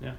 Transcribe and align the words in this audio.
Yeah. 0.00 0.12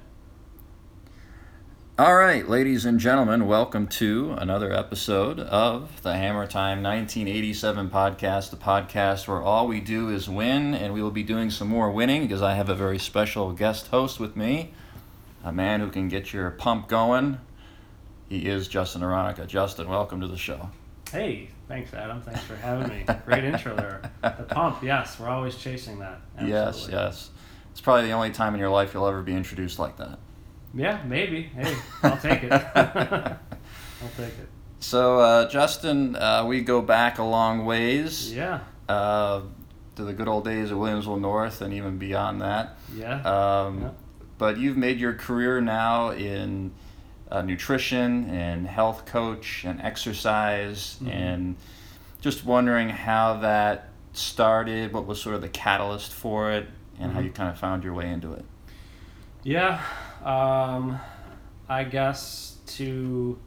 All 1.98 2.14
right, 2.14 2.48
ladies 2.48 2.84
and 2.84 3.00
gentlemen, 3.00 3.48
welcome 3.48 3.88
to 3.88 4.36
another 4.38 4.72
episode 4.72 5.40
of 5.40 6.00
the 6.02 6.14
Hammer 6.14 6.46
Time 6.46 6.80
1987 6.80 7.90
podcast, 7.90 8.50
the 8.50 8.56
podcast 8.56 9.26
where 9.26 9.42
all 9.42 9.66
we 9.66 9.80
do 9.80 10.08
is 10.08 10.28
win, 10.28 10.74
and 10.74 10.94
we 10.94 11.02
will 11.02 11.10
be 11.10 11.24
doing 11.24 11.50
some 11.50 11.66
more 11.66 11.90
winning 11.90 12.22
because 12.22 12.40
I 12.40 12.54
have 12.54 12.68
a 12.68 12.74
very 12.76 13.00
special 13.00 13.50
guest 13.52 13.88
host 13.88 14.20
with 14.20 14.36
me, 14.36 14.72
a 15.42 15.52
man 15.52 15.80
who 15.80 15.90
can 15.90 16.08
get 16.08 16.32
your 16.32 16.50
pump 16.52 16.86
going. 16.86 17.38
He 18.28 18.46
is 18.46 18.68
Justin 18.68 19.02
Aronica. 19.02 19.48
Justin, 19.48 19.88
welcome 19.88 20.20
to 20.20 20.28
the 20.28 20.38
show. 20.38 20.70
Hey, 21.10 21.48
thanks, 21.66 21.92
Adam. 21.94 22.22
Thanks 22.22 22.42
for 22.42 22.54
having 22.54 22.88
me. 22.88 23.06
Great 23.26 23.42
intro 23.42 23.74
there. 23.74 24.12
The 24.22 24.44
pump, 24.44 24.84
yes, 24.84 25.18
we're 25.18 25.28
always 25.28 25.56
chasing 25.56 25.98
that. 25.98 26.20
Yes, 26.40 26.76
Absolutely. 26.76 26.94
yes. 26.94 27.30
It's 27.78 27.84
probably 27.84 28.06
the 28.06 28.12
only 28.12 28.32
time 28.32 28.54
in 28.54 28.58
your 28.60 28.70
life 28.70 28.92
you'll 28.92 29.06
ever 29.06 29.22
be 29.22 29.32
introduced 29.36 29.78
like 29.78 29.98
that. 29.98 30.18
Yeah, 30.74 31.00
maybe. 31.06 31.42
Hey, 31.44 31.76
I'll 32.02 32.16
take 32.16 32.42
it. 32.42 32.50
I'll 32.74 33.38
take 34.16 34.36
it. 34.36 34.48
So, 34.80 35.20
uh, 35.20 35.48
Justin, 35.48 36.16
uh, 36.16 36.44
we 36.44 36.60
go 36.62 36.82
back 36.82 37.18
a 37.18 37.22
long 37.22 37.64
ways 37.66 38.34
Yeah, 38.34 38.62
uh, 38.88 39.42
to 39.94 40.02
the 40.02 40.12
good 40.12 40.26
old 40.26 40.44
days 40.44 40.72
of 40.72 40.78
Williamsville 40.78 41.20
North 41.20 41.60
and 41.62 41.72
even 41.72 41.98
beyond 41.98 42.40
that. 42.40 42.76
yeah. 42.96 43.20
Um, 43.22 43.80
Yeah. 43.82 43.88
But 44.38 44.58
you've 44.58 44.76
made 44.76 44.98
your 44.98 45.14
career 45.14 45.60
now 45.60 46.10
in 46.10 46.72
uh, 47.30 47.42
nutrition 47.42 48.28
and 48.28 48.66
health 48.66 49.06
coach 49.06 49.62
and 49.64 49.80
exercise, 49.80 50.98
Mhm. 51.00 51.10
and 51.14 51.56
just 52.20 52.44
wondering 52.44 52.88
how 52.88 53.34
that 53.34 53.90
started, 54.14 54.92
what 54.92 55.06
was 55.06 55.22
sort 55.22 55.36
of 55.36 55.42
the 55.42 55.48
catalyst 55.48 56.12
for 56.12 56.50
it, 56.50 56.66
and 57.00 57.12
how 57.12 57.20
Mhm. 57.20 57.24
you 57.24 57.30
kind 57.30 57.48
of 57.50 57.58
found 57.58 57.84
your 57.84 57.94
way 57.94 58.08
into 58.10 58.32
it. 58.32 58.44
Yeah, 59.44 59.80
um, 60.24 60.98
I 61.68 61.84
guess 61.84 62.56
to 62.76 63.38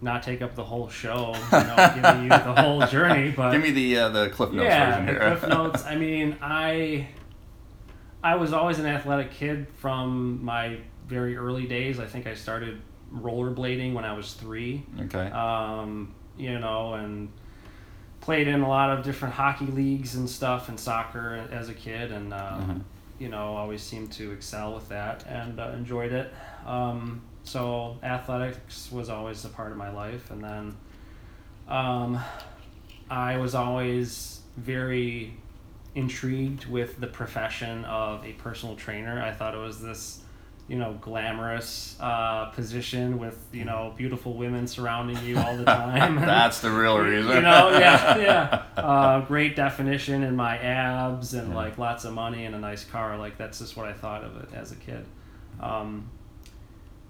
not 0.00 0.22
take 0.22 0.42
up 0.42 0.54
the 0.54 0.64
whole 0.64 0.88
show, 0.88 1.34
you 1.52 1.58
know, 1.58 1.92
giving 1.94 2.22
you 2.24 2.28
the 2.28 2.38
whole 2.62 2.86
journey, 2.86 3.30
but 3.30 3.52
Give 3.52 3.62
me 3.62 3.70
the 3.70 3.98
uh, 3.98 4.08
the 4.10 4.28
Cliff 4.30 4.52
Notes 4.52 4.64
yeah, 4.66 4.90
version 4.90 5.06
the 5.06 5.12
here. 5.12 5.36
Cliff 5.36 5.48
Notes. 5.56 5.84
I 5.84 5.96
mean, 5.96 6.36
I 6.42 7.08
I 8.22 8.34
was 8.36 8.52
always 8.52 8.78
an 8.78 8.86
athletic 8.86 9.30
kid 9.32 9.66
from 9.76 10.44
my 10.44 10.78
very 11.06 11.36
early 11.36 11.66
days. 11.66 11.98
I 12.00 12.06
think 12.06 12.26
I 12.26 12.34
started 12.34 12.80
rollerblading 13.14 13.94
when 13.94 14.04
I 14.04 14.12
was 14.12 14.34
three. 14.34 14.84
okay. 15.02 15.30
Um, 15.30 16.14
you 16.36 16.58
know, 16.58 16.94
and 16.94 17.30
played 18.20 18.48
in 18.48 18.60
a 18.62 18.68
lot 18.68 18.90
of 18.96 19.04
different 19.04 19.34
hockey 19.34 19.66
leagues 19.66 20.14
and 20.16 20.28
stuff 20.28 20.68
and 20.68 20.78
soccer 20.78 21.48
as 21.50 21.68
a 21.68 21.74
kid, 21.74 22.12
and 22.12 22.32
um, 22.34 22.38
Mhm. 22.60 22.82
you 23.22 23.28
know, 23.28 23.56
always 23.56 23.82
seemed 23.82 24.12
to 24.12 24.32
excel 24.32 24.74
with 24.74 24.88
that 24.90 25.24
and 25.26 25.58
uh, 25.58 25.70
enjoyed 25.74 26.12
it. 26.12 26.32
Um, 26.66 27.22
so 27.44 27.96
athletics 28.02 28.90
was 28.92 29.08
always 29.08 29.44
a 29.44 29.48
part 29.48 29.72
of 29.72 29.78
my 29.78 29.90
life, 29.90 30.30
and 30.30 30.42
then 30.44 30.76
um, 31.68 32.18
I 33.10 33.36
was 33.38 33.54
always 33.54 34.40
very 34.56 35.34
intrigued 35.94 36.66
with 36.66 37.00
the 37.00 37.06
profession 37.06 37.84
of 37.86 38.24
a 38.24 38.32
personal 38.34 38.76
trainer. 38.76 39.22
I 39.22 39.32
thought 39.32 39.54
it 39.54 39.58
was 39.58 39.80
this, 39.82 40.20
you 40.68 40.76
know, 40.76 40.98
glamorous 41.00 41.96
uh, 41.98 42.46
position 42.50 43.18
with 43.18 43.38
you 43.52 43.64
know 43.64 43.94
beautiful 43.96 44.34
women 44.34 44.66
surrounding 44.68 45.18
you 45.24 45.38
all 45.38 45.56
the 45.56 45.64
time. 45.84 46.16
That's 46.20 46.60
the 46.60 46.70
real 46.70 46.98
reason. 46.98 47.36
You 47.36 47.40
know, 47.40 47.70
yeah, 47.78 48.16
yeah. 48.76 48.82
Uh, 48.82 49.20
great 49.22 49.56
definition 49.56 50.22
in 50.22 50.36
my 50.36 50.58
abs 50.58 51.32
and 51.34 51.48
Yeah. 51.50 51.56
like 51.56 51.78
lots 51.78 52.04
of 52.04 52.12
money 52.12 52.44
and 52.44 52.54
a 52.54 52.58
nice 52.58 52.84
car. 52.84 53.16
Like 53.16 53.38
that's 53.38 53.58
just 53.60 53.76
what 53.76 53.86
I 53.86 53.94
thought 53.94 54.24
of 54.24 54.36
it 54.42 54.50
as 54.54 54.70
a 54.72 54.76
kid. 54.76 55.04
Um, 55.60 56.10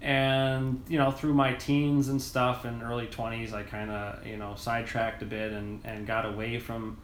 and 0.01 0.81
you 0.87 0.97
know, 0.97 1.11
through 1.11 1.33
my 1.33 1.53
teens 1.53 2.07
and 2.07 2.21
stuff 2.21 2.63
and 2.65 2.81
early 2.81 3.07
twenties, 3.07 3.53
I 3.53 3.63
kind 3.63 3.91
of 3.91 4.25
you 4.25 4.37
know 4.37 4.53
sidetracked 4.55 5.21
a 5.21 5.25
bit 5.25 5.51
and 5.51 5.81
and 5.83 6.07
got 6.07 6.25
away 6.25 6.59
from 6.59 6.97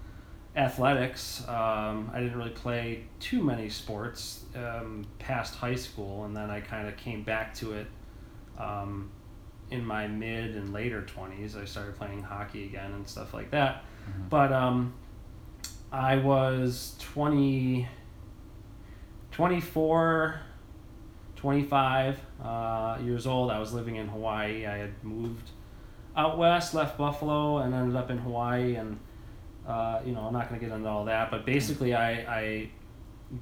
athletics. 0.55 1.43
Um, 1.47 2.09
I 2.13 2.19
didn't 2.21 2.38
really 2.38 2.49
play 2.51 3.03
too 3.19 3.43
many 3.43 3.69
sports 3.69 4.45
um, 4.55 5.05
past 5.19 5.55
high 5.55 5.75
school, 5.75 6.25
and 6.25 6.35
then 6.35 6.49
I 6.49 6.61
kind 6.61 6.88
of 6.88 6.95
came 6.97 7.23
back 7.23 7.53
to 7.55 7.73
it 7.73 7.88
um, 8.57 9.11
in 9.71 9.85
my 9.85 10.07
mid 10.07 10.55
and 10.55 10.71
later 10.73 11.01
20s. 11.01 11.61
I 11.61 11.65
started 11.65 11.97
playing 11.97 12.23
hockey 12.23 12.65
again 12.65 12.91
and 12.94 13.07
stuff 13.07 13.33
like 13.33 13.51
that. 13.51 13.83
Mhm. 14.09 14.29
But 14.29 14.53
um, 14.53 14.94
I 15.91 16.17
was 16.17 16.95
20, 16.99 17.88
24, 19.31 20.39
25 21.35 22.19
uh, 22.44 22.97
years 23.03 23.27
old. 23.27 23.51
I 23.51 23.59
was 23.59 23.73
living 23.73 23.97
in 23.97 24.07
Hawaii. 24.07 24.65
I 24.65 24.77
had 24.77 25.03
moved 25.03 25.51
out 26.15 26.38
west, 26.38 26.73
left 26.73 26.97
Buffalo, 26.97 27.57
and 27.57 27.73
ended 27.73 27.95
up 27.95 28.09
in 28.09 28.19
Hawaii. 28.19 28.75
And, 28.75 28.99
uh, 29.67 29.99
you 30.05 30.13
know, 30.13 30.21
I'm 30.21 30.33
not 30.33 30.49
going 30.49 30.59
to 30.59 30.65
get 30.65 30.75
into 30.75 30.87
all 30.87 31.05
that, 31.05 31.31
but 31.31 31.45
basically, 31.45 31.95
I, 31.95 32.11
I 32.11 32.69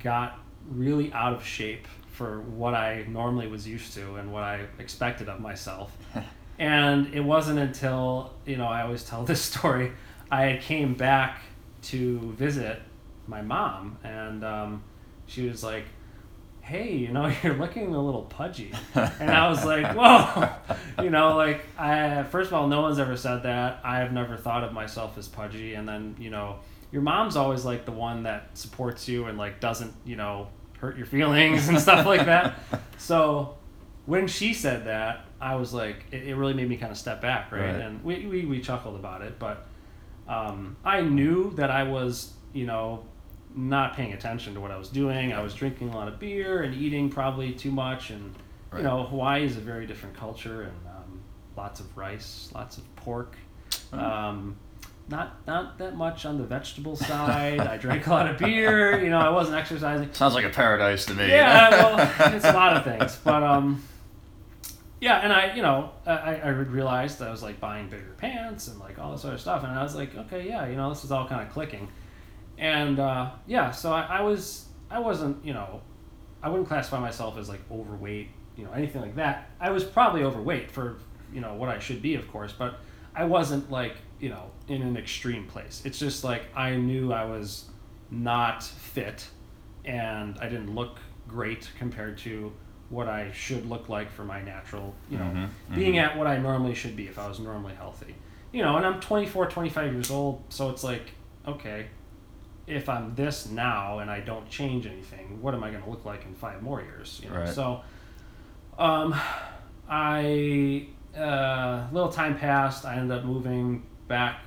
got 0.01 0.39
really 0.71 1.11
out 1.13 1.33
of 1.33 1.45
shape 1.45 1.87
for 2.07 2.41
what 2.41 2.73
I 2.73 3.05
normally 3.07 3.47
was 3.47 3.67
used 3.67 3.93
to 3.95 4.15
and 4.15 4.31
what 4.31 4.43
I 4.43 4.67
expected 4.79 5.27
of 5.27 5.39
myself. 5.39 5.95
and 6.59 7.13
it 7.13 7.21
wasn't 7.21 7.59
until, 7.59 8.33
you 8.45 8.55
know, 8.55 8.67
I 8.67 8.83
always 8.83 9.03
tell 9.03 9.23
this 9.23 9.41
story, 9.51 9.91
I 10.31 10.59
came 10.61 10.93
back 10.93 11.41
to 11.83 12.19
visit 12.37 12.81
my 13.27 13.41
mom, 13.41 13.97
and 14.03 14.43
um, 14.43 14.83
she 15.27 15.47
was 15.47 15.63
like, 15.63 15.85
hey, 16.63 16.93
you 16.93 17.09
know, 17.09 17.31
you're 17.43 17.55
looking 17.55 17.93
a 17.93 18.01
little 18.01 18.23
pudgy. 18.23 18.71
And 18.95 19.29
I 19.29 19.49
was 19.49 19.63
like, 19.65 19.95
whoa, 19.95 20.49
you 21.03 21.09
know, 21.09 21.35
like 21.35 21.65
I 21.77 22.23
first 22.23 22.47
of 22.47 22.53
all, 22.53 22.67
no 22.67 22.81
one's 22.81 22.99
ever 22.99 23.15
said 23.17 23.43
that. 23.43 23.81
I 23.83 23.97
have 23.99 24.11
never 24.11 24.37
thought 24.37 24.63
of 24.63 24.73
myself 24.73 25.17
as 25.17 25.27
pudgy. 25.27 25.75
And 25.75 25.87
then 25.87 26.15
you 26.19 26.29
know, 26.29 26.59
your 26.91 27.01
mom's 27.01 27.35
always 27.35 27.65
like 27.65 27.85
the 27.85 27.91
one 27.91 28.23
that 28.23 28.57
supports 28.57 29.07
you 29.07 29.25
and 29.25 29.37
like 29.37 29.59
doesn't 29.59 29.93
you 30.05 30.15
know 30.15 30.47
hurt 30.79 30.97
your 30.97 31.05
feelings 31.05 31.67
and 31.69 31.79
stuff 31.79 32.05
like 32.05 32.25
that. 32.25 32.55
So 32.97 33.57
when 34.05 34.27
she 34.27 34.53
said 34.53 34.85
that, 34.85 35.25
I 35.41 35.55
was 35.55 35.73
like, 35.73 36.05
it, 36.11 36.23
it 36.23 36.35
really 36.35 36.53
made 36.53 36.69
me 36.69 36.77
kind 36.77 36.89
of 36.91 36.97
step 36.97 37.21
back, 37.21 37.51
right? 37.51 37.59
Right. 37.59 37.81
And 37.81 38.01
we, 38.01 38.25
we 38.25 38.45
we 38.45 38.61
chuckled 38.61 38.95
about 38.95 39.21
it, 39.21 39.37
but 39.37 39.65
um, 40.29 40.77
I 40.85 41.01
knew 41.01 41.51
that 41.55 41.69
I 41.69 41.83
was 41.83 42.31
you 42.53 42.65
know 42.65 43.03
not 43.55 43.95
paying 43.95 44.13
attention 44.13 44.53
to 44.55 44.59
what 44.59 44.71
I 44.71 44.77
was 44.77 44.89
doing. 44.89 45.33
I 45.33 45.41
was 45.41 45.53
drinking 45.53 45.89
a 45.89 45.95
lot 45.95 46.07
of 46.07 46.19
beer 46.19 46.63
and 46.63 46.73
eating 46.75 47.09
probably 47.09 47.53
too 47.53 47.71
much, 47.71 48.09
and 48.09 48.33
Right. 48.71 48.79
you 48.79 48.83
know 48.87 49.03
Hawaii 49.03 49.43
is 49.45 49.55
a 49.57 49.59
very 49.61 49.85
different 49.85 50.15
culture 50.17 50.63
and 50.63 50.71
um, 50.87 51.21
lots 51.55 51.79
of 51.79 51.95
rice, 51.95 52.49
lots 52.55 52.77
of 52.77 52.95
pork. 52.95 53.35
Oh. 53.91 53.99
Um, 53.99 54.55
not 55.09 55.45
not 55.45 55.77
that 55.77 55.95
much 55.95 56.25
on 56.25 56.37
the 56.37 56.43
vegetable 56.45 56.95
side. 57.09 57.59
I 57.59 57.77
drank 57.77 58.07
a 58.07 58.09
lot 58.09 58.27
of 58.29 58.37
beer. 58.39 59.03
You 59.03 59.09
know, 59.11 59.19
I 59.19 59.29
wasn't 59.29 59.57
exercising. 59.57 60.11
Sounds 60.13 60.33
like 60.33 60.45
a 60.45 60.49
paradise 60.49 61.05
to 61.05 61.13
me. 61.13 61.27
Yeah, 61.27 61.69
well, 61.69 62.11
it's 62.35 62.45
a 62.45 62.53
lot 62.53 62.75
of 62.77 62.83
things, 62.83 63.19
but 63.23 63.43
um, 63.43 63.83
yeah, 65.01 65.19
and 65.19 65.33
I, 65.33 65.53
you 65.53 65.61
know, 65.61 65.91
I, 66.05 66.37
I 66.37 66.47
realized 66.49 67.21
I 67.21 67.29
was 67.29 67.43
like 67.43 67.59
buying 67.59 67.89
bigger 67.89 68.15
pants 68.17 68.69
and 68.69 68.79
like 68.79 68.97
all 68.97 69.11
this 69.11 69.25
other 69.25 69.37
stuff, 69.37 69.63
and 69.63 69.71
I 69.77 69.83
was 69.83 69.95
like, 69.95 70.15
okay, 70.15 70.47
yeah, 70.47 70.65
you 70.67 70.77
know, 70.77 70.89
this 70.89 71.03
is 71.03 71.11
all 71.11 71.27
kind 71.27 71.45
of 71.45 71.49
clicking, 71.53 71.89
and 72.63 72.97
uh, 72.99 73.29
yeah, 73.45 73.71
so 73.71 73.91
I, 73.91 74.03
I 74.03 74.21
was, 74.21 74.65
I 74.89 74.99
wasn't, 74.99 75.43
you 75.43 75.53
know, 75.53 75.81
I 76.41 76.49
wouldn't 76.49 76.67
classify 76.69 76.97
myself 76.99 77.37
as 77.37 77.49
like 77.49 77.59
overweight, 77.69 78.29
you 78.55 78.63
know, 78.63 78.71
anything 78.71 79.01
like 79.01 79.15
that. 79.17 79.49
I 79.59 79.69
was 79.71 79.83
probably 79.83 80.23
overweight 80.23 80.71
for, 80.71 80.97
you 81.33 81.41
know, 81.41 81.53
what 81.55 81.67
I 81.69 81.79
should 81.79 82.01
be, 82.01 82.15
of 82.15 82.25
course, 82.31 82.53
but 82.57 82.79
I 83.13 83.25
wasn't 83.25 83.69
like, 83.69 83.97
you 84.19 84.29
know, 84.29 84.49
in 84.69 84.81
an 84.81 84.95
extreme 84.95 85.45
place. 85.45 85.81
It's 85.83 85.99
just 85.99 86.23
like 86.23 86.43
I 86.55 86.75
knew 86.77 87.11
I 87.11 87.25
was 87.25 87.65
not 88.09 88.63
fit 88.63 89.27
and 89.83 90.37
I 90.39 90.47
didn't 90.47 90.73
look 90.73 90.99
great 91.27 91.69
compared 91.77 92.17
to 92.19 92.51
what 92.89 93.09
I 93.09 93.31
should 93.33 93.65
look 93.67 93.89
like 93.89 94.09
for 94.09 94.23
my 94.23 94.41
natural, 94.41 94.93
you 95.09 95.17
know, 95.17 95.25
Mhm, 95.25 95.49
being 95.75 95.95
mhm. 95.95 96.03
at 96.03 96.17
what 96.17 96.27
I 96.27 96.37
normally 96.37 96.75
should 96.75 96.95
be 96.95 97.07
if 97.07 97.19
I 97.19 97.27
was 97.27 97.39
normally 97.41 97.73
healthy. 97.73 98.15
You 98.53 98.61
know, 98.61 98.77
and 98.77 98.85
I'm 98.85 98.99
24, 99.01 99.47
25 99.49 99.91
years 99.93 100.11
old, 100.11 100.43
so 100.49 100.69
it's 100.69 100.83
like, 100.83 101.11
okay, 101.47 101.87
if 102.67 102.87
I'm 102.89 103.15
this 103.15 103.49
now 103.49 103.99
and 103.99 104.09
I 104.09 104.19
don't 104.19 104.49
change 104.49 104.85
anything, 104.85 105.41
what 105.41 105.53
am 105.53 105.63
I 105.63 105.71
going 105.71 105.83
to 105.83 105.89
look 105.89 106.05
like 106.05 106.25
in 106.25 106.33
five 106.33 106.61
more 106.61 106.81
years? 106.81 107.19
You 107.23 107.29
know? 107.29 107.37
Right. 107.37 107.49
So, 107.49 107.81
um, 108.77 109.15
I 109.89 110.87
uh, 111.17 111.87
little 111.91 112.11
time 112.11 112.37
passed. 112.37 112.85
I 112.85 112.95
ended 112.95 113.17
up 113.17 113.25
moving 113.25 113.85
back. 114.07 114.41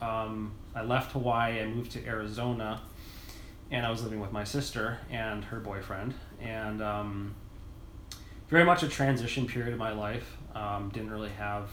Um, 0.00 0.52
I 0.74 0.82
left 0.82 1.12
Hawaii. 1.12 1.60
I 1.60 1.66
moved 1.66 1.92
to 1.92 2.06
Arizona, 2.06 2.80
and 3.70 3.84
I 3.84 3.90
was 3.90 4.02
living 4.02 4.20
with 4.20 4.32
my 4.32 4.44
sister 4.44 4.98
and 5.10 5.44
her 5.44 5.58
boyfriend. 5.58 6.14
And 6.40 6.82
um, 6.82 7.34
very 8.48 8.64
much 8.64 8.82
a 8.82 8.88
transition 8.88 9.46
period 9.46 9.72
of 9.72 9.78
my 9.78 9.92
life. 9.92 10.36
Um, 10.54 10.90
didn't 10.90 11.10
really 11.10 11.30
have 11.30 11.70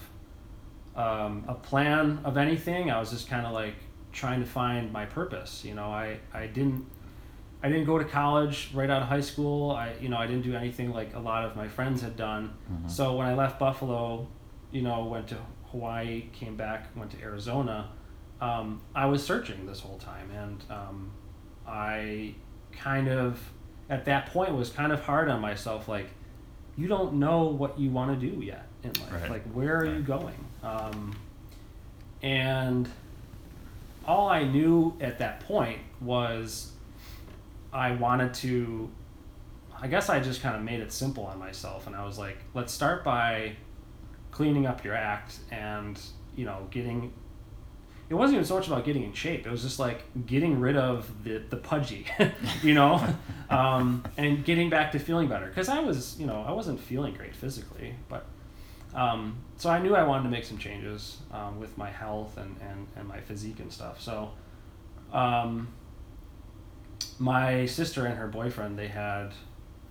um, 0.96 1.46
a 1.48 1.54
plan 1.54 2.20
of 2.24 2.38
anything. 2.38 2.92
I 2.92 3.00
was 3.00 3.12
just 3.12 3.28
kind 3.30 3.46
of 3.46 3.54
like 3.54 3.76
trying 4.14 4.40
to 4.40 4.46
find 4.46 4.92
my 4.94 5.06
purpose. 5.06 5.66
You 5.66 5.76
know, 5.76 5.88
I, 5.90 6.20
I 6.34 6.48
didn't 6.48 6.86
I 7.62 7.70
didn't 7.70 7.86
go 7.86 7.98
to 7.98 8.06
college 8.06 8.70
right 8.74 8.90
out 8.90 9.02
of 9.02 9.08
high 9.08 9.22
school. 9.22 9.72
I 9.72 9.94
you 10.00 10.10
know 10.10 10.18
I 10.18 10.28
didn't 10.28 10.44
do 10.44 10.56
anything 10.56 10.94
like 10.94 11.14
a 11.16 11.20
lot 11.20 11.44
of 11.46 11.56
my 11.56 11.68
friends 11.68 12.02
had 12.02 12.16
done. 12.16 12.54
Mhm. 12.72 12.90
So 12.90 13.16
when 13.16 13.28
I 13.28 13.34
left 13.34 13.60
Buffalo, 13.60 14.28
you 14.72 14.82
know, 14.82 15.04
went 15.06 15.28
to 15.30 15.38
Hawaii, 15.72 16.30
came 16.34 16.56
back, 16.56 16.96
went 16.96 17.12
to 17.12 17.22
Arizona. 17.22 17.90
Um, 18.40 18.82
I 18.94 19.06
was 19.06 19.24
searching 19.24 19.66
this 19.66 19.80
whole 19.80 19.98
time, 19.98 20.30
and 20.32 20.64
um, 20.70 21.12
I 21.68 22.36
kind 22.72 23.08
of 23.08 23.40
at 23.90 24.06
that 24.06 24.28
point 24.28 24.54
was 24.56 24.70
kind 24.70 24.92
of 24.92 25.02
hard 25.02 25.30
on 25.30 25.40
myself. 25.42 25.88
Like, 25.88 26.10
you 26.76 26.88
don't 26.88 27.14
know 27.16 27.44
what 27.46 27.80
you 27.80 27.90
want 27.90 28.20
to 28.20 28.30
do 28.30 28.42
yet 28.42 28.68
in 28.84 28.92
life. 29.02 29.14
Right. 29.14 29.30
Like, 29.32 29.44
where 29.54 29.78
are 29.78 29.86
you 29.86 30.02
going? 30.02 30.36
Um, 30.64 31.16
and 32.22 32.88
all 34.06 34.30
I 34.30 34.44
knew 34.44 34.96
at 35.00 35.20
that 35.20 35.42
point 35.42 35.80
was 36.02 36.72
I 37.72 37.92
wanted 37.92 38.34
to. 38.36 38.90
I 39.82 39.88
guess 39.88 40.10
I 40.10 40.20
just 40.20 40.42
kind 40.42 40.56
of 40.56 40.62
made 40.62 40.80
it 40.80 40.94
simple 40.94 41.26
on 41.26 41.40
myself, 41.40 41.88
and 41.88 41.96
I 41.96 42.06
was 42.06 42.18
like, 42.18 42.38
let's 42.54 42.72
start 42.72 43.04
by 43.04 43.58
cleaning 44.32 44.66
up 44.66 44.84
your 44.84 44.96
act 44.96 45.40
and 45.52 46.00
you 46.36 46.46
know 46.46 46.68
getting. 46.72 47.14
It 48.10 48.16
wasn't 48.16 48.36
even 48.36 48.46
so 48.46 48.56
much 48.56 48.68
about 48.68 48.86
getting 48.86 49.04
in 49.04 49.14
shape. 49.14 49.48
It 49.48 49.52
was 49.52 49.64
just 49.64 49.80
like 49.80 50.04
getting 50.26 50.60
rid 50.60 50.78
of 50.78 51.10
the 51.24 51.42
the 51.50 51.58
pudgy, 51.58 52.06
you 52.62 52.74
know, 52.74 53.04
um, 53.50 54.04
and 54.18 54.44
getting 54.46 54.70
back 54.70 54.92
to 54.92 55.00
feeling 55.00 55.28
better. 55.28 55.48
Because 55.48 55.70
I 55.70 55.80
was, 55.80 56.20
you 56.20 56.28
know, 56.28 56.44
I 56.48 56.52
wasn't 56.52 56.80
feeling 56.80 57.14
great 57.14 57.36
physically, 57.36 57.96
but 58.10 58.26
um, 58.96 59.38
so 59.58 59.70
I 59.70 59.80
knew 59.80 59.96
I 59.96 60.04
wanted 60.04 60.24
to 60.24 60.30
make 60.30 60.46
some 60.46 60.58
changes 60.58 61.18
um, 61.32 61.60
with 61.60 61.78
my 61.78 61.90
health 61.90 62.38
and, 62.38 62.56
and, 62.62 62.88
and 62.96 63.08
my 63.08 63.20
physique 63.20 63.60
and 63.60 63.72
stuff. 63.72 64.02
So 64.02 64.32
um, 65.12 65.68
my 67.20 67.66
sister 67.66 68.06
and 68.06 68.18
her 68.18 68.28
boyfriend, 68.28 68.78
they 68.78 68.88
had 68.88 69.32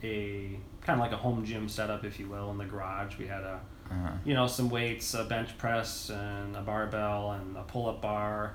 a 0.02 0.58
kind 0.82 0.99
of 0.99 1.04
like 1.04 1.12
a 1.12 1.16
home 1.16 1.44
gym 1.44 1.69
setup, 1.69 2.04
if 2.04 2.19
you 2.19 2.28
will, 2.28 2.50
in 2.50 2.58
the 2.58 2.64
garage. 2.64 3.16
We 3.19 3.26
had 3.26 3.43
a, 3.43 3.60
Uh-huh. 3.90 4.10
you 4.25 4.34
know, 4.34 4.46
some 4.46 4.69
weights, 4.70 5.14
a 5.14 5.25
bench 5.25 5.56
press, 5.58 6.10
and 6.10 6.56
a 6.56 6.60
barbell, 6.62 7.32
and 7.32 7.56
a 7.56 7.62
pull-up 7.62 8.00
bar, 8.00 8.55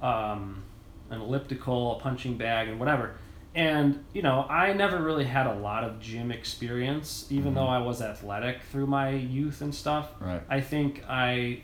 um, 0.00 0.62
an 1.10 1.20
elliptical, 1.20 1.96
a 1.96 2.00
punching 2.00 2.36
bag, 2.38 2.68
and 2.68 2.78
whatever. 2.78 3.14
And 3.56 4.04
you 4.12 4.20
know, 4.20 4.46
I 4.50 4.74
never 4.74 5.02
really 5.02 5.24
had 5.24 5.46
a 5.46 5.54
lot 5.54 5.82
of 5.82 5.98
gym 5.98 6.30
experience, 6.30 7.26
even 7.30 7.52
Mhm. 7.52 7.54
though 7.56 7.66
I 7.66 7.78
was 7.78 8.02
athletic 8.02 8.62
through 8.70 8.86
my 8.86 9.08
youth 9.10 9.62
and 9.62 9.74
stuff. 9.74 10.10
Right. 10.20 10.42
I 10.48 10.60
think 10.60 11.02
I, 11.08 11.62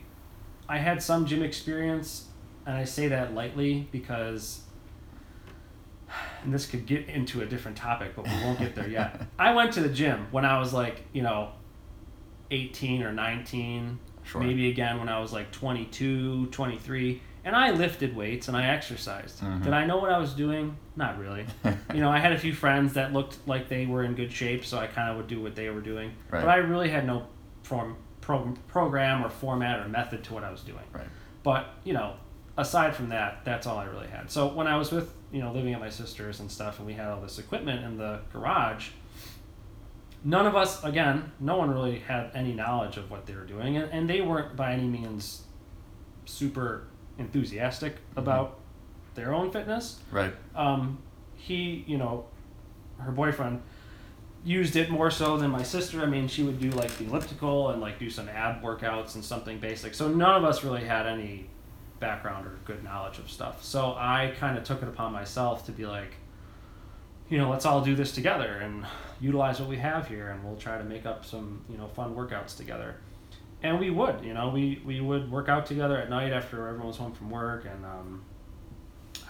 I 0.69 0.79
had 0.79 1.03
some 1.03 1.27
gym 1.27 1.43
experience, 1.43 2.29
and 2.67 2.75
I 2.79 2.85
say 2.85 3.09
that 3.09 3.35
lightly 3.35 3.89
because, 3.93 4.63
and 6.43 6.53
this 6.55 6.67
could 6.67 6.87
get 6.87 7.09
into 7.09 7.43
a 7.43 7.47
different 7.47 7.77
topic, 7.77 8.17
but 8.17 8.27
we 8.27 8.33
won't 8.43 8.59
get 8.59 8.75
there 8.75 8.89
yet. 8.89 9.21
I 9.39 9.53
went 9.55 9.73
to 9.75 9.81
the 9.83 9.89
gym 9.91 10.29
when 10.31 10.47
I 10.47 10.59
was 10.59 10.73
like, 10.73 11.03
you 11.13 11.21
know, 11.23 11.51
18 12.51 13.03
or 13.03 13.13
19, 13.13 13.99
Sure. 14.25 14.41
maybe 14.41 14.71
again 14.71 14.99
when 14.99 15.09
I 15.11 15.19
was 15.21 15.33
like 15.33 15.51
22, 15.53 16.47
23, 16.47 17.21
and 17.45 17.57
I 17.57 17.71
lifted 17.71 18.15
weights 18.15 18.49
and 18.49 18.57
I 18.57 18.67
exercised. 18.69 19.41
Mhm. 19.41 19.65
Did 19.65 19.73
I 19.73 19.85
know 19.85 19.99
what 19.99 20.11
I 20.11 20.19
was 20.19 20.33
doing? 20.33 20.77
Not 20.97 21.19
really. 21.19 21.47
you 21.95 22.01
know, 22.01 22.11
I 22.11 22.19
had 22.19 22.33
a 22.33 22.39
few 22.39 22.53
friends 22.55 22.95
that 22.95 23.13
looked 23.13 23.37
like 23.47 23.69
they 23.69 23.87
were 23.87 24.05
in 24.05 24.15
good 24.15 24.33
shape, 24.33 24.65
so 24.65 24.79
I 24.79 24.87
kind 24.87 25.11
of 25.11 25.17
would 25.17 25.27
do 25.29 25.41
what 25.41 25.55
they 25.55 25.69
were 25.71 25.81
doing. 25.81 26.13
Right. 26.31 26.41
But 26.41 26.49
I 26.49 26.57
really 26.57 26.89
had 26.91 27.07
no 27.07 27.27
form, 27.63 27.97
pro, 28.21 28.55
program 28.69 29.25
or 29.25 29.29
format 29.29 29.81
or 29.85 29.89
method 29.89 30.23
to 30.25 30.35
what 30.35 30.45
I 30.45 30.51
was 30.51 30.61
doing. 30.63 30.85
Right. 30.93 31.07
But 31.43 31.67
you 31.85 31.93
know, 31.95 32.15
aside 32.57 32.95
from 32.95 33.09
that, 33.09 33.45
that's 33.45 33.67
all 33.67 33.79
I 33.79 33.85
really 33.87 34.09
had. 34.09 34.31
So 34.31 34.47
when 34.49 34.67
I 34.67 34.77
was 34.77 34.93
with 34.93 35.13
you 35.33 35.41
know 35.41 35.53
living 35.53 35.75
at 35.75 35.81
my 35.81 35.91
sister's 35.91 36.41
and 36.41 36.51
stuff, 36.51 36.79
and 36.79 36.87
we 36.87 36.95
had 36.95 37.09
all 37.09 37.21
this 37.21 37.39
equipment 37.39 37.85
in 37.85 37.97
the 37.97 38.21
garage, 38.33 38.91
none 40.25 40.47
of 40.47 40.55
us 40.55 40.85
again, 40.85 41.33
no 41.41 41.57
one 41.57 41.71
really 41.71 41.99
had 41.99 42.31
any 42.35 42.53
knowledge 42.53 42.97
of 42.97 43.11
what 43.11 43.27
they 43.27 43.35
were 43.35 43.45
doing, 43.47 43.77
and, 43.77 43.91
and 43.91 44.09
they 44.09 44.21
weren't 44.21 44.55
by 44.57 44.73
any 44.73 44.87
means 44.87 45.43
super 46.25 46.85
enthusiastic 47.19 47.97
about 48.17 48.59
their 49.15 49.35
own 49.35 49.51
fitness 49.51 50.01
Right. 50.11 50.35
um, 50.55 50.99
he, 51.37 51.85
you 51.87 51.99
know, 51.99 52.25
her 52.99 53.11
boyfriend 53.13 53.63
used 54.45 54.77
it 54.77 54.91
more 54.91 55.11
so 55.11 55.37
than 55.37 55.51
my 55.51 55.63
sister. 55.63 56.01
I 56.03 56.07
mean, 56.07 56.29
she 56.29 56.43
would 56.43 56.61
do 56.61 56.71
like 56.71 56.97
the 56.99 57.05
elliptical 57.05 57.71
and 57.71 57.81
like 57.81 57.99
do 57.99 58.09
some 58.11 58.29
ab 58.29 58.63
workouts 58.63 59.15
and 59.17 59.25
something 59.25 59.59
basic. 59.59 59.95
So 59.95 60.09
none 60.09 60.37
of 60.37 60.45
us 60.45 60.65
really 60.65 60.85
had 60.85 61.07
any 61.07 61.49
background 62.01 62.47
or 62.47 62.59
good 62.65 62.83
knowledge 62.83 63.19
of 63.19 63.31
stuff. 63.31 63.63
So 63.65 63.95
I 63.97 64.35
kind 64.39 64.57
of 64.59 64.65
took 64.65 64.83
it 64.83 64.89
upon 64.89 65.13
myself 65.13 65.67
to 65.67 65.73
be 65.73 65.85
like, 65.87 66.15
you 67.29 67.39
know, 67.39 67.49
let's 67.51 67.65
all 67.67 67.81
do 67.83 67.95
this 67.95 68.13
together 68.13 68.59
and 68.59 68.85
utilize 69.21 69.59
what 69.61 69.69
we 69.69 69.77
have 69.79 70.09
here, 70.09 70.31
and 70.31 70.45
we'll 70.45 70.57
try 70.57 70.77
to 70.77 70.85
make 70.85 71.07
up 71.07 71.25
some, 71.25 71.65
you 71.71 71.79
know, 71.79 71.87
fun 71.89 72.15
workouts 72.15 72.57
together. 72.57 72.97
And 73.63 73.79
we 73.79 73.91
would, 73.91 74.25
you 74.25 74.35
know, 74.35 74.49
we, 74.49 74.83
we 74.85 75.01
would 75.01 75.31
work 75.31 75.49
out 75.49 75.67
together 75.67 75.97
at 75.97 76.11
night 76.11 76.33
after 76.33 76.67
everyone 76.67 76.89
was 76.89 76.97
home 76.97 77.13
from 77.13 77.31
work, 77.31 77.65
and 77.65 77.85
um, 77.85 78.25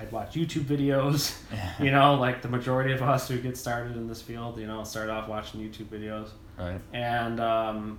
I'd 0.00 0.10
watch 0.10 0.34
YouTube 0.34 0.64
videos. 0.64 1.36
you 1.80 1.90
know, 1.90 2.14
like 2.14 2.42
the 2.42 2.48
majority 2.48 2.92
of 2.92 3.02
us 3.02 3.28
who 3.28 3.38
get 3.38 3.56
started 3.56 3.96
in 3.96 4.08
this 4.08 4.22
field, 4.22 4.58
you 4.58 4.66
know, 4.66 4.84
start 4.84 5.10
off 5.10 5.28
watching 5.28 5.60
YouTube 5.60 5.86
videos. 5.86 6.28
Right. 6.58 6.80
And 6.92 7.40
um, 7.40 7.98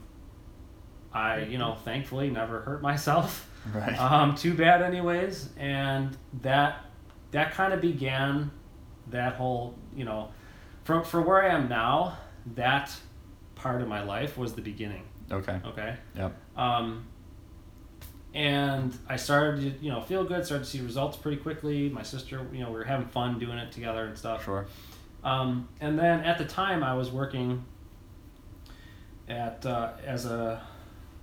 I, 1.14 1.40
you 1.42 1.58
know, 1.58 1.76
thankfully 1.86 2.30
never 2.30 2.62
hurt 2.62 2.82
myself. 2.82 3.50
Right. 3.74 3.98
Um, 4.00 4.36
too 4.36 4.54
bad, 4.54 4.82
anyways. 4.82 5.50
And 5.58 6.18
that 6.42 6.86
that 7.32 7.54
kind 7.54 7.74
of 7.74 7.80
began 7.80 8.52
that 9.08 9.36
whole, 9.36 9.76
you 9.96 10.04
know, 10.04 10.32
from 10.84 11.04
for 11.04 11.22
where 11.22 11.44
I 11.44 11.54
am 11.54 11.70
now. 11.70 12.18
That 12.56 12.94
part 13.56 13.82
of 13.82 13.88
my 13.88 14.04
life 14.04 14.38
was 14.38 14.54
the 14.54 14.62
beginning. 14.62 15.04
Okay. 15.34 15.60
Okay. 15.66 15.96
Yep. 16.16 16.36
Um, 16.58 17.06
and 18.34 18.98
I 19.08 19.16
started 19.18 19.62
to, 19.80 19.86
you 19.86 19.92
know, 19.92 20.02
feel 20.02 20.24
good, 20.24 20.46
started 20.46 20.64
to 20.66 20.70
see 20.70 20.82
results 20.82 21.18
pretty 21.18 21.38
quickly. 21.38 21.90
My 21.90 22.02
sister, 22.04 22.46
you 22.52 22.60
know, 22.62 22.70
we 22.70 22.78
were 22.78 22.84
having 22.84 23.06
fun 23.08 23.38
doing 23.40 23.58
it 23.58 23.72
together 23.72 24.06
and 24.06 24.18
stuff. 24.18 24.44
Sure. 24.46 24.66
Um, 25.24 25.70
and 25.80 25.98
then 26.00 26.22
at 26.22 26.38
the 26.38 26.46
time, 26.46 26.84
I 26.84 26.94
was 26.96 27.12
working 27.12 27.64
at 29.30 29.66
uh, 29.66 29.92
as 30.06 30.26
a, 30.26 30.62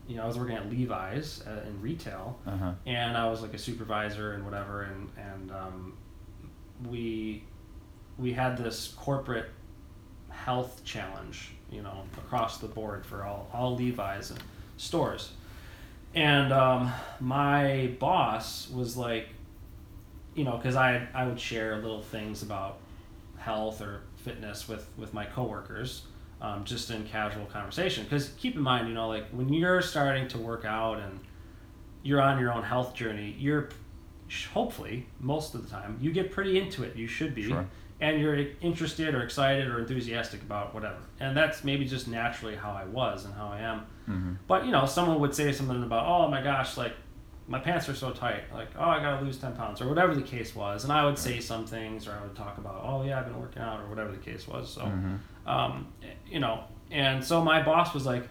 you 0.09 0.17
know, 0.17 0.23
I 0.23 0.27
was 0.27 0.39
working 0.39 0.57
at 0.57 0.71
Levi's 0.71 1.43
uh, 1.47 1.67
in 1.69 1.81
retail, 1.83 2.39
Uh 2.47 2.57
huh. 2.57 2.73
and 2.87 3.17
I 3.17 3.29
was 3.29 3.43
like 3.43 3.55
a 3.55 3.59
supervisor 3.59 4.33
and 4.33 4.45
whatever, 4.45 4.83
and 4.83 5.09
and 5.19 5.51
um, 5.53 5.99
we 6.89 7.45
we 8.19 8.33
had 8.33 8.57
this 8.57 8.89
corporate 8.97 9.51
health 10.31 10.83
challenge, 10.85 11.53
you 11.71 11.83
know, 11.83 12.03
across 12.19 12.59
the 12.59 12.69
board 12.69 13.05
for 13.07 13.25
all 13.25 13.49
all 13.53 13.77
Levi's 13.77 14.33
stores, 14.77 15.31
and 16.15 16.53
um, 16.53 16.93
my 17.21 17.93
boss 17.99 18.69
was 18.71 18.97
like, 18.97 19.29
you 20.35 20.45
know, 20.45 20.57
because 20.57 20.77
I 20.77 21.07
I 21.15 21.27
would 21.27 21.41
share 21.41 21.77
little 21.77 22.03
things 22.03 22.43
about 22.43 22.79
health 23.39 23.81
or 23.81 24.03
fitness 24.17 24.69
with 24.69 24.87
with 24.97 25.15
my 25.15 25.25
coworkers 25.25 26.03
um, 26.41 26.65
just 26.65 26.91
in 26.91 27.05
casual 27.07 27.47
conversation. 27.47 28.05
Because 28.05 28.29
keep 28.39 28.55
in 28.55 28.62
mind 28.62 28.89
you 28.89 28.95
know 28.95 29.09
like 29.09 29.29
when 29.31 29.53
you're 29.53 29.83
starting 29.83 30.29
to 30.29 30.39
work 30.39 30.65
out 30.65 30.99
and 30.99 31.21
you're 32.03 32.21
on 32.21 32.39
your 32.39 32.53
own 32.53 32.62
health 32.62 32.95
journey 32.95 33.37
you're 33.39 33.69
hopefully 34.53 35.07
most 35.19 35.55
of 35.55 35.62
the 35.62 35.69
time 35.69 35.99
you 36.00 36.12
get 36.12 36.31
pretty 36.31 36.59
into 36.59 36.83
it. 36.83 36.97
You 36.97 37.07
should 37.07 37.35
be. 37.35 37.49
Sure. 37.49 37.67
And 38.00 38.21
you're 38.21 38.47
interested 38.62 39.14
or 39.14 39.23
excited 39.23 39.66
or 39.69 39.78
enthusiastic 39.78 40.40
about 40.42 40.73
whatever 40.75 40.99
and 41.21 41.37
that's 41.37 41.62
maybe 41.64 41.85
just 41.85 42.09
naturally 42.09 42.57
how 42.57 42.71
i 42.73 42.85
was 42.85 43.25
and 43.25 43.35
how 43.35 43.49
i 43.49 43.61
am 43.61 43.83
Mm-hmm. 44.09 44.33
but 44.49 44.64
you 44.66 44.73
know, 44.73 44.87
someone 44.87 45.21
would 45.21 45.33
say 45.37 45.52
something 45.52 45.85
about, 45.85 46.04
"Oh 46.04 46.26
my 46.28 46.42
gosh, 46.42 46.76
like 46.76 46.95
my 47.47 47.61
pants 47.61 47.88
are 47.88 47.95
so 47.95 48.11
tight," 48.11 48.42
like, 48.52 48.66
"Oh, 48.76 48.83
I 48.85 48.99
gotta 49.00 49.25
lose 49.25 49.37
ten 49.38 49.54
pounds," 49.54 49.80
or 49.80 49.88
whatever 49.88 50.16
the 50.16 50.23
case 50.23 50.57
was, 50.57 50.83
and 50.83 50.92
I 50.92 51.04
would 51.04 51.16
say 51.16 51.38
some 51.38 51.64
things, 51.64 52.09
or 52.09 52.12
I 52.19 52.23
would 52.23 52.35
talk 52.35 52.59
about, 52.59 52.80
"Oh 52.85 53.04
yeah, 53.04 53.21
I've 53.21 53.26
been 53.26 53.38
working 53.40 53.62
out," 53.62 53.78
or 53.78 53.87
whatever 53.88 54.11
the 54.11 54.19
case 54.19 54.49
was. 54.49 54.69
So, 54.75 54.80
Mm-hmm. 54.80 55.49
um, 55.49 55.87
you 56.28 56.40
know, 56.40 56.64
and 56.90 57.23
so 57.25 57.40
my 57.45 57.62
boss 57.62 57.95
was 57.95 58.04
like, 58.04 58.26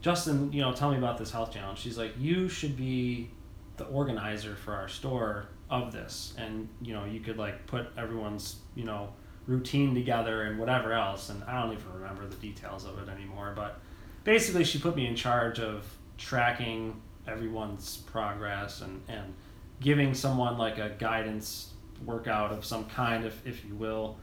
"Justin, 0.00 0.50
you 0.54 0.62
know, 0.62 0.72
tell 0.72 0.90
me 0.90 0.96
about 0.96 1.18
this 1.18 1.30
health 1.30 1.52
challenge." 1.52 1.78
She's 1.80 1.98
like, 1.98 2.12
"You 2.18 2.48
should 2.48 2.78
be 2.78 3.30
the 3.76 3.84
organizer 3.86 4.56
for 4.56 4.72
our 4.74 4.88
store 4.88 5.48
of 5.70 5.92
this, 5.92 6.34
and 6.36 6.68
you 6.82 6.92
know, 6.92 7.04
you 7.04 7.20
could 7.20 7.38
like 7.38 7.66
put 7.66 7.88
everyone's, 7.96 8.56
you 8.74 8.84
know." 8.84 9.10
routine 9.46 9.94
together 9.94 10.42
and 10.42 10.60
whatever 10.60 10.92
else. 10.92 11.28
And 11.28 11.42
i 11.44 11.60
don't 11.60 11.72
even 11.72 11.92
remember 11.92 12.24
the 12.28 12.36
details 12.36 12.84
of 12.84 12.98
it 12.98 13.08
anymore. 13.08 13.52
But 13.56 13.80
basically 14.22 14.62
she 14.62 14.78
put 14.78 14.94
me 14.94 15.06
in 15.06 15.16
charge 15.16 15.58
of 15.58 15.84
tracking 16.18 17.00
everyone's 17.26 17.96
progress 17.96 18.80
and, 18.80 19.02
and 19.08 19.34
giving 19.80 20.14
someone 20.14 20.56
like 20.56 20.78
a 20.78 20.90
guidance 20.98 21.72
workout 22.04 22.52
of 22.52 22.64
some 22.64 22.84
kind 22.84 23.24
if, 23.24 23.44
if 23.44 23.64
you 23.64 23.74
will. 23.74 24.18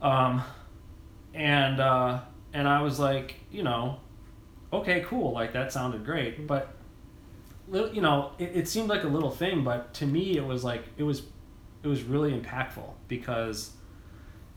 Um, 0.00 0.42
and 1.34 1.80
uh, 1.80 2.20
and 2.54 2.66
i 2.66 2.80
was 2.80 2.98
like 2.98 3.34
you 3.50 3.62
know 3.62 3.98
okay 4.72 5.04
cool. 5.06 5.32
Like 5.32 5.52
that 5.52 5.72
sounded 5.72 6.04
great. 6.04 6.46
But 6.46 6.75
you 7.72 8.00
know 8.00 8.32
it, 8.38 8.52
it 8.54 8.68
seemed 8.68 8.88
like 8.88 9.04
a 9.04 9.08
little 9.08 9.30
thing 9.30 9.64
but 9.64 9.92
to 9.94 10.06
me 10.06 10.36
it 10.36 10.44
was 10.44 10.62
like 10.62 10.84
it 10.96 11.02
was 11.02 11.22
it 11.82 11.88
was 11.88 12.02
really 12.02 12.32
impactful 12.32 12.90
because 13.06 13.70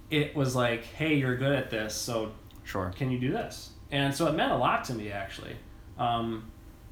it 0.10 0.36
was 0.36 0.56
like, 0.56 0.84
hey, 0.84 1.16
you're 1.16 1.38
good 1.38 1.54
at 1.54 1.70
this, 1.70 1.94
so 1.94 2.32
Sure. 2.64 2.92
can 2.96 3.12
you 3.12 3.20
do 3.20 3.32
this? 3.32 3.70
And 3.92 4.14
so 4.14 4.28
it 4.28 4.34
meant 4.34 4.52
a 4.52 4.58
lot 4.58 4.84
to 4.86 4.96
me 4.96 5.12
actually. 5.12 5.56
Um, 5.98 6.52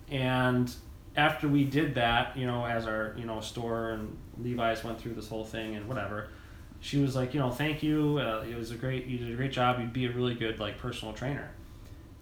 and 0.09 0.74
after 1.15 1.47
we 1.47 1.63
did 1.63 1.95
that, 1.95 2.38
you 2.38 2.45
know, 2.45 2.65
as 2.65 2.86
our 2.86 3.15
you 3.17 3.25
know 3.25 3.39
store 3.41 3.91
and 3.91 4.15
Levi's 4.38 4.83
went 4.83 5.00
through 5.00 5.13
this 5.15 5.27
whole 5.27 5.45
thing 5.45 5.75
and 5.75 5.88
whatever, 5.88 6.29
she 6.79 7.00
was 7.00 7.15
like, 7.15 7.33
you 7.33 7.39
know, 7.39 7.50
thank 7.50 7.81
you. 7.81 8.19
Uh, 8.19 8.45
it 8.47 8.55
was 8.55 8.69
a 8.71 8.75
great, 8.75 9.07
you 9.07 9.17
did 9.17 9.31
a 9.31 9.36
great 9.36 9.51
job. 9.51 9.79
You'd 9.79 9.93
be 9.93 10.05
a 10.05 10.12
really 10.12 10.36
good 10.36 10.59
like 10.59 10.77
personal 10.77 11.13
trainer. 11.13 11.50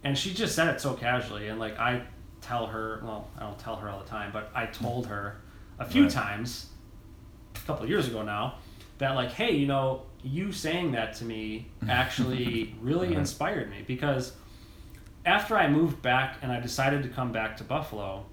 And 0.03 0.17
she 0.17 0.33
just 0.33 0.55
said 0.55 0.67
it 0.73 0.79
so 0.79 0.93
casually, 0.93 1.49
and 1.49 1.59
like 1.59 1.77
I 1.79 2.03
tell 2.45 2.67
her, 2.67 3.01
well, 3.03 3.27
I 3.37 3.41
don't 3.41 3.57
tell 3.59 3.75
her 3.77 3.89
all 3.89 3.99
the 3.99 4.07
time, 4.09 4.29
but 4.31 4.51
I 4.53 4.67
told 4.67 5.07
her 5.07 5.37
a 5.79 5.85
few 5.85 6.03
Right. 6.03 6.11
times, 6.11 6.69
a 7.55 7.59
couple 7.67 7.83
of 7.83 7.89
years 7.89 8.07
ago 8.07 8.21
now, 8.21 8.55
that 8.99 9.15
like, 9.15 9.31
hey, 9.31 9.51
you 9.55 9.65
know, 9.67 10.03
you 10.23 10.51
saying 10.51 10.91
that 10.93 11.15
to 11.15 11.25
me 11.25 11.67
actually 11.89 12.75
really 12.81 13.09
Right. 13.09 13.17
inspired 13.17 13.69
me 13.69 13.83
because 13.85 14.33
after 15.25 15.57
I 15.57 15.67
moved 15.67 16.01
back 16.01 16.37
and 16.41 16.51
I 16.51 16.59
decided 16.59 17.01
to 17.03 17.09
come 17.09 17.31
back 17.31 17.57
to 17.57 17.63
Buffalo, 17.63 18.25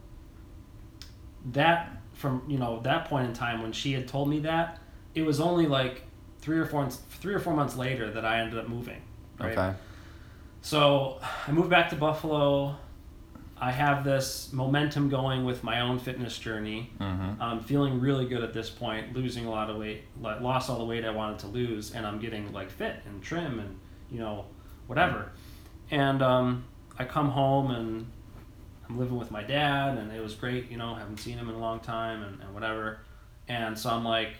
that 1.53 1.97
from 2.13 2.43
you 2.47 2.59
know 2.59 2.81
that 2.83 3.07
point 3.07 3.27
in 3.27 3.33
time 3.35 3.63
when 3.63 3.73
she 3.73 3.93
had 3.93 4.07
told 4.07 4.29
me 4.29 4.41
that, 4.41 4.79
it 5.15 5.23
was 5.23 5.41
only 5.41 5.67
like 5.67 6.03
three 6.41 6.59
or 6.59 6.67
four 6.67 6.89
three 6.91 7.35
or 7.35 7.41
four 7.41 7.55
months 7.55 7.77
later 7.77 8.11
that 8.11 8.25
I 8.25 8.41
ended 8.41 8.59
up 8.59 8.69
moving. 8.69 9.01
Right? 9.41 9.57
Okay. 9.59 9.75
So 10.61 11.19
I 11.49 11.51
moved 11.53 11.71
back 11.71 11.91
to 11.91 11.97
Buffalo. 11.97 12.77
I 13.63 13.71
have 13.71 14.03
this 14.03 14.53
momentum 14.53 15.09
going 15.09 15.45
with 15.45 15.63
my 15.63 15.83
own 15.83 16.01
fitness 16.01 16.37
journey. 16.37 16.91
Mm-hmm. 16.99 17.41
I'm 17.41 17.61
feeling 17.61 18.01
really 18.01 18.27
good 18.27 18.43
at 18.43 18.53
this 18.53 18.69
point, 18.69 19.15
losing 19.15 19.47
a 19.47 19.51
lot 19.51 19.71
of 19.71 19.77
weight, 19.77 20.03
like, 20.21 20.41
lost 20.41 20.69
all 20.69 20.79
the 20.79 20.85
weight 20.85 21.05
I 21.05 21.11
wanted 21.11 21.39
to 21.41 21.47
lose, 21.47 21.93
and 21.93 22.05
I'm 22.05 22.19
getting 22.19 22.53
like 22.53 22.71
fit 22.73 22.97
and 23.07 23.23
trim 23.23 23.61
and 23.61 23.79
you 24.11 24.19
know 24.19 24.47
whatever. 24.89 25.31
And 25.93 26.23
um, 26.23 26.65
I 26.99 27.05
come 27.05 27.29
home 27.29 27.71
and 27.71 28.11
I'm 28.89 28.99
living 28.99 29.17
with 29.17 29.31
my 29.31 29.45
dad, 29.45 29.97
and 29.97 30.11
it 30.11 30.21
was 30.21 30.35
great. 30.35 30.69
You 30.69 30.77
know, 30.77 30.97
haven't 30.97 31.21
seen 31.21 31.39
him 31.39 31.49
in 31.49 31.55
a 31.55 31.61
long 31.61 31.79
time 31.79 32.25
and, 32.25 32.43
and 32.43 32.53
whatever. 32.53 32.99
And 33.47 33.79
so 33.79 33.91
I'm 33.91 34.05
like, 34.05 34.35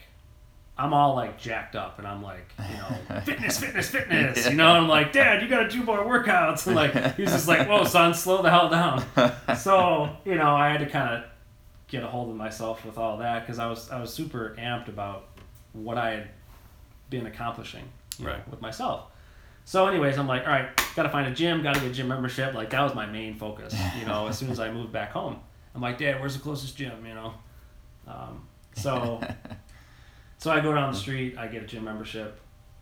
I'm 0.77 0.95
all 0.95 1.15
like 1.15 1.39
jacked 1.39 1.77
up, 1.77 1.99
and 1.99 2.09
I'm 2.09 2.23
like, 2.23 2.53
you 2.59 2.77
know, 2.77 3.21
fitness, 3.25 3.59
fitness, 3.59 3.91
fitness. 3.91 4.49
You 4.49 4.57
know, 4.57 4.69
I'm 4.69 4.89
like, 4.89 5.13
Dad, 5.13 5.43
you 5.43 5.49
got 5.49 5.65
to 5.65 5.69
do 5.69 5.83
more 5.83 5.99
workouts. 5.99 6.67
And 6.67 6.75
like, 6.75 7.17
he's 7.17 7.31
just 7.31 7.47
like, 7.47 7.69
Whoa, 7.69 7.85
son, 7.85 8.15
slow 8.15 8.43
the 8.43 8.51
hell 8.51 8.69
down. 8.69 9.05
So 9.59 10.17
you 10.25 10.35
know, 10.35 10.57
I 10.57 10.71
had 10.71 10.81
to 10.81 10.87
kind 10.87 11.15
of 11.15 11.25
get 11.89 12.03
a 12.03 12.07
hold 12.07 12.31
of 12.31 12.37
myself 12.37 12.85
with 12.87 12.97
all 12.97 13.19
that 13.19 13.41
because 13.41 13.59
I 13.59 13.67
was 13.67 13.91
I 13.91 14.01
was 14.01 14.13
super 14.13 14.57
amped 14.59 14.89
about 14.89 15.29
what 15.75 15.99
I 15.99 16.11
had 16.13 16.29
been 17.11 17.27
accomplishing 17.27 17.85
you 18.19 18.25
know, 18.25 18.41
with 18.51 18.61
myself. 18.63 19.05
So, 19.65 19.87
anyways, 19.87 20.19
I'm 20.19 20.27
like, 20.27 20.43
all 20.47 20.53
right, 20.53 20.69
got 20.97 21.05
to 21.05 21.09
find 21.09 21.29
a 21.29 21.35
gym, 21.35 21.63
got 21.63 21.75
to 21.75 21.81
get 21.81 21.91
a 21.91 21.93
gym 21.93 22.09
membership. 22.09 22.55
Like 22.55 22.71
that 22.71 22.81
was 22.83 22.95
my 22.95 23.07
main 23.07 23.35
focus. 23.35 23.75
You 23.99 24.07
know, 24.07 24.27
as 24.27 24.39
soon 24.39 24.51
as 24.51 24.59
I 24.59 24.73
moved 24.73 24.93
back 24.93 25.13
home, 25.13 25.39
I'm 25.75 25.81
like, 25.81 25.99
Dad, 25.99 26.19
where's 26.19 26.35
the 26.35 26.43
closest 26.43 26.77
gym? 26.77 27.07
You 27.07 27.15
know, 27.15 27.35
um, 28.09 28.49
so 28.75 29.21
so 30.43 30.51
I 30.51 30.59
go 30.59 30.75
down 30.75 30.91
the 30.93 30.99
street, 30.99 31.39
I 31.39 31.47
get 31.47 31.63
a 31.63 31.67
gym 31.67 31.85
membership, 31.85 32.41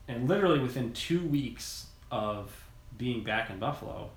and 0.09 0.27
literally 0.27 0.61
within 0.61 0.95
two 0.95 1.21
weeks 1.27 1.89
of 2.11 2.51
being 2.97 3.23
back 3.23 3.51
in 3.51 3.59
Buffalo, 3.59 4.09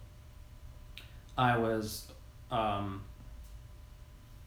I 1.38 1.58
was, 1.58 2.08
um, 2.52 3.04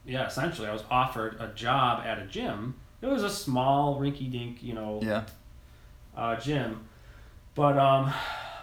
yeah, 0.03 0.25
essentially, 0.25 0.67
I 0.67 0.73
was 0.73 0.83
offered 0.89 1.37
a 1.39 1.49
job 1.49 2.03
at 2.07 2.17
a 2.17 2.25
gym. 2.25 2.73
It 3.03 3.05
was 3.05 3.21
a 3.21 3.29
small, 3.29 3.99
rinky-dink, 3.99 4.63
you 4.63 4.73
know, 4.73 4.99
yeah. 5.03 5.25
uh, 6.15 6.35
gym, 6.37 6.87
but 7.53 7.77
um, 7.77 8.11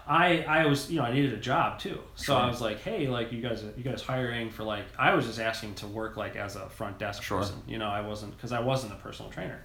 I 0.09 0.43
I 0.49 0.67
was 0.67 0.91
you 0.91 0.99
know 0.99 1.05
I 1.05 1.12
needed 1.14 1.33
a 1.33 1.37
job 1.37 1.79
too, 1.79 2.00
so 2.17 2.37
I 2.37 2.49
was 2.49 2.61
like, 2.61 2.81
hey, 2.81 3.07
like 3.07 3.31
you 3.31 3.41
guys 3.41 3.62
you 3.76 3.85
guys 3.85 4.03
hiring 4.03 4.50
for 4.50 4.64
like 4.64 4.85
I 4.99 5.14
was 5.14 5.26
just 5.26 5.38
asking 5.38 5.76
to 5.76 5.87
work 5.87 6.17
like 6.17 6.35
as 6.35 6.57
a 6.57 6.69
front 6.71 6.99
desk 6.99 7.23
Sure. 7.23 7.38
person, 7.38 7.62
you 7.69 7.79
know 7.79 7.87
I 7.87 8.00
wasn't 8.00 8.37
because 8.37 8.50
I 8.50 8.59
wasn't 8.61 8.93
a 8.95 8.97
personal 8.97 9.31
trainer, 9.31 9.62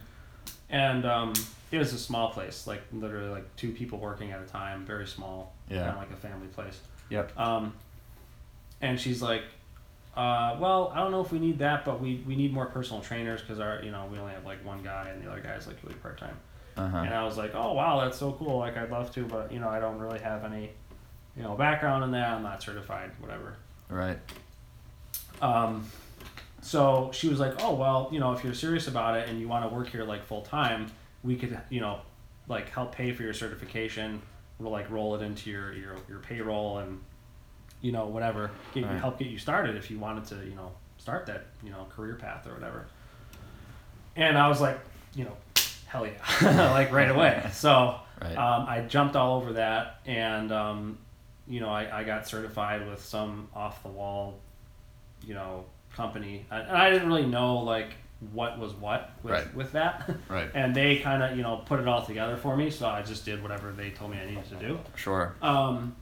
and 0.70 1.06
um, 1.06 1.34
it 1.72 1.78
was 1.78 1.94
a 1.94 1.98
small 1.98 2.32
place, 2.32 2.68
like 2.68 2.82
literally 2.92 3.30
like 3.30 3.56
two 3.56 3.72
people 3.72 4.00
working 4.00 4.32
at 4.32 4.42
a 4.42 4.46
time, 4.46 4.86
very 4.86 5.08
small, 5.08 5.54
Yeah. 5.70 5.80
kind 5.80 5.90
of 5.92 5.98
like 5.98 6.12
a 6.12 6.16
family 6.16 6.48
place. 6.48 6.80
Yep. 7.10 7.38
Um, 7.40 7.74
and 8.82 9.00
she's 9.00 9.22
like, 9.22 9.44
uh, 10.16 10.58
well, 10.60 10.92
I 10.94 11.00
don't 11.00 11.12
know 11.12 11.22
if 11.22 11.32
we 11.32 11.40
need 11.40 11.60
that, 11.60 11.86
but 11.86 12.02
we, 12.02 12.24
we 12.28 12.36
need 12.36 12.54
more 12.54 12.66
personal 12.66 13.02
trainers 13.02 13.42
because 13.42 13.60
our 13.60 13.82
you 13.84 13.92
know 13.92 14.08
we 14.12 14.18
only 14.20 14.34
have 14.34 14.46
like 14.46 14.64
one 14.66 14.82
guy 14.84 15.10
and 15.14 15.24
the 15.24 15.32
other 15.32 15.42
guy's 15.42 15.68
like 15.68 15.78
really 15.84 15.96
part 15.96 16.18
time. 16.18 16.38
Uh-huh. 16.78 16.98
And 16.98 17.14
I 17.14 17.24
was 17.26 17.38
like, 17.38 17.54
oh 17.56 17.74
wow, 17.74 18.02
that's 18.02 18.18
so 18.18 18.32
cool. 18.34 18.58
Like 18.60 18.78
I'd 18.78 18.90
love 18.92 19.14
to, 19.16 19.26
but 19.26 19.52
you 19.52 19.60
know 19.60 19.70
I 19.70 19.80
don't 19.80 20.00
really 20.00 20.20
have 20.20 20.44
any, 20.46 20.72
you 21.38 21.44
know, 21.44 21.56
background 21.56 22.04
in 22.04 22.12
that. 22.12 22.30
I'm 22.32 22.44
not 22.44 22.62
certified, 22.64 23.12
whatever. 23.20 23.56
Right. 23.90 24.18
Um, 25.42 25.86
so 26.62 27.10
she 27.14 27.28
was 27.30 27.40
like, 27.40 27.54
oh 27.64 27.74
well, 27.76 28.10
you 28.12 28.20
know, 28.20 28.34
if 28.34 28.44
you're 28.44 28.54
serious 28.54 28.88
about 28.88 29.18
it 29.18 29.30
and 29.30 29.40
you 29.40 29.48
want 29.48 29.70
to 29.70 29.74
work 29.76 29.90
here 29.90 30.04
like 30.04 30.24
full 30.26 30.42
time, 30.42 30.92
we 31.24 31.36
could 31.36 31.58
you 31.70 31.82
know, 31.82 32.00
like 32.48 32.70
help 32.70 32.94
pay 32.94 33.12
for 33.14 33.24
your 33.24 33.34
certification. 33.34 34.22
We'll 34.60 34.72
like 34.72 34.90
roll 34.90 35.16
it 35.16 35.22
into 35.22 35.50
your 35.50 35.74
your, 35.74 35.96
your 36.10 36.20
payroll 36.20 36.80
and 36.80 37.00
you 37.82 37.92
know 37.94 38.08
whatever 38.08 38.52
get, 38.74 38.84
Right. 38.86 39.00
help 39.00 39.20
get 39.20 39.30
you 39.30 39.38
started 39.38 39.78
if 39.78 39.90
you 39.90 39.98
wanted 40.00 40.26
to 40.26 40.36
you 40.46 40.56
know 40.56 40.72
start 40.98 41.26
that 41.28 41.46
you 41.64 41.70
know 41.72 41.88
career 41.96 42.16
path 42.16 42.46
or 42.48 42.54
whatever. 42.54 42.88
And 44.16 44.38
I 44.38 44.50
was 44.50 44.60
like, 44.60 44.80
you 45.16 45.24
know, 45.24 45.38
hell 45.86 46.06
yeah, 46.06 46.72
like 46.72 46.92
right 46.92 47.10
away. 47.10 47.50
So 47.54 47.96
Right. 48.22 48.36
um, 48.38 48.66
I 48.68 48.82
jumped 48.82 49.16
all 49.16 49.38
over 49.38 49.54
that, 49.54 50.02
and 50.06 50.52
um, 50.52 50.98
you 51.48 51.62
know, 51.62 51.70
I, 51.70 52.00
I 52.02 52.04
got 52.04 52.28
certified 52.28 52.86
with 52.86 53.02
some 53.02 53.48
off 53.56 53.82
the 53.82 53.88
wall, 53.88 54.40
you 55.26 55.34
know, 55.36 55.64
company, 56.00 56.46
and 56.52 56.68
and 56.68 56.78
I 56.78 56.90
didn't 56.90 57.08
really 57.08 57.26
know 57.26 57.58
like 57.58 57.90
what 58.34 58.58
was 58.60 58.74
what 58.74 59.12
with, 59.24 59.32
Right. 59.34 59.56
with 59.56 59.72
that, 59.74 60.10
Right. 60.30 60.50
and 60.54 60.76
they 60.76 60.98
kind 61.00 61.22
of 61.24 61.36
you 61.38 61.44
know 61.44 61.58
put 61.66 61.80
it 61.80 61.88
all 61.88 62.06
together 62.06 62.38
for 62.38 62.56
me, 62.58 62.70
so 62.70 62.88
I 62.88 63.02
just 63.02 63.26
did 63.26 63.42
whatever 63.44 63.72
they 63.72 63.90
told 63.92 64.12
me 64.12 64.18
I 64.18 64.26
needed 64.26 64.50
to 64.50 64.56
do. 64.56 64.80
Sure. 64.96 65.36
Um, 65.42 65.96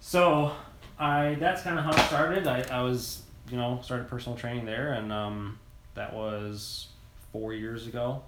so 0.00 0.52
I 0.98 1.36
that's 1.40 1.62
kind 1.62 1.78
of 1.78 1.84
how 1.84 1.92
it 1.92 2.06
started. 2.08 2.46
I, 2.46 2.62
I 2.70 2.82
was 2.82 3.22
you 3.50 3.56
know 3.56 3.80
started 3.82 4.08
personal 4.08 4.36
training 4.38 4.64
there, 4.66 4.92
and 4.94 5.12
um, 5.12 5.58
that 5.94 6.12
was 6.14 6.88
four 7.32 7.52
years 7.52 7.86
ago. 7.86 8.22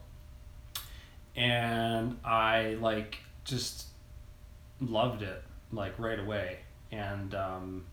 And 1.36 2.18
I 2.24 2.76
like 2.80 3.18
just 3.44 3.86
loved 4.80 5.22
it 5.22 5.42
like 5.72 5.96
right 5.98 6.18
away, 6.18 6.58
and 6.90 7.34
um, 7.34 7.84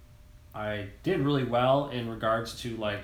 I 0.55 0.88
did 1.03 1.19
really 1.19 1.43
well 1.43 1.89
in 1.89 2.09
regards 2.09 2.62
to 2.62 2.75
like 2.77 3.01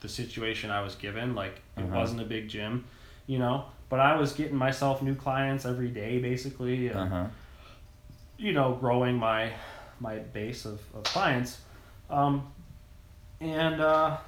the 0.00 0.08
situation 0.08 0.70
I 0.70 0.82
was 0.82 0.94
given. 0.94 1.34
Like 1.34 1.60
it 1.76 1.82
Uh-huh. 1.84 1.96
wasn't 1.96 2.20
a 2.20 2.24
big 2.24 2.48
gym, 2.48 2.84
you 3.26 3.38
know, 3.38 3.64
but 3.88 3.98
I 3.98 4.16
was 4.16 4.32
getting 4.34 4.56
myself 4.56 5.00
new 5.02 5.14
clients 5.14 5.64
every 5.64 5.88
day 5.88 6.18
basically. 6.18 6.88
And, 6.88 6.98
Uh-huh. 7.00 7.26
you 8.36 8.52
know, 8.52 8.74
growing 8.74 9.16
my 9.16 9.52
my 9.98 10.18
base 10.18 10.66
of, 10.66 10.80
of 10.94 11.04
clients. 11.04 11.58
Um, 12.10 12.52
and 13.40 13.80
uh, 13.80 14.18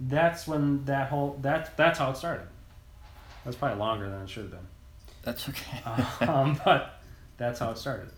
that's 0.00 0.46
when 0.48 0.84
that 0.86 1.08
whole 1.10 1.38
that 1.42 1.76
that's 1.76 1.98
how 2.00 2.10
it 2.10 2.16
started. 2.16 2.48
That's 3.44 3.56
probably 3.56 3.78
longer 3.78 4.10
than 4.10 4.22
it 4.22 4.28
should 4.28 4.44
have 4.44 4.50
been. 4.52 4.66
That's 5.22 5.48
okay. 5.48 5.80
um, 6.26 6.58
but 6.64 7.00
that's 7.36 7.60
how 7.60 7.70
it 7.70 7.78
started. 7.78 8.10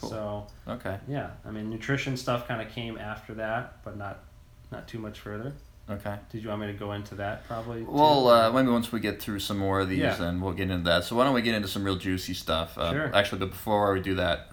Cool. 0.00 0.10
So 0.10 0.46
okay. 0.68 0.98
yeah, 1.08 1.30
I 1.44 1.50
mean 1.50 1.70
nutrition 1.70 2.16
stuff 2.16 2.46
kind 2.48 2.60
of 2.60 2.72
came 2.72 2.98
after 2.98 3.34
that, 3.34 3.82
but 3.84 3.96
not 3.96 4.24
not 4.70 4.86
too 4.88 4.98
much 4.98 5.20
further. 5.20 5.52
Okay. 5.88 6.16
Did 6.30 6.42
you 6.42 6.48
want 6.48 6.62
me 6.62 6.66
to 6.66 6.72
go 6.72 6.92
into 6.92 7.14
that 7.16 7.46
probably? 7.46 7.82
Well, 7.84 8.28
uh, 8.28 8.50
maybe 8.50 8.68
once 8.68 8.90
we 8.90 8.98
get 8.98 9.22
through 9.22 9.38
some 9.38 9.58
more 9.58 9.78
of 9.80 9.88
these, 9.88 10.00
Yeah. 10.00 10.14
then 10.16 10.40
we'll 10.40 10.52
get 10.52 10.68
into 10.70 10.82
that. 10.90 11.04
So 11.04 11.14
why 11.14 11.24
don't 11.24 11.34
we 11.34 11.42
get 11.42 11.54
into 11.54 11.68
some 11.68 11.84
real 11.84 11.94
juicy 11.96 12.34
stuff? 12.34 12.76
Um, 12.76 12.92
Sure. 12.94 13.14
Actually, 13.14 13.38
but 13.38 13.50
before 13.50 13.92
we 13.92 14.00
do 14.00 14.16
that, 14.16 14.50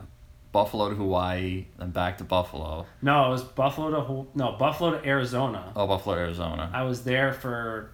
Buffalo 0.52 0.90
to 0.90 0.96
Hawaii, 0.96 1.66
then 1.80 1.90
back 1.90 2.20
to 2.20 2.24
Buffalo. 2.24 2.86
no, 3.02 3.26
it 3.26 3.30
was 3.32 3.44
Buffalo 3.44 3.90
to 3.90 4.38
no 4.38 4.52
Buffalo 4.52 4.92
to 5.00 5.04
Arizona. 5.08 5.74
Oh, 5.76 5.88
Buffalo, 5.88 6.16
Arizona. 6.16 6.70
I 6.72 6.84
was 6.84 7.04
there 7.04 7.34
for 7.34 7.90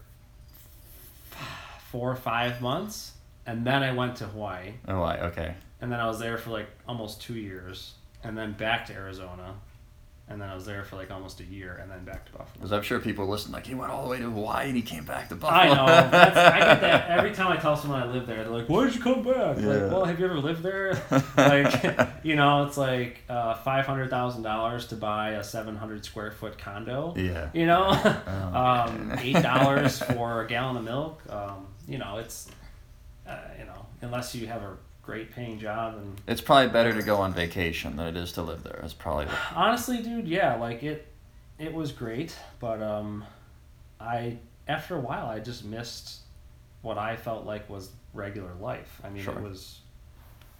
four 1.91 2.11
or 2.11 2.15
five 2.17 2.61
months, 2.61 3.13
and 3.45 3.65
then 3.65 3.81
I 3.83 3.93
went 3.93 4.17
to 4.17 4.25
Hawaii, 4.25 4.73
Hawaii, 4.85 5.19
okay. 5.21 5.55
And 5.81 5.91
then 5.91 5.99
I 5.99 6.07
was 6.07 6.19
there 6.19 6.37
for 6.37 6.49
like 6.51 6.67
almost 6.87 7.21
two 7.21 7.35
years, 7.35 7.93
and 8.23 8.37
then 8.37 8.53
back 8.53 8.85
to 8.87 8.93
Arizona, 8.93 9.55
and 10.27 10.39
then 10.39 10.47
I 10.49 10.53
was 10.53 10.65
there 10.65 10.83
for 10.83 10.95
like 10.95 11.09
almost 11.09 11.39
a 11.39 11.43
year, 11.43 11.79
and 11.81 11.89
then 11.89 12.03
back 12.03 12.25
to 12.27 12.31
Buffalo. 12.33 12.53
Because 12.53 12.71
I'm 12.71 12.83
sure 12.83 12.99
people 12.99 13.27
listen 13.27 13.51
like 13.51 13.65
he 13.65 13.73
went 13.73 13.91
all 13.91 14.03
the 14.03 14.09
way 14.11 14.17
to 14.19 14.29
Hawaii 14.29 14.67
and 14.67 14.75
he 14.75 14.83
came 14.83 15.03
back 15.05 15.29
to 15.29 15.35
Buffalo. 15.35 15.59
I 15.59 15.67
know. 15.75 15.85
That's, 16.11 16.37
I 16.37 16.59
get 16.59 16.81
that 16.81 17.09
every 17.17 17.31
time 17.31 17.47
I 17.51 17.57
tell 17.57 17.75
someone 17.75 18.01
I 18.03 18.05
live 18.11 18.27
there. 18.27 18.43
They're 18.43 18.53
like, 18.53 18.69
"Why 18.69 18.85
did 18.85 18.95
you 18.95 19.01
come 19.01 19.23
back?" 19.23 19.57
Yeah. 19.57 19.65
Like, 19.67 19.91
well, 19.91 20.05
have 20.05 20.19
you 20.19 20.25
ever 20.25 20.37
lived 20.39 20.61
there? 20.61 20.93
like, 21.37 21.97
you 22.23 22.35
know, 22.35 22.65
it's 22.65 22.77
like 22.77 23.23
uh, 23.29 23.55
five 23.55 23.85
hundred 23.87 24.09
thousand 24.11 24.43
dollars 24.43 24.85
to 24.87 24.95
buy 24.95 25.31
a 25.31 25.43
seven 25.43 25.75
hundred 25.75 26.05
square 26.05 26.29
foot 26.31 26.57
condo. 26.59 27.13
yeah. 27.17 27.49
You 27.53 27.65
know, 27.65 27.87
Oh, 28.27 28.85
um, 28.87 29.15
eight 29.19 29.41
dollars 29.41 29.99
for 29.99 30.43
a 30.43 30.47
gallon 30.47 30.77
of 30.77 30.83
milk. 30.83 31.23
Um, 31.29 31.65
you 31.87 31.97
know, 31.97 32.17
it's 32.17 32.49
uh, 33.27 33.35
you 33.57 33.65
know, 33.65 33.85
unless 34.01 34.35
you 34.35 34.45
have 34.45 34.61
a 34.61 34.77
great 35.01 35.31
paying 35.31 35.59
job 35.59 35.95
and 35.95 36.21
It's 36.27 36.41
probably 36.41 36.69
better 36.71 36.93
to 36.93 37.01
go 37.01 37.17
on 37.17 37.33
vacation 37.33 37.95
than 37.95 38.07
it 38.07 38.17
is 38.17 38.33
to 38.33 38.41
live 38.41 38.63
there. 38.63 38.77
That's 38.81 38.93
probably 38.93 39.27
honestly, 39.55 40.01
dude, 40.01 40.27
yeah, 40.27 40.55
like 40.55 40.83
it, 40.83 41.07
it 41.57 41.73
was 41.73 41.91
great, 41.91 42.35
but 42.59 42.81
um, 42.81 43.23
I 43.99 44.37
after 44.67 44.95
a 44.95 44.99
while 44.99 45.27
I 45.27 45.39
just 45.39 45.65
missed 45.65 46.19
what 46.81 46.97
I 46.97 47.15
felt 47.15 47.45
like 47.45 47.69
was 47.69 47.89
regular 48.13 48.53
life. 48.61 49.01
I 49.03 49.09
mean, 49.09 49.23
Sure. 49.23 49.35
it 49.37 49.41
was, 49.41 49.79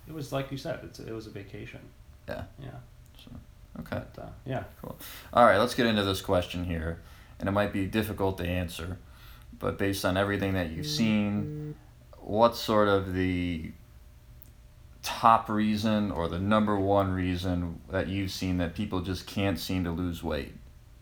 it 0.08 0.13
was 0.13 0.31
like 0.34 0.51
you 0.51 0.58
said, 0.58 0.79
it's 0.84 1.00
it 1.00 1.12
was 1.13 1.27
a 1.27 1.29
vacation. 1.29 1.79
Yeah. 2.27 2.43
Yeah. 2.62 2.69
okay. 3.79 4.01
But, 4.15 4.22
uh, 4.24 4.29
yeah. 4.46 4.63
Cool. 4.81 4.98
All 5.34 5.46
right, 5.46 5.58
let's 5.58 5.74
get 5.75 5.86
into 5.86 6.03
this 6.03 6.22
question 6.22 6.65
here, 6.65 7.00
and 7.39 7.48
it 7.48 7.51
might 7.51 7.72
be 7.72 7.86
difficult 7.86 8.38
to 8.39 8.46
answer, 8.48 8.98
but 9.58 9.77
based 9.77 10.03
on 10.05 10.17
everything 10.17 10.53
that 10.53 10.72
you've 10.72 10.86
seen, 10.88 11.75
what's 12.17 12.60
sort 12.60 12.88
of 12.88 13.13
the 13.13 13.72
top 15.03 15.49
reason 15.49 16.11
or 16.11 16.27
the 16.27 16.39
number 16.39 16.77
one 16.77 17.11
reason 17.11 17.79
that 17.89 18.07
you've 18.07 18.31
seen 18.31 18.57
that 18.57 18.75
people 18.75 19.01
just 19.01 19.27
can't 19.27 19.59
seem 19.59 19.83
to 19.85 19.91
lose 19.91 20.23
weight? 20.23 20.53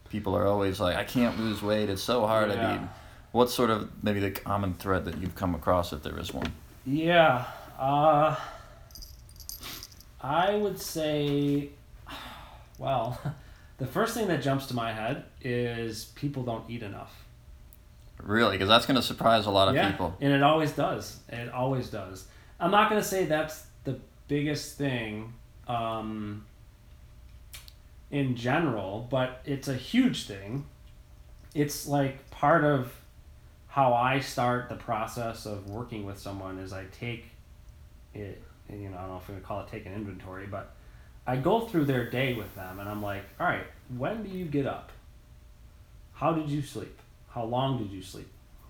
People 0.10 0.36
are 0.36 0.46
always 0.48 0.80
like, 0.80 0.96
I 0.96 1.04
can't 1.04 1.38
lose 1.40 1.62
weight. 1.62 1.90
It's 1.90 2.02
so 2.04 2.26
hard. 2.26 2.50
I 2.52 2.54
Yeah. 2.56 2.72
mean, 2.78 2.90
what's 3.32 3.54
sort 3.54 3.70
of 3.70 3.90
maybe 4.04 4.20
the 4.20 4.32
common 4.32 4.74
thread 4.76 5.06
that 5.06 5.18
you've 5.18 5.36
come 5.36 5.54
across 5.56 5.92
if 5.94 6.04
there 6.04 6.18
is 6.20 6.34
one? 6.34 6.52
Yeah. 6.86 7.46
Uh, 7.78 8.36
I 10.22 10.56
would 10.56 10.80
say, 10.80 11.70
well, 12.78 13.20
the 13.78 13.86
first 13.86 14.14
thing 14.14 14.28
that 14.28 14.42
jumps 14.42 14.68
to 14.68 14.76
my 14.76 14.94
head 14.94 15.26
is 15.42 16.06
people 16.16 16.44
don't 16.44 16.70
eat 16.70 16.84
enough. 16.84 17.24
Really, 18.22 18.54
because 18.58 18.68
that's 18.68 18.86
going 18.88 18.96
to 18.96 19.04
surprise 19.04 19.46
a 19.46 19.52
lot 19.52 19.68
of 19.68 19.76
yeah, 19.76 19.92
people. 19.92 20.16
and 20.20 20.34
it 20.34 20.42
always 20.42 20.72
does. 20.72 21.20
It 21.30 21.50
always 21.54 21.90
does. 21.90 22.26
I'm 22.60 22.72
not 22.72 22.90
gonna 22.90 23.04
say 23.04 23.26
that's 23.26 23.67
biggest 24.28 24.78
thing 24.78 25.34
um, 25.68 26.46
in 28.12 28.36
general, 28.36 29.08
but 29.10 29.42
it's 29.46 29.68
a 29.68 29.76
huge 29.76 30.26
thing. 30.26 30.66
It's 31.54 31.88
like 31.88 32.30
part 32.30 32.64
of 32.64 32.94
how 33.68 33.94
I 33.94 34.20
start 34.20 34.70
the 34.70 34.76
process 34.76 35.46
of 35.46 35.70
working 35.70 36.06
with 36.06 36.18
someone 36.20 36.58
is 36.60 36.74
I 36.74 36.86
take 37.00 37.26
it, 38.14 38.42
you 38.70 38.90
know, 38.90 38.98
I 38.98 39.02
don't 39.02 39.10
know 39.10 39.18
if 39.18 39.28
we 39.28 39.36
would 39.36 39.44
call 39.44 39.62
it 39.62 39.68
take 39.70 39.86
an 39.86 39.94
inventory, 39.94 40.48
but 40.48 40.74
I 41.26 41.36
go 41.36 41.62
through 41.62 41.86
their 41.86 42.10
day 42.10 42.34
with 42.34 42.54
them 42.56 42.80
and 42.80 42.90
I'm 42.90 43.02
like, 43.04 43.24
all 43.40 43.46
right, 43.48 43.66
when 43.98 44.24
do 44.24 44.30
you 44.30 44.46
get 44.46 44.66
up? 44.66 44.92
How 46.14 46.34
did 46.34 46.50
you 46.50 46.62
sleep? 46.62 46.98
How 47.30 47.44
long 47.44 47.78
did 47.78 47.92
you 47.92 48.02
sleep? 48.02 48.30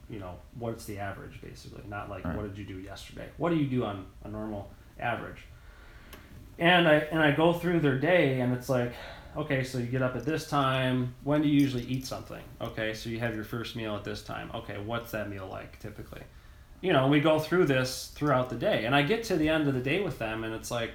You 0.09 0.19
know, 0.19 0.35
what's 0.57 0.85
the 0.85 0.99
average 0.99 1.41
basically? 1.41 1.83
Not 1.87 2.09
like 2.09 2.25
Right. 2.25 2.35
what 2.35 2.43
did 2.43 2.57
you 2.57 2.65
do 2.65 2.79
yesterday? 2.81 3.27
What 3.37 3.49
do 3.51 3.55
you 3.55 3.67
do 3.67 3.85
on 3.85 4.05
a 4.23 4.27
normal 4.29 4.69
average? 4.99 5.43
And 6.59 6.87
I 6.87 6.95
and 6.95 7.19
I 7.19 7.31
go 7.31 7.53
through 7.53 7.81
their 7.81 7.97
day 7.99 8.39
and 8.41 8.53
it's 8.53 8.69
like, 8.69 8.93
okay, 9.35 9.63
so 9.63 9.77
you 9.77 9.85
get 9.85 10.01
up 10.01 10.15
at 10.15 10.25
this 10.25 10.49
time. 10.49 11.13
When 11.23 11.41
do 11.41 11.47
you 11.47 11.59
usually 11.59 11.83
eat 11.83 12.05
something? 12.05 12.41
Okay, 12.61 12.93
so 12.93 13.09
you 13.09 13.19
have 13.19 13.35
your 13.35 13.43
first 13.43 13.75
meal 13.75 13.95
at 13.95 14.03
this 14.03 14.23
time. 14.23 14.49
Okay, 14.53 14.77
what's 14.79 15.11
that 15.11 15.29
meal 15.29 15.47
like 15.51 15.79
typically? 15.79 16.21
You 16.81 16.93
know, 16.93 17.07
we 17.07 17.19
go 17.19 17.39
through 17.39 17.65
this 17.65 18.11
throughout 18.15 18.49
the 18.49 18.55
day. 18.55 18.85
And 18.85 18.95
I 18.95 19.01
get 19.01 19.23
to 19.25 19.35
the 19.35 19.49
end 19.49 19.67
of 19.67 19.73
the 19.73 19.81
day 19.81 20.01
with 20.01 20.19
them 20.19 20.43
and 20.43 20.53
it's 20.53 20.71
like 20.71 20.91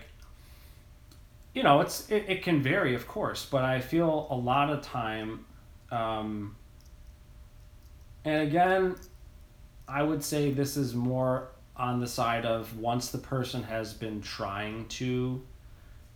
you 1.54 1.62
know, 1.62 1.80
it's 1.80 2.10
it, 2.10 2.24
it 2.28 2.42
can 2.42 2.62
vary, 2.62 2.94
of 2.94 3.06
course, 3.06 3.46
but 3.48 3.62
I 3.62 3.80
feel 3.80 4.26
a 4.30 4.36
lot 4.36 4.70
of 4.70 4.82
time 4.82 5.44
um, 5.92 6.56
and 8.24 8.42
again, 8.42 8.96
I 9.86 10.02
would 10.02 10.24
say 10.24 10.50
this 10.50 10.76
is 10.76 10.94
more 10.94 11.51
on 11.76 12.00
the 12.00 12.06
side 12.06 12.44
of 12.44 12.76
once 12.78 13.10
the 13.10 13.18
person 13.18 13.62
has 13.64 13.92
been 13.94 14.20
trying 14.20 14.86
to 14.88 15.42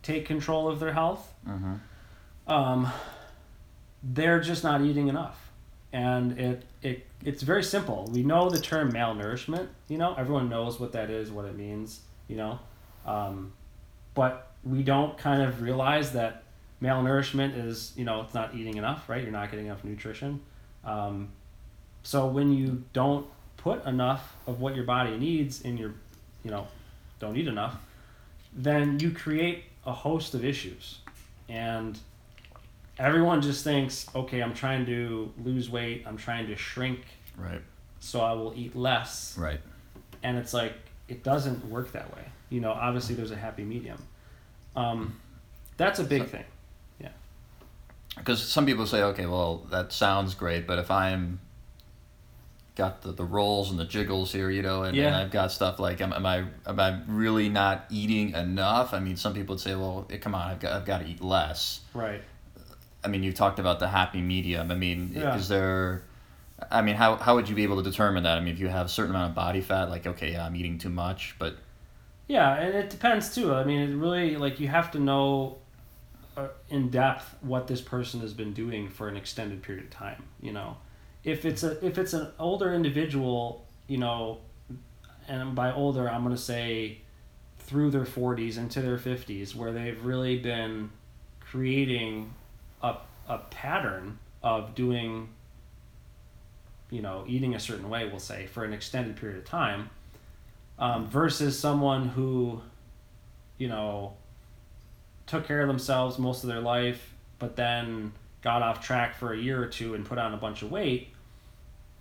take 0.03 0.25
control 0.25 0.67
of 0.67 0.79
their 0.79 0.93
health, 0.93 1.33
Mm-hmm. 1.47 1.73
um, 2.51 2.91
they're 4.03 4.39
just 4.39 4.63
not 4.63 4.81
eating 4.81 5.07
enough. 5.07 5.51
And 5.93 6.37
it, 6.39 6.63
it 6.81 7.05
it's 7.25 7.41
very 7.41 7.63
simple. 7.63 8.09
We 8.13 8.21
know 8.23 8.49
the 8.49 8.59
term 8.59 8.91
malnourishment, 8.91 9.67
you 9.87 9.97
know, 9.97 10.13
everyone 10.17 10.49
knows 10.49 10.79
what 10.79 10.91
that 10.91 11.09
is, 11.09 11.31
what 11.31 11.45
it 11.45 11.55
means, 11.57 12.01
you 12.27 12.35
know. 12.35 12.59
Um, 13.05 13.53
but 14.13 14.51
we 14.63 14.83
don't 14.83 15.17
kind 15.17 15.41
of 15.41 15.61
realize 15.61 16.11
that 16.13 16.43
malnourishment 16.81 17.57
is, 17.57 17.93
you 17.95 18.05
know, 18.05 18.21
it's 18.21 18.33
not 18.33 18.53
eating 18.53 18.77
enough, 18.77 19.09
right? 19.09 19.23
You're 19.23 19.31
not 19.31 19.49
getting 19.49 19.65
enough 19.65 19.83
nutrition. 19.83 20.41
Um, 20.85 21.29
so 22.03 22.27
when 22.27 22.51
you 22.53 22.83
don't 22.93 23.25
put 23.67 23.85
enough 23.85 24.33
of 24.45 24.61
what 24.61 24.75
your 24.75 24.85
body 24.85 25.17
needs 25.17 25.61
in 25.61 25.77
your, 25.77 25.93
you 26.43 26.49
know, 26.51 26.65
don't 27.19 27.35
eat 27.35 27.47
enough, 27.47 27.75
then 28.53 28.97
you 29.01 29.11
create 29.11 29.65
a 29.85 29.91
host 29.91 30.33
of 30.33 30.45
issues. 30.45 30.99
And 31.49 31.99
everyone 32.97 33.41
just 33.41 33.65
thinks, 33.65 34.07
okay, 34.15 34.41
I'm 34.41 34.53
trying 34.53 34.85
to 34.85 35.33
lose 35.43 35.69
weight, 35.69 36.05
I'm 36.07 36.15
trying 36.15 36.47
to 36.47 36.55
shrink, 36.55 37.01
Right. 37.35 37.61
so 37.99 38.21
I 38.21 38.31
will 38.33 38.53
eat 38.55 38.73
less. 38.73 39.37
Right. 39.37 39.59
And 40.23 40.37
it's 40.37 40.53
like, 40.53 40.73
it 41.09 41.23
doesn't 41.23 41.65
work 41.69 41.91
that 41.91 42.15
way. 42.15 42.23
You 42.49 42.61
know, 42.61 42.71
obviously 42.71 43.15
there's 43.15 43.31
a 43.31 43.35
happy 43.35 43.63
medium. 43.65 44.01
Um, 44.77 45.19
that's 45.75 45.99
a 45.99 46.05
big 46.05 46.21
So- 46.21 46.27
thing. 46.29 46.45
Yeah. 47.01 47.09
Because 48.15 48.41
some 48.41 48.65
people 48.65 48.85
say, 48.87 49.03
okay, 49.03 49.25
well, 49.25 49.57
that 49.71 49.91
sounds 49.91 50.35
great, 50.35 50.65
but 50.65 50.79
if 50.79 50.89
I'm 50.89 51.39
got 52.77 53.01
the, 53.01 53.11
the 53.11 53.25
rolls 53.25 53.71
and 53.71 53.79
the 53.79 53.85
jiggles 53.85 54.31
here, 54.31 54.49
you 54.49 54.61
know, 54.61 54.83
and, 54.83 54.97
and 54.97 55.15
I've 55.15 55.31
got 55.31 55.51
stuff 55.51 55.79
like, 55.79 55.99
am, 55.99 56.13
am 56.13 56.25
I 56.25 56.45
am 56.65 56.79
I 56.79 56.99
really 57.07 57.49
not 57.49 57.85
eating 57.89 58.33
enough? 58.33 58.93
I 58.93 58.99
mean, 58.99 59.17
some 59.17 59.33
people 59.33 59.55
would 59.55 59.61
say, 59.61 59.75
well, 59.75 60.07
eh, 60.11 60.17
come 60.17 60.35
on, 60.35 60.49
I've 60.51 60.59
got 60.59 60.73
I've 60.73 60.85
got 60.85 60.99
to 60.99 61.07
eat 61.07 61.21
less. 61.21 61.81
Right. 61.93 62.21
I 63.03 63.07
mean, 63.09 63.23
you 63.23 63.33
talked 63.33 63.59
about 63.59 63.79
the 63.79 63.87
happy 63.87 64.21
medium. 64.21 64.71
I 64.71 64.75
mean, 64.75 65.11
Yeah. 65.15 65.35
is 65.35 65.47
there? 65.47 66.03
I 66.71 66.81
mean, 66.81 66.95
how 66.95 67.15
how 67.15 67.35
would 67.35 67.49
you 67.49 67.55
be 67.55 67.63
able 67.63 67.77
to 67.83 67.89
determine 67.89 68.23
that? 68.23 68.37
I 68.37 68.41
mean, 68.41 68.53
if 68.53 68.59
you 68.59 68.67
have 68.67 68.85
a 68.85 68.89
certain 68.89 69.11
amount 69.11 69.29
of 69.31 69.35
body 69.35 69.61
fat, 69.61 69.89
like, 69.89 70.07
okay, 70.07 70.31
yeah, 70.31 70.45
I'm 70.45 70.55
eating 70.55 70.77
too 70.77 70.89
much, 70.89 71.35
but 71.39 71.57
Yeah, 72.27 72.55
and 72.55 72.75
it 72.75 72.89
depends 72.89 73.33
too. 73.33 73.53
I 73.53 73.63
mean, 73.63 73.79
it 73.89 73.95
really 73.95 74.37
like 74.37 74.59
you 74.59 74.67
have 74.67 74.91
to 74.91 74.99
know 74.99 75.57
uh, 76.35 76.47
in 76.69 76.89
depth 76.89 77.35
what 77.41 77.67
this 77.67 77.81
person 77.81 78.19
has 78.21 78.33
been 78.33 78.53
doing 78.53 78.89
for 78.89 79.07
an 79.07 79.17
extended 79.17 79.61
period 79.63 79.85
of 79.85 79.89
time. 79.91 80.23
You 80.41 80.51
know, 80.53 80.77
if 81.27 81.45
it's 81.45 81.61
a 81.61 81.85
if 81.85 81.97
it's 81.97 82.13
an 82.13 82.29
older 82.39 82.73
individual, 82.73 83.65
you 83.87 83.97
know, 83.97 84.39
and 85.27 85.53
by 85.53 85.73
older 85.73 86.09
I'm 86.09 86.23
gonna 86.23 86.37
say 86.37 87.01
through 87.59 87.91
their 87.91 88.05
40s 88.05 88.57
into 88.57 88.81
their 88.81 88.97
50s, 88.97 89.53
where 89.53 89.73
they've 89.73 90.01
really 90.03 90.39
been 90.39 90.89
creating 91.41 92.33
a 92.81 92.95
a 93.27 93.39
pattern 93.39 94.17
of 94.41 94.73
doing. 94.73 95.29
You 96.89 97.01
know, 97.01 97.25
eating 97.27 97.53
a 97.53 97.59
certain 97.59 97.89
way, 97.89 98.07
we'll 98.07 98.19
say, 98.21 98.45
for 98.45 98.63
an 98.63 98.71
extended 98.71 99.17
period 99.17 99.37
of 99.37 99.43
time 99.43 99.89
um, 100.79 101.05
versus 101.07 101.59
someone 101.59 102.07
who, 102.07 102.61
you 103.57 103.67
know, 103.67 104.13
took 105.25 105.45
care 105.45 105.61
of 105.61 105.67
themselves 105.67 106.17
most 106.17 106.45
of 106.45 106.49
their 106.49 106.61
life, 106.61 107.13
but 107.39 107.57
then 107.57 108.13
got 108.41 108.61
off 108.61 108.81
track 108.81 109.15
for 109.15 109.33
a 109.33 109.37
year 109.37 109.61
or 109.61 109.65
two 109.65 109.95
and 109.95 110.05
put 110.05 110.17
on 110.17 110.33
a 110.33 110.37
bunch 110.37 110.61
of 110.61 110.71
weight. 110.71 111.09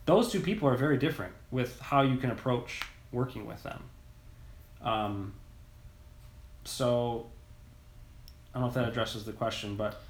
Those 0.06 0.30
two 0.30 0.40
people 0.40 0.68
are 0.68 0.76
very 0.76 0.96
different 0.98 1.34
with 1.50 1.78
how 1.80 2.02
you 2.02 2.16
can 2.16 2.30
approach 2.30 2.80
working 3.12 3.44
with 3.46 3.62
them. 3.62 3.82
Um, 4.80 5.34
so, 6.64 7.26
I 8.54 8.58
don't 8.58 8.62
know 8.62 8.68
if 8.68 8.74
that 8.74 8.88
addresses 8.88 9.24
the 9.24 9.32
question, 9.32 9.76
but 9.76 10.00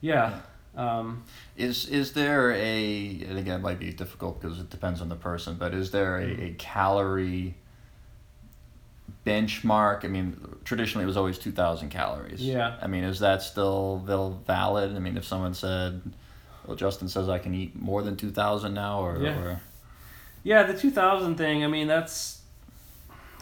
yeah. 0.00 0.40
Um, 0.76 1.24
Is 1.56 1.88
is 1.88 2.12
there 2.12 2.52
a 2.52 3.24
and 3.28 3.38
again 3.38 3.58
it 3.58 3.62
might 3.62 3.80
be 3.80 3.92
difficult 3.92 4.40
because 4.40 4.60
it 4.60 4.70
depends 4.70 5.00
on 5.00 5.08
the 5.08 5.16
person, 5.16 5.56
but 5.58 5.74
is 5.74 5.90
there 5.90 6.18
a, 6.18 6.44
a 6.44 6.54
calorie 6.58 7.56
benchmark? 9.26 10.04
I 10.04 10.08
mean, 10.08 10.40
traditionally 10.64 11.02
it 11.04 11.08
was 11.08 11.16
always 11.16 11.38
two 11.38 11.50
thousand 11.50 11.88
calories. 11.88 12.40
Yeah. 12.40 12.76
I 12.80 12.86
mean, 12.86 13.02
is 13.02 13.18
that 13.18 13.42
still 13.42 14.00
still 14.04 14.40
valid? 14.46 14.94
I 14.94 15.00
mean, 15.00 15.16
if 15.16 15.24
someone 15.24 15.54
said, 15.54 16.02
"Well, 16.70 16.76
Justin 16.76 17.08
says 17.08 17.28
I 17.28 17.40
can 17.40 17.52
eat 17.52 17.74
more 17.74 18.00
than 18.00 18.14
two 18.16 18.30
thousand 18.30 18.74
now," 18.74 19.00
or, 19.04 19.20
Yeah. 19.20 19.40
or 19.40 19.60
Yeah, 20.44 20.62
the 20.62 20.72
2000 20.78 21.34
thing, 21.34 21.64
I 21.64 21.66
mean, 21.66 21.88
that's 21.88 22.42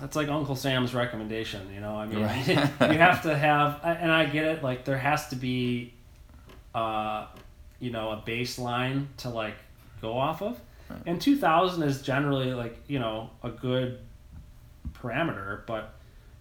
that's 0.01 0.17
like 0.17 0.29
Uncle 0.29 0.57
Sam's 0.57 0.95
recommendation, 0.95 1.71
you 1.75 1.81
know? 1.81 1.95
I 1.95 2.07
mean, 2.07 2.23
Right. 2.23 2.49
you 2.49 2.55
have 2.99 3.23
to 3.25 3.37
have 3.37 3.81
and 3.85 4.11
I 4.11 4.25
get 4.25 4.45
it, 4.45 4.63
like 4.63 4.87
there 4.87 4.97
has 4.97 5.29
to 5.29 5.37
be 5.37 5.93
uh, 6.75 7.27
you 7.81 7.91
know, 7.91 8.13
a 8.13 8.17
baseline 8.17 9.09
to 9.19 9.29
like 9.29 9.57
go 10.01 10.17
off 10.17 10.41
of. 10.41 10.59
Right. 10.89 11.01
And 11.05 11.21
2000 11.21 11.83
is 11.83 12.01
generally 12.01 12.55
like, 12.55 12.79
you 12.87 12.99
know, 12.99 13.29
a 13.43 13.51
good 13.51 13.99
parameter, 14.95 15.67
but 15.67 15.93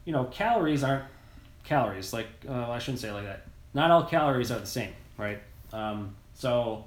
you 0.05 0.13
know, 0.13 0.23
calories 0.23 0.85
aren't 0.85 1.03
calories. 1.65 2.13
Like 2.13 2.27
uh, 2.47 2.71
I 2.71 2.79
shouldn't 2.79 3.01
say 3.01 3.09
it 3.09 3.13
like 3.13 3.25
that. 3.25 3.45
Not 3.73 3.91
all 3.91 4.05
calories 4.05 4.51
are 4.51 4.59
the 4.59 4.65
same, 4.65 4.93
right? 5.17 5.41
Um, 5.73 6.15
so 6.37 6.85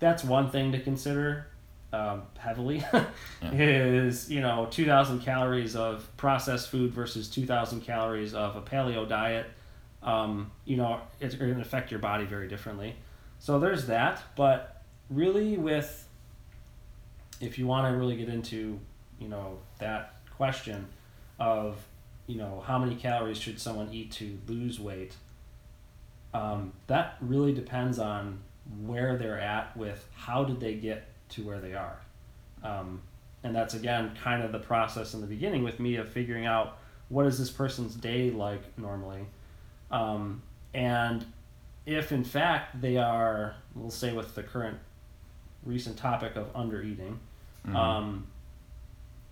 that's 0.00 0.24
one 0.24 0.50
thing 0.50 0.72
to 0.72 0.80
consider. 0.80 1.46
um, 1.92 2.22
heavily 2.38 2.84
is 3.42 4.30
you 4.30 4.40
know 4.40 4.68
2,000 4.70 5.20
calories 5.20 5.74
of 5.74 6.08
processed 6.16 6.68
food 6.68 6.92
versus 6.92 7.28
2,000 7.28 7.80
calories 7.80 8.34
of 8.34 8.56
a 8.56 8.62
paleo 8.62 9.08
diet. 9.08 9.46
Um, 10.02 10.50
you 10.64 10.76
know, 10.76 11.00
it's 11.20 11.34
going 11.34 11.54
to 11.54 11.60
affect 11.60 11.90
your 11.90 12.00
body 12.00 12.24
very 12.24 12.48
differently. 12.48 12.94
So 13.38 13.58
there's 13.58 13.86
that. 13.86 14.22
But 14.36 14.82
really, 15.10 15.56
with 15.56 16.06
if 17.40 17.58
you 17.58 17.66
want 17.66 17.92
to 17.92 17.98
really 17.98 18.16
get 18.16 18.28
into 18.28 18.78
you 19.18 19.28
know 19.28 19.58
that 19.78 20.14
question 20.36 20.86
of 21.38 21.76
you 22.26 22.36
know 22.36 22.62
how 22.66 22.78
many 22.78 22.94
calories 22.94 23.38
should 23.38 23.60
someone 23.60 23.88
eat 23.92 24.10
to 24.12 24.38
lose 24.46 24.78
weight 24.80 25.14
um, 26.32 26.72
that 26.86 27.16
really 27.20 27.52
depends 27.52 27.98
on 27.98 28.38
where 28.86 29.16
they're 29.16 29.40
at 29.40 29.76
with 29.76 30.06
how 30.14 30.44
did 30.44 30.60
they 30.60 30.74
get 30.74 31.04
to 31.30 31.42
where 31.42 31.60
they 31.60 31.74
are 31.74 31.98
um, 32.62 33.00
and 33.42 33.54
that's 33.54 33.74
again 33.74 34.10
kind 34.22 34.42
of 34.42 34.52
the 34.52 34.58
process 34.58 35.14
in 35.14 35.20
the 35.20 35.26
beginning 35.26 35.62
with 35.64 35.80
me 35.80 35.96
of 35.96 36.08
figuring 36.08 36.46
out 36.46 36.78
what 37.08 37.26
is 37.26 37.38
this 37.38 37.50
person's 37.50 37.94
day 37.94 38.30
like 38.30 38.62
normally 38.78 39.22
um, 39.90 40.40
and 40.74 41.24
if 41.86 42.12
in 42.12 42.22
fact 42.24 42.80
they 42.80 42.96
are 42.96 43.54
we'll 43.74 43.90
say 43.90 44.12
with 44.12 44.34
the 44.34 44.42
current 44.42 44.78
recent 45.64 45.96
topic 45.96 46.36
of 46.36 46.48
under 46.54 46.82
eating 46.82 47.18
Mhm. 47.66 47.74
um, 47.74 48.26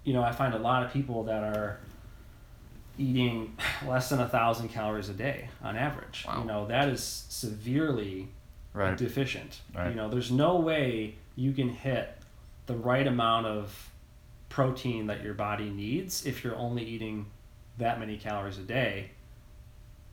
you 0.05 0.13
know 0.13 0.23
i 0.23 0.33
find 0.33 0.53
a 0.55 0.59
lot 0.59 0.83
of 0.83 0.93
people 0.93 1.25
that 1.25 1.43
are 1.43 1.79
eating 2.99 3.57
less 3.87 4.09
than 4.09 4.21
a 4.21 4.29
thousand 4.29 4.69
calories 4.69 5.09
a 5.09 5.13
day 5.15 5.49
on 5.63 5.77
average 5.77 6.25
Wow. 6.27 6.41
you 6.41 6.45
know 6.47 6.67
that 6.67 6.89
is 6.89 7.03
severely 7.29 8.29
right. 8.79 8.97
deficient. 8.97 9.61
Right. 9.75 9.91
You 9.91 9.95
know, 9.95 10.09
there's 10.09 10.31
no 10.31 10.57
way 10.57 11.17
you 11.37 11.53
can 11.53 11.69
hit 11.69 12.17
the 12.67 12.77
right 12.77 13.07
amount 13.07 13.47
of 13.47 13.91
protein 14.49 15.07
that 15.07 15.23
your 15.23 15.35
body 15.35 15.71
needs 15.71 16.27
if 16.27 16.43
you're 16.43 16.57
only 16.57 16.85
eating 16.85 17.27
that 17.79 17.99
many 18.01 18.17
calories 18.17 18.59
a 18.59 18.63
day, 18.63 19.11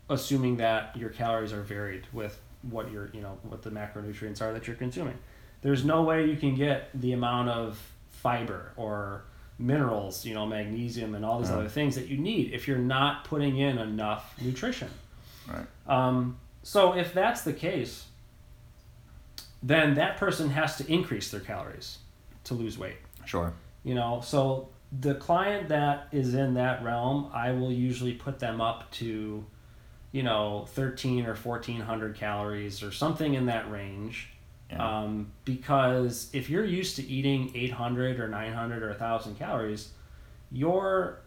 assuming 0.09 0.57
that 0.57 0.95
your 0.95 1.09
calories 1.09 1.51
are 1.53 1.61
varied 1.61 2.03
with 2.13 2.39
what 2.69 2.91
your 2.91 3.09
you 3.13 3.21
know 3.21 3.37
what 3.43 3.61
the 3.61 3.69
macronutrients 3.69 4.41
are 4.41 4.53
that 4.53 4.67
you're 4.67 4.75
consuming. 4.75 5.17
There's 5.61 5.83
no 5.85 6.03
way 6.03 6.25
you 6.29 6.35
can 6.37 6.55
get 6.55 6.89
the 6.93 7.13
amount 7.13 7.49
of 7.49 7.79
fiber 8.09 8.71
or 8.75 9.23
minerals, 9.57 10.25
you 10.25 10.33
know, 10.33 10.45
magnesium 10.45 11.15
and 11.15 11.23
all 11.25 11.39
these 11.39 11.49
Yeah. 11.49 11.57
other 11.57 11.69
things 11.69 11.95
that 11.95 12.07
you 12.07 12.17
need 12.17 12.53
if 12.53 12.67
you're 12.67 12.77
not 12.77 13.23
putting 13.23 13.57
in 13.57 13.77
enough 13.77 14.35
nutrition. 14.41 14.89
Right. 15.47 15.65
Um, 15.87 16.37
so 16.63 16.93
if 16.93 17.13
that's 17.13 17.41
the 17.43 17.53
case, 17.53 18.05
then 19.65 19.95
that 19.95 20.17
person 20.17 20.49
has 20.51 20.77
to 20.77 20.91
increase 20.91 21.31
their 21.31 21.39
calories 21.41 21.97
to 22.45 22.53
lose 22.53 22.77
weight. 22.77 22.97
Sure. 23.25 23.51
You 23.83 23.95
know, 23.95 24.21
so 24.23 24.69
the 25.01 25.15
client 25.15 25.69
that 25.69 26.07
is 26.11 26.35
in 26.35 26.53
that 26.53 26.83
realm, 26.83 27.29
I 27.33 27.51
will 27.51 27.71
usually 27.71 28.13
put 28.13 28.37
them 28.39 28.61
up 28.61 28.91
to, 28.93 29.43
you 30.11 30.23
know, 30.23 30.65
thirteen 30.69 31.25
or 31.25 31.33
fourteen 31.35 31.81
hundred 31.81 32.15
calories 32.15 32.83
or 32.83 32.91
something 32.91 33.33
in 33.33 33.47
that 33.47 33.69
range. 33.71 34.29
Yeah. 34.69 35.01
Um, 35.01 35.31
because 35.45 36.29
if 36.33 36.49
you're 36.49 36.65
used 36.65 36.95
to 36.95 37.03
eating 37.05 37.51
800 37.53 38.19
or 38.19 38.27
900 38.27 38.81
or 38.81 38.89
1,000 38.89 39.35
calories, 39.37 39.89
your 40.51 41.19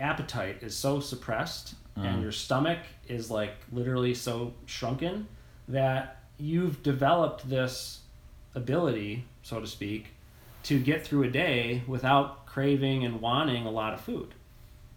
appetite 0.00 0.58
is 0.62 0.74
so 0.76 1.00
suppressed 1.00 1.74
Mhm. 1.96 2.04
and 2.06 2.22
your 2.22 2.30
stomach 2.32 2.78
is 3.08 3.30
like 3.32 3.54
literally 3.72 4.14
so 4.14 4.54
shrunken 4.66 5.26
that 5.68 6.21
you've 6.38 6.82
developed 6.82 7.48
this 7.48 8.00
ability, 8.54 9.24
so 9.42 9.60
to 9.60 9.66
speak, 9.66 10.08
to 10.64 10.78
get 10.78 11.04
through 11.04 11.24
a 11.24 11.28
day 11.30 11.82
without 11.86 12.46
craving 12.46 13.04
and 13.04 13.20
wanting 13.20 13.66
a 13.66 13.70
lot 13.70 13.92
of 13.94 14.00
food. 14.00 14.34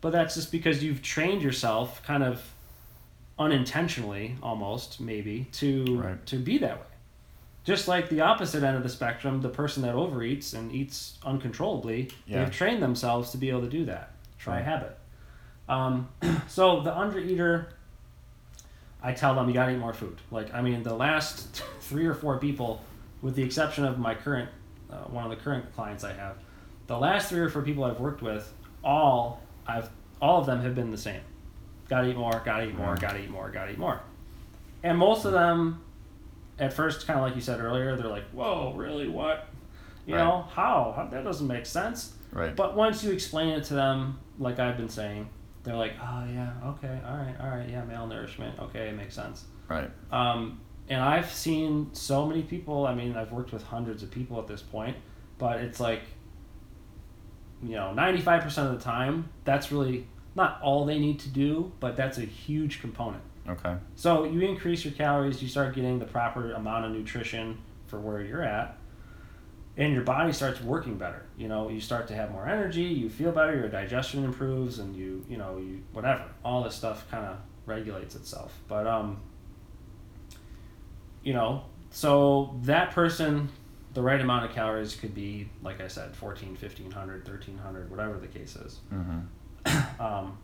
But 0.02 0.12
that's 0.12 0.36
just 0.36 0.52
because 0.52 0.84
you've 0.84 1.02
trained 1.02 1.42
yourself 1.42 2.04
kind 2.04 2.24
of 2.24 2.42
unintentionally 3.38 4.36
almost 4.42 5.00
maybe 5.02 5.48
to 5.54 5.84
Right. 6.00 6.26
to 6.28 6.38
be 6.38 6.58
that 6.60 6.78
way. 6.80 6.86
Just 7.64 7.88
like 7.88 8.10
the 8.10 8.22
opposite 8.22 8.64
end 8.64 8.78
of 8.78 8.84
the 8.84 8.90
spectrum, 8.90 9.42
the 9.42 9.50
person 9.50 9.82
that 9.84 9.96
overeats 9.96 10.54
and 10.54 10.72
eats 10.72 11.18
uncontrollably, 11.24 12.12
Yeah. 12.28 12.44
they've 12.44 12.54
trained 12.54 12.82
themselves 12.82 13.32
to 13.32 13.38
be 13.38 13.50
able 13.50 13.62
to 13.62 13.70
do 13.70 13.86
that 13.86 14.12
Try 14.38 14.58
Sure. 14.58 14.64
habit. 14.66 14.98
Um, 15.68 16.10
so 16.48 16.82
the 16.82 16.92
undereater, 16.92 17.66
I 19.06 19.14
tell 19.14 19.36
them 19.36 19.48
you 19.48 19.54
gotta 19.54 19.72
eat 19.74 19.78
more 19.78 19.94
food. 19.94 20.18
Like 20.32 20.54
I 20.54 20.62
mean, 20.62 20.82
the 20.84 20.96
last 20.96 21.64
three 21.82 22.06
or 22.08 22.14
four 22.16 22.40
people, 22.40 22.82
with 23.22 23.36
the 23.36 23.44
exception 23.44 23.86
of 23.86 24.00
my 24.00 24.16
current, 24.16 24.50
uh, 24.92 24.96
one 25.06 25.24
of 25.24 25.30
the 25.30 25.36
current 25.38 25.74
clients 25.76 26.04
I 26.04 26.14
have, 26.14 26.38
the 26.88 26.98
last 26.98 27.30
three 27.30 27.40
or 27.40 27.50
four 27.50 27.62
people 27.62 27.84
I've 27.84 28.00
worked 28.00 28.22
with, 28.24 28.52
all 28.84 29.42
I've 29.68 29.90
all 30.22 30.40
of 30.40 30.46
them 30.48 30.62
have 30.62 30.74
been 30.76 30.90
the 30.92 30.98
same. 30.98 31.22
Gotta 31.88 32.10
eat 32.10 32.18
more. 32.18 32.42
Gotta 32.44 32.68
eat 32.68 32.76
more. 32.76 32.96
Gotta 32.96 33.20
eat 33.22 33.30
more. 33.30 33.50
Gotta 33.52 33.72
eat 33.74 33.78
more. 33.78 34.02
And 34.82 34.98
most 34.98 35.26
of 35.26 35.34
them, 35.34 35.82
at 36.58 36.74
first, 36.74 37.06
kind 37.06 37.20
of 37.20 37.26
like 37.26 37.36
you 37.36 37.42
said 37.42 37.60
earlier, 37.60 37.96
they're 37.96 38.08
like, 38.08 38.26
"Whoa, 38.32 38.74
really? 38.76 39.08
What? 39.08 39.48
You 40.08 40.16
Right. 40.16 40.24
know 40.24 40.42
how? 40.52 40.94
how? 40.96 41.08
That 41.12 41.24
doesn't 41.24 41.48
make 41.48 41.66
sense." 41.68 42.14
Right. 42.32 42.56
But 42.56 42.76
once 42.76 43.04
you 43.04 43.12
explain 43.12 43.50
it 43.50 43.66
to 43.66 43.76
them, 43.76 44.20
like 44.40 44.58
I've 44.60 44.78
been 44.78 44.90
saying, 44.90 45.30
they're 45.66 45.76
like, 45.76 45.94
"Oh 46.02 46.26
yeah, 46.32 46.52
okay, 46.66 47.00
all 47.06 47.18
right, 47.18 47.36
all 47.42 47.50
right, 47.50 47.70
yeah, 47.70 47.82
malnourishment, 47.82 48.60
okay, 48.60 48.90
it 48.90 48.96
makes 48.96 49.16
sense." 49.16 49.46
Right. 49.68 49.90
Um, 50.12 50.62
and 50.88 51.02
I've 51.02 51.32
seen 51.32 51.90
so 51.94 52.26
many 52.28 52.44
people. 52.44 52.86
I 52.86 52.94
mean, 52.94 53.18
I've 53.18 53.32
worked 53.32 53.52
with 53.52 53.64
hundreds 53.64 54.04
of 54.04 54.12
people 54.12 54.40
at 54.40 54.48
this 54.48 54.62
point, 54.62 54.96
but 55.38 55.60
it's 55.60 55.80
like, 55.80 56.04
you 57.64 57.76
know, 57.76 57.94
ninety-five 57.94 58.44
percent 58.44 58.70
of 58.70 58.78
the 58.78 58.84
time, 58.84 59.30
that's 59.44 59.72
really 59.72 60.08
not 60.36 60.62
all 60.62 60.86
they 60.86 61.00
need 61.00 61.20
to 61.20 61.30
do, 61.30 61.72
but 61.80 61.96
that's 61.96 62.18
a 62.18 62.26
huge 62.26 62.82
component. 62.82 63.24
Okay. 63.48 63.76
So 63.96 64.26
you 64.26 64.42
increase 64.42 64.84
your 64.84 64.94
calories, 64.94 65.42
you 65.42 65.48
start 65.48 65.76
getting 65.76 66.00
the 66.00 66.06
proper 66.06 66.54
amount 66.54 66.86
of 66.86 66.92
nutrition 66.92 67.58
for 67.88 68.00
where 68.00 68.22
you're 68.22 68.44
at, 68.44 68.78
and 69.78 69.94
your 69.94 70.04
body 70.04 70.32
starts 70.32 70.62
working 70.62 70.98
better. 70.98 71.26
You 71.38 71.48
know, 71.48 71.70
you 71.70 71.82
start 71.82 72.08
to 72.08 72.16
have 72.16 72.32
more 72.32 72.48
energy, 72.48 72.84
you 72.84 73.10
feel 73.10 73.32
better, 73.32 73.56
your 73.56 73.68
digestion 73.68 74.24
improves, 74.24 74.80
and 74.80 74.96
you, 74.96 75.26
you 75.28 75.38
know, 75.38 75.58
you 75.58 75.84
whatever. 75.92 76.26
All 76.44 76.64
this 76.64 76.76
stuff 76.76 77.10
kind 77.12 77.26
of 77.26 77.38
regulates 77.66 78.16
itself. 78.16 78.58
But 78.68 78.88
um, 78.88 79.20
you 81.24 81.34
know, 81.34 81.66
so 81.92 82.56
that 82.64 82.92
person, 82.92 83.50
the 83.94 84.02
right 84.02 84.20
amount 84.22 84.46
of 84.46 84.52
calories 84.52 84.96
could 84.96 85.14
be, 85.14 85.50
like 85.62 85.82
I 85.82 85.88
said, 85.88 86.16
14, 86.16 86.50
1500, 86.50 87.28
1300, 87.28 87.90
whatever 87.90 88.18
the 88.18 88.28
case 88.28 88.56
is. 88.56 88.80
Mm-hmm. 88.94 89.20
Um, 90.02 90.38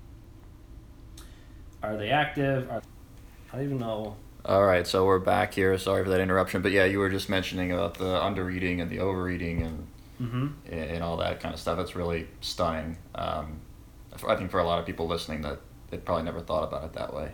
are 1.83 1.97
they 1.97 2.09
active? 2.09 2.69
Are, 2.71 2.81
I 3.51 3.57
don't 3.57 3.65
even 3.65 3.77
know. 3.79 4.15
All 4.43 4.65
right, 4.65 4.87
so 4.87 5.05
we're 5.05 5.19
back 5.19 5.53
here. 5.53 5.77
Sorry 5.77 6.03
for 6.03 6.09
that 6.09 6.19
interruption, 6.19 6.61
but 6.61 6.71
yeah, 6.71 6.85
you 6.85 6.97
were 6.99 7.09
just 7.09 7.29
mentioning 7.29 7.71
about 7.71 7.95
the 7.95 8.05
undereating 8.19 8.81
and 8.81 8.89
the 8.89 8.99
overeating 8.99 9.61
and 9.61 9.87
Mm-hmm. 10.21 10.71
and 10.71 11.03
all 11.03 11.17
that 11.17 11.39
kind 11.39 11.51
of 11.51 11.59
stuff. 11.59 11.79
It's 11.79 11.95
really 11.95 12.27
stunning. 12.41 12.95
Um, 13.15 13.59
I 14.27 14.35
think 14.35 14.51
for 14.51 14.59
a 14.59 14.63
lot 14.63 14.77
of 14.77 14.85
people 14.85 15.07
listening, 15.07 15.41
that 15.41 15.61
they 15.89 15.97
probably 15.97 16.25
never 16.25 16.41
thought 16.41 16.63
about 16.63 16.83
it 16.83 16.93
that 16.93 17.11
way. 17.11 17.31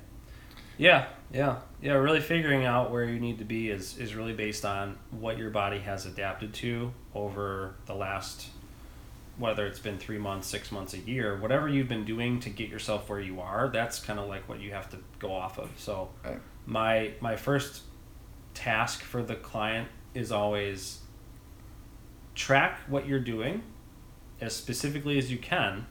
Yeah, 0.77 1.07
yeah, 1.33 1.57
yeah. 1.81 1.95
Really 1.95 2.21
figuring 2.21 2.63
out 2.63 2.89
where 2.89 3.03
you 3.03 3.19
need 3.19 3.39
to 3.39 3.43
be 3.43 3.69
is 3.71 3.97
is 3.97 4.15
really 4.15 4.31
based 4.31 4.63
on 4.63 4.97
what 5.11 5.37
your 5.37 5.49
body 5.49 5.79
has 5.79 6.05
adapted 6.05 6.53
to 6.53 6.93
over 7.13 7.75
the 7.87 7.93
last, 7.93 8.47
whether 9.37 9.65
it's 9.67 9.79
been 9.79 9.97
three 9.97 10.17
months, 10.17 10.47
six 10.47 10.71
months, 10.71 10.93
a 10.93 10.97
year, 10.99 11.37
whatever 11.37 11.67
you've 11.67 11.87
been 11.87 12.05
doing 12.05 12.39
to 12.39 12.49
get 12.49 12.69
yourself 12.69 13.09
where 13.09 13.19
you 13.19 13.39
are. 13.39 13.69
That's 13.71 13.99
kind 13.99 14.19
of 14.19 14.27
like 14.27 14.47
what 14.49 14.59
you 14.59 14.71
have 14.71 14.89
to 14.91 14.97
go 15.19 15.31
off 15.33 15.57
of. 15.59 15.69
So, 15.77 16.09
Right. 16.25 16.39
my 16.65 17.11
my 17.21 17.35
first 17.35 17.83
task 18.53 19.03
for 19.03 19.21
the 19.21 19.35
client 19.35 19.89
is 20.15 20.31
always 20.31 21.01
track 22.35 22.79
what 22.87 23.07
you're 23.07 23.19
doing 23.19 23.63
as 24.41 24.55
specifically 24.55 25.17
as 25.17 25.31
you 25.31 25.37
can. 25.37 25.87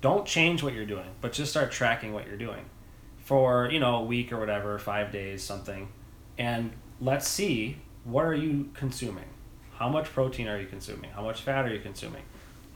Don't 0.00 0.24
change 0.26 0.62
what 0.62 0.72
you're 0.74 0.86
doing, 0.86 1.10
but 1.20 1.32
just 1.32 1.50
start 1.50 1.72
tracking 1.72 2.12
what 2.12 2.26
you're 2.26 2.36
doing 2.36 2.64
for, 3.18 3.68
you 3.70 3.80
know, 3.80 3.96
a 3.96 4.04
week 4.04 4.32
or 4.32 4.38
whatever, 4.38 4.78
5 4.78 5.10
days, 5.12 5.42
something. 5.42 5.88
And 6.38 6.72
let's 7.00 7.26
see 7.28 7.78
what 8.04 8.24
are 8.24 8.34
you 8.34 8.70
consuming? 8.74 9.24
How 9.74 9.88
much 9.88 10.06
protein 10.06 10.48
are 10.48 10.58
you 10.58 10.66
consuming? 10.66 11.10
How 11.10 11.22
much 11.22 11.42
fat 11.42 11.64
are 11.66 11.74
you 11.74 11.80
consuming? 11.80 12.22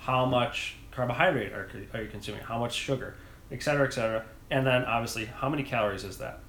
How 0.02 0.24
much 0.26 0.76
carbohydrate 0.90 1.52
are, 1.52 1.68
are 1.94 2.02
you 2.02 2.08
consuming? 2.08 2.42
How 2.42 2.58
much 2.58 2.74
sugar, 2.74 3.14
et 3.50 3.62
cetera, 3.62 3.86
et 3.86 3.92
cetera. 3.92 4.24
And 4.50 4.66
then 4.66 4.84
obviously, 4.84 5.24
how 5.26 5.48
many 5.48 5.62
calories 5.62 6.04
is 6.04 6.18
that 6.18 6.40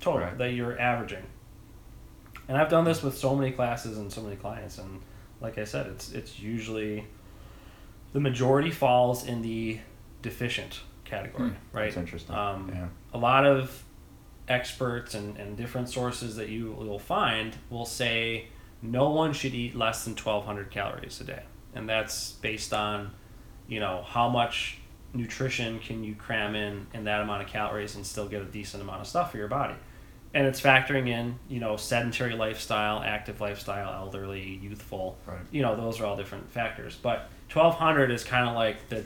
total 0.00 0.20
Right. 0.20 0.38
that 0.38 0.52
you're 0.52 0.78
averaging? 0.78 1.24
And 2.48 2.56
I've 2.56 2.68
done 2.70 2.84
this 2.84 3.02
with 3.02 3.16
so 3.18 3.34
many 3.34 3.50
classes 3.52 3.98
and 3.98 4.12
so 4.12 4.22
many 4.22 4.36
clients, 4.36 4.78
and 4.78 5.00
like 5.40 5.58
I 5.58 5.64
said, 5.64 5.86
it's 5.88 6.12
it's 6.12 6.38
usually 6.38 7.04
the 8.12 8.20
majority 8.20 8.70
falls 8.70 9.26
in 9.26 9.42
the 9.42 9.80
deficient 10.22 10.80
category, 11.04 11.52
right? 11.72 11.84
That's 11.86 11.96
interesting. 11.96 12.34
Um, 12.34 12.70
yeah. 12.74 12.88
a 13.12 13.18
lot 13.18 13.44
of 13.46 13.84
experts 14.48 15.14
and, 15.14 15.36
and 15.36 15.56
different 15.56 15.88
sources 15.90 16.36
that 16.36 16.48
you 16.48 16.72
will 16.72 16.98
find 16.98 17.54
will 17.70 17.84
say 17.84 18.46
no 18.80 19.10
one 19.10 19.32
should 19.34 19.54
eat 19.54 19.74
less 19.76 20.04
than 20.04 20.14
1,200 20.14 20.70
calories 20.70 21.20
a 21.20 21.24
day, 21.24 21.42
and 21.74 21.88
that's 21.88 22.32
based 22.32 22.72
on, 22.72 23.10
you 23.68 23.80
know, 23.80 24.02
how 24.06 24.28
much 24.28 24.78
nutrition 25.14 25.78
can 25.78 26.04
you 26.04 26.14
cram 26.14 26.54
in 26.54 26.86
in 26.92 27.04
that 27.04 27.20
amount 27.22 27.42
of 27.42 27.48
calories 27.48 27.96
and 27.96 28.04
still 28.06 28.28
get 28.28 28.42
a 28.42 28.44
decent 28.44 28.82
amount 28.82 29.00
of 29.00 29.06
stuff 29.06 29.30
for 29.30 29.38
your 29.38 29.48
body 29.48 29.74
and 30.34 30.46
it's 30.46 30.60
factoring 30.60 31.08
in 31.08 31.38
you 31.48 31.58
know 31.58 31.78
sedentary 31.78 32.34
lifestyle 32.34 33.00
active 33.02 33.40
lifestyle 33.40 33.90
elderly 33.94 34.60
youthful 34.62 35.16
Right. 35.26 35.38
you 35.50 35.62
know 35.62 35.74
those 35.74 35.98
are 35.98 36.04
all 36.04 36.14
different 36.14 36.50
factors 36.52 36.94
but 37.00 37.30
1200 37.50 38.10
is 38.10 38.22
kind 38.22 38.46
of 38.46 38.54
like 38.54 38.90
the 38.90 39.02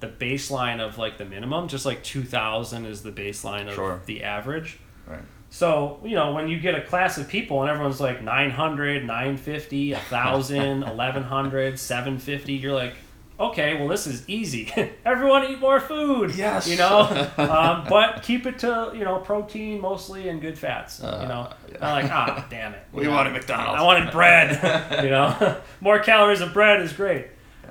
the 0.00 0.08
baseline 0.08 0.78
of 0.86 0.98
like 0.98 1.16
the 1.16 1.24
minimum 1.24 1.68
just 1.68 1.86
like 1.86 2.04
2000 2.04 2.84
is 2.84 3.02
the 3.02 3.10
baseline 3.10 3.66
of 3.66 3.74
Sure. 3.74 4.02
the 4.04 4.22
average 4.22 4.78
Right. 5.06 5.20
So 5.52 5.98
you 6.04 6.14
know 6.14 6.32
when 6.32 6.48
you 6.48 6.58
get 6.60 6.74
a 6.76 6.80
class 6.82 7.18
of 7.18 7.28
people 7.28 7.60
and 7.62 7.70
everyone's 7.70 8.00
like 8.00 8.22
900 8.22 9.04
950 9.04 9.92
1000 9.94 10.80
1100 10.82 11.78
750 11.78 12.52
you're 12.54 12.72
like 12.72 12.94
okay 13.38 13.74
well 13.78 13.88
this 13.88 14.06
is 14.06 14.28
easy. 14.28 14.70
Everyone 15.04 15.44
eat 15.50 15.58
more 15.58 15.80
food 15.80 16.34
Yes. 16.36 16.68
you 16.68 16.76
know? 16.76 17.28
Um, 17.38 17.86
but 17.88 18.22
keep 18.22 18.46
it 18.46 18.58
to 18.60 18.92
you 18.94 19.02
know 19.04 19.18
protein 19.18 19.80
mostly 19.80 20.28
and 20.28 20.40
good 20.40 20.58
fats 20.58 21.00
you 21.00 21.06
Uh, 21.08 21.24
know? 21.26 21.52
yeah. 21.72 21.78
Not 21.80 21.92
like 22.02 22.12
ah 22.12 22.46
damn 22.50 22.74
it. 22.74 22.82
We 22.92 23.02
you 23.02 23.08
know, 23.08 23.16
wanted 23.16 23.32
McDonald's. 23.32 23.80
i 23.80 23.82
wanted 23.84 24.12
bread 24.12 25.02
you 25.04 25.10
know? 25.10 25.60
More 25.80 25.98
calories 25.98 26.40
of 26.42 26.52
bread 26.52 26.80
is 26.82 26.92
great. 26.92 27.26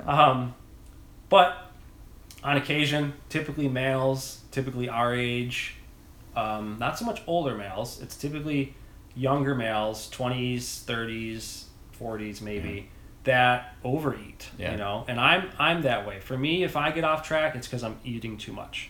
Um, 0.06 0.54
but 1.30 1.56
on 2.44 2.58
occasion 2.58 3.14
typically 3.30 3.68
males 3.70 4.42
typically 4.52 4.90
our 4.90 5.14
age 5.14 5.76
um, 6.40 6.78
not 6.80 6.98
so 6.98 7.06
much 7.06 7.22
older 7.28 7.56
males. 7.56 8.02
It's 8.02 8.16
typically 8.16 8.76
younger 9.16 9.56
males 9.56 10.10
20s 10.14 10.84
30s 10.86 11.64
40s 12.00 12.42
maybe 12.42 12.90
that 13.26 13.76
overeat 13.84 14.50
Yeah. 14.58 14.72
you 14.72 14.78
know? 14.78 15.04
And 15.08 15.20
i'm 15.20 15.50
i'm 15.60 15.82
that 15.82 16.08
way. 16.08 16.20
For 16.20 16.38
me 16.38 16.64
if 16.64 16.76
i 16.78 16.92
get 16.92 17.04
off 17.04 17.24
track 17.28 17.56
it's 17.56 17.68
because 17.68 17.84
i'm 17.84 17.98
eating 18.06 18.38
too 18.38 18.54
much. 18.54 18.90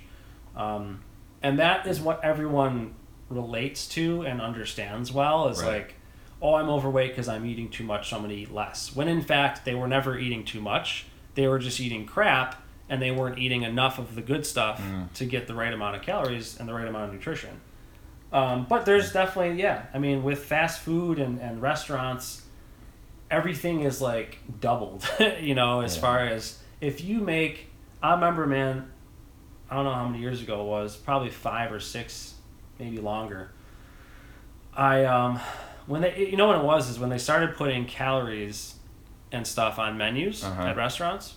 Um, 0.56 1.02
and 1.42 1.58
that 1.60 1.88
is 1.88 2.00
what 2.02 2.24
everyone 2.24 2.94
relates 3.30 3.88
to 3.90 4.24
and 4.24 4.42
understands 4.42 5.12
well 5.12 5.48
is 5.48 5.62
Right. 5.62 5.68
like 5.84 5.96
oh 6.42 6.56
i'm 6.56 6.70
overweight 6.70 7.12
because 7.12 7.28
i'm 7.28 7.46
eating 7.46 7.70
too 7.70 7.84
much 7.84 8.10
so 8.10 8.18
i'm 8.18 8.24
going 8.24 8.36
to 8.36 8.42
eat 8.42 8.54
less. 8.54 8.96
When 8.96 9.08
in 9.08 9.22
fact 9.22 9.66
they 9.66 9.74
were 9.76 9.88
never 9.88 10.18
eating 10.18 10.44
too 10.44 10.62
much. 10.62 11.06
They 11.36 11.48
were 11.48 11.60
just 11.60 11.80
eating 11.80 12.06
crap 12.06 12.62
and 12.90 13.02
they 13.02 13.12
weren't 13.12 13.38
eating 13.38 13.62
enough 13.64 14.00
of 14.00 14.16
the 14.16 14.22
good 14.22 14.46
stuff 14.46 14.82
Mm. 14.82 15.12
to 15.14 15.26
get 15.26 15.48
the 15.48 15.54
right 15.54 15.72
amount 15.74 15.96
of 15.96 16.02
calories 16.02 16.60
and 16.60 16.68
the 16.68 16.74
right 16.74 16.88
amount 16.88 17.06
of 17.10 17.14
nutrition 17.14 17.62
um, 18.32 18.66
but 18.70 18.86
there's 18.86 19.12
definitely 19.14 19.60
yeah 19.62 19.86
i 19.94 19.98
mean 20.00 20.24
with 20.24 20.40
fast 20.46 20.82
food 20.82 21.20
and, 21.20 21.40
and 21.40 21.62
restaurants 21.62 22.44
everything 23.32 23.82
is 23.82 24.02
like 24.02 24.40
doubled 24.60 25.08
you 25.40 25.56
know 25.56 25.82
as 25.82 25.96
Yeah. 25.96 26.02
far 26.02 26.20
as 26.28 26.60
if 26.82 27.04
you 27.04 27.20
make 27.22 27.68
i 28.02 28.14
remember 28.14 28.46
man 28.48 28.92
i 29.70 29.76
don't 29.76 29.86
know 29.86 29.94
how 29.94 30.08
many 30.08 30.20
years 30.22 30.42
ago 30.42 30.62
it 30.62 30.68
was 30.68 30.96
probably 30.96 31.30
five 31.30 31.72
or 31.72 31.80
six 31.80 32.34
maybe 32.80 32.98
longer 33.00 33.52
i 34.74 35.06
um 35.06 35.40
when 35.88 36.02
they 36.02 36.28
you 36.30 36.38
know 36.38 36.48
what 36.48 36.58
it 36.58 36.64
was 36.64 36.90
is 36.90 37.00
when 37.00 37.10
they 37.10 37.18
started 37.18 37.56
putting 37.56 37.86
calories 37.86 38.76
and 39.32 39.46
stuff 39.46 39.78
on 39.80 39.98
menus 39.98 40.44
Uh-huh. 40.44 40.64
at 40.70 40.78
restaurants 40.78 41.36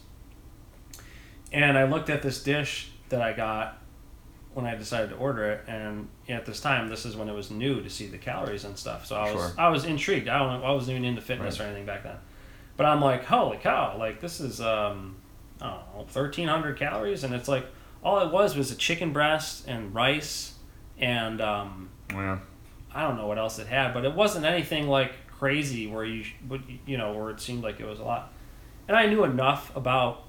and 1.53 1.77
i 1.79 1.85
looked 1.85 2.11
at 2.11 2.23
this 2.23 2.43
dish 2.43 2.91
that 3.11 3.21
i 3.23 3.33
got 3.33 3.79
when 4.55 4.67
I 4.67 4.75
decided 4.75 5.09
to 5.09 5.17
order 5.17 5.47
it, 5.53 5.65
and 5.67 6.09
at 6.29 6.45
this 6.45 6.61
time, 6.61 6.89
this 6.91 7.07
is 7.07 7.17
when 7.17 7.27
it 7.31 7.33
was 7.33 7.51
new 7.51 7.81
to 7.83 7.89
see 7.89 8.07
the 8.09 8.19
calories 8.19 8.65
and 8.67 8.77
stuff. 8.77 9.07
So 9.07 9.17
I 9.17 9.33
was 9.33 9.41
Sure. 9.41 9.51
I 9.57 9.69
was 9.71 9.87
intrigued. 9.87 10.29
I 10.29 10.41
don't 10.41 10.63
I 10.63 10.71
wasn't 10.73 10.99
even 10.99 11.07
into 11.09 11.23
fitness 11.23 11.59
Right. 11.59 11.65
or 11.65 11.69
anything 11.69 11.87
back 11.87 12.03
then, 12.03 12.17
but 12.77 12.85
I'm 12.85 13.01
like, 13.01 13.25
holy 13.25 13.57
cow! 13.57 13.97
Like 13.99 14.21
this 14.21 14.41
is 14.41 14.61
um, 14.61 15.17
I 15.59 15.69
don't 15.71 15.79
know, 15.97 16.05
thirteen 16.07 16.49
hundred 16.49 16.77
calories, 16.79 17.25
and 17.25 17.33
it's 17.35 17.49
like 17.49 17.65
all 18.05 18.21
it 18.21 18.31
was 18.31 18.55
was 18.55 18.71
a 18.71 18.75
chicken 18.75 19.15
breast 19.15 19.65
and 19.67 19.95
rice, 19.95 20.53
and 20.99 21.41
um, 21.41 21.89
Yeah. 22.11 22.41
I 22.95 23.05
don't 23.05 23.17
know 23.17 23.29
what 23.29 23.39
else 23.39 23.59
it 23.59 23.69
had, 23.69 23.95
but 23.95 24.05
it 24.05 24.13
wasn't 24.15 24.45
anything 24.45 24.87
like 24.87 25.13
crazy 25.29 25.87
where 25.87 26.05
you 26.05 26.27
would 26.47 26.63
you 26.85 26.99
know 26.99 27.15
where 27.15 27.31
it 27.31 27.41
seemed 27.41 27.63
like 27.65 27.81
it 27.81 27.87
was 27.87 28.01
a 28.01 28.05
lot. 28.05 28.31
And 28.87 28.95
I 28.99 29.07
knew 29.07 29.25
enough 29.25 29.75
about 29.75 30.25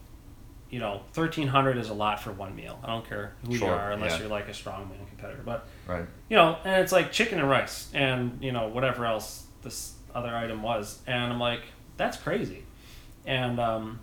you 0.74 0.80
know 0.80 1.02
thirteen 1.14 1.48
hundred 1.48 1.78
is 1.78 1.90
a 1.90 1.94
lot 1.94 2.20
for 2.20 2.32
one 2.32 2.56
meal. 2.56 2.80
I 2.84 2.88
don't 2.88 3.08
care 3.08 3.36
who 3.46 3.56
Sure, 3.56 3.68
you 3.68 3.74
are 3.76 3.92
unless 3.92 4.14
yeah. 4.14 4.20
you're 4.22 4.28
like 4.30 4.48
a 4.48 4.52
strongman 4.52 5.08
competitor, 5.08 5.44
but 5.46 5.68
Right. 5.86 6.06
you 6.30 6.36
know, 6.36 6.58
and 6.66 6.82
it's 6.82 6.92
like 6.92 7.12
chicken 7.12 7.38
and 7.40 7.48
rice 7.48 7.92
and 7.94 8.44
you 8.44 8.52
know 8.52 8.68
whatever 8.70 9.06
else 9.06 9.46
this 9.62 9.94
other 10.16 10.36
item 10.36 10.64
was, 10.64 11.00
and 11.06 11.32
I'm 11.32 11.40
like 11.40 11.62
that's 11.96 12.18
crazy, 12.18 12.64
and 13.28 13.60
um, 13.60 14.00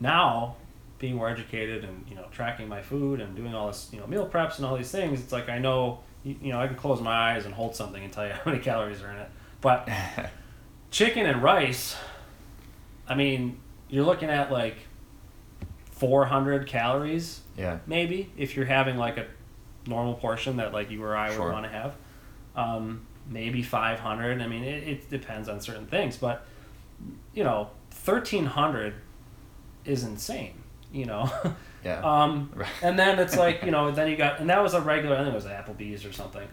now 0.00 0.56
being 0.98 1.16
more 1.16 1.28
educated 1.28 1.84
and 1.84 2.06
you 2.08 2.14
know 2.14 2.24
tracking 2.32 2.66
my 2.66 2.80
food 2.80 3.20
and 3.20 3.36
doing 3.36 3.54
all 3.54 3.66
this 3.66 3.90
you 3.92 4.00
know 4.00 4.06
meal 4.06 4.26
preps 4.26 4.56
and 4.56 4.64
all 4.64 4.76
these 4.78 4.90
things, 4.90 5.20
it's 5.20 5.32
like 5.32 5.50
I 5.50 5.58
know 5.58 6.00
you, 6.24 6.36
you 6.40 6.52
know 6.52 6.60
I 6.60 6.68
can 6.68 6.76
close 6.76 7.02
my 7.02 7.12
eyes 7.32 7.44
and 7.44 7.52
hold 7.52 7.76
something 7.76 8.02
and 8.02 8.10
tell 8.10 8.26
you 8.26 8.32
how 8.44 8.50
many 8.50 8.62
calories 8.62 9.02
are 9.02 9.10
in 9.10 9.18
it, 9.18 9.28
but 9.60 9.86
chicken 10.90 11.26
and 11.26 11.42
rice, 11.42 11.96
I 13.06 13.14
mean 13.14 13.58
you're 13.90 14.04
looking 14.06 14.30
at 14.30 14.50
like 14.50 14.76
400 16.00 16.66
calories 16.66 17.40
yeah. 17.58 17.78
maybe 17.86 18.32
if 18.38 18.56
you're 18.56 18.64
having 18.64 18.96
like 18.96 19.18
a 19.18 19.26
normal 19.86 20.14
portion 20.14 20.56
that 20.56 20.72
like 20.72 20.90
you 20.90 21.02
or 21.04 21.14
I 21.14 21.32
Sure. 21.34 21.44
would 21.44 21.52
want 21.52 21.64
to 21.66 21.70
have. 21.70 21.94
Um, 22.56 23.06
maybe 23.28 23.62
500. 23.62 24.40
I 24.40 24.46
mean, 24.46 24.64
it, 24.64 24.88
it 24.88 25.10
depends 25.10 25.48
on 25.48 25.60
certain 25.60 25.86
things, 25.86 26.16
but 26.16 26.46
you 27.34 27.44
know, 27.44 27.68
1300 28.04 28.94
is 29.84 30.02
insane, 30.04 30.54
you 30.92 31.06
know. 31.06 31.30
Yeah. 31.82 32.00
um, 32.04 32.52
and 32.82 32.98
then 32.98 33.18
it's 33.18 33.38
like, 33.38 33.62
you 33.62 33.70
know, 33.70 33.90
then 33.90 34.10
you 34.10 34.16
got, 34.16 34.38
and 34.38 34.50
that 34.50 34.62
was 34.62 34.74
a 34.74 34.82
regular, 34.82 35.16
I 35.16 35.20
think 35.20 35.32
it 35.32 35.34
was 35.34 35.46
Applebee's 35.46 36.04
or 36.04 36.12
something. 36.12 36.46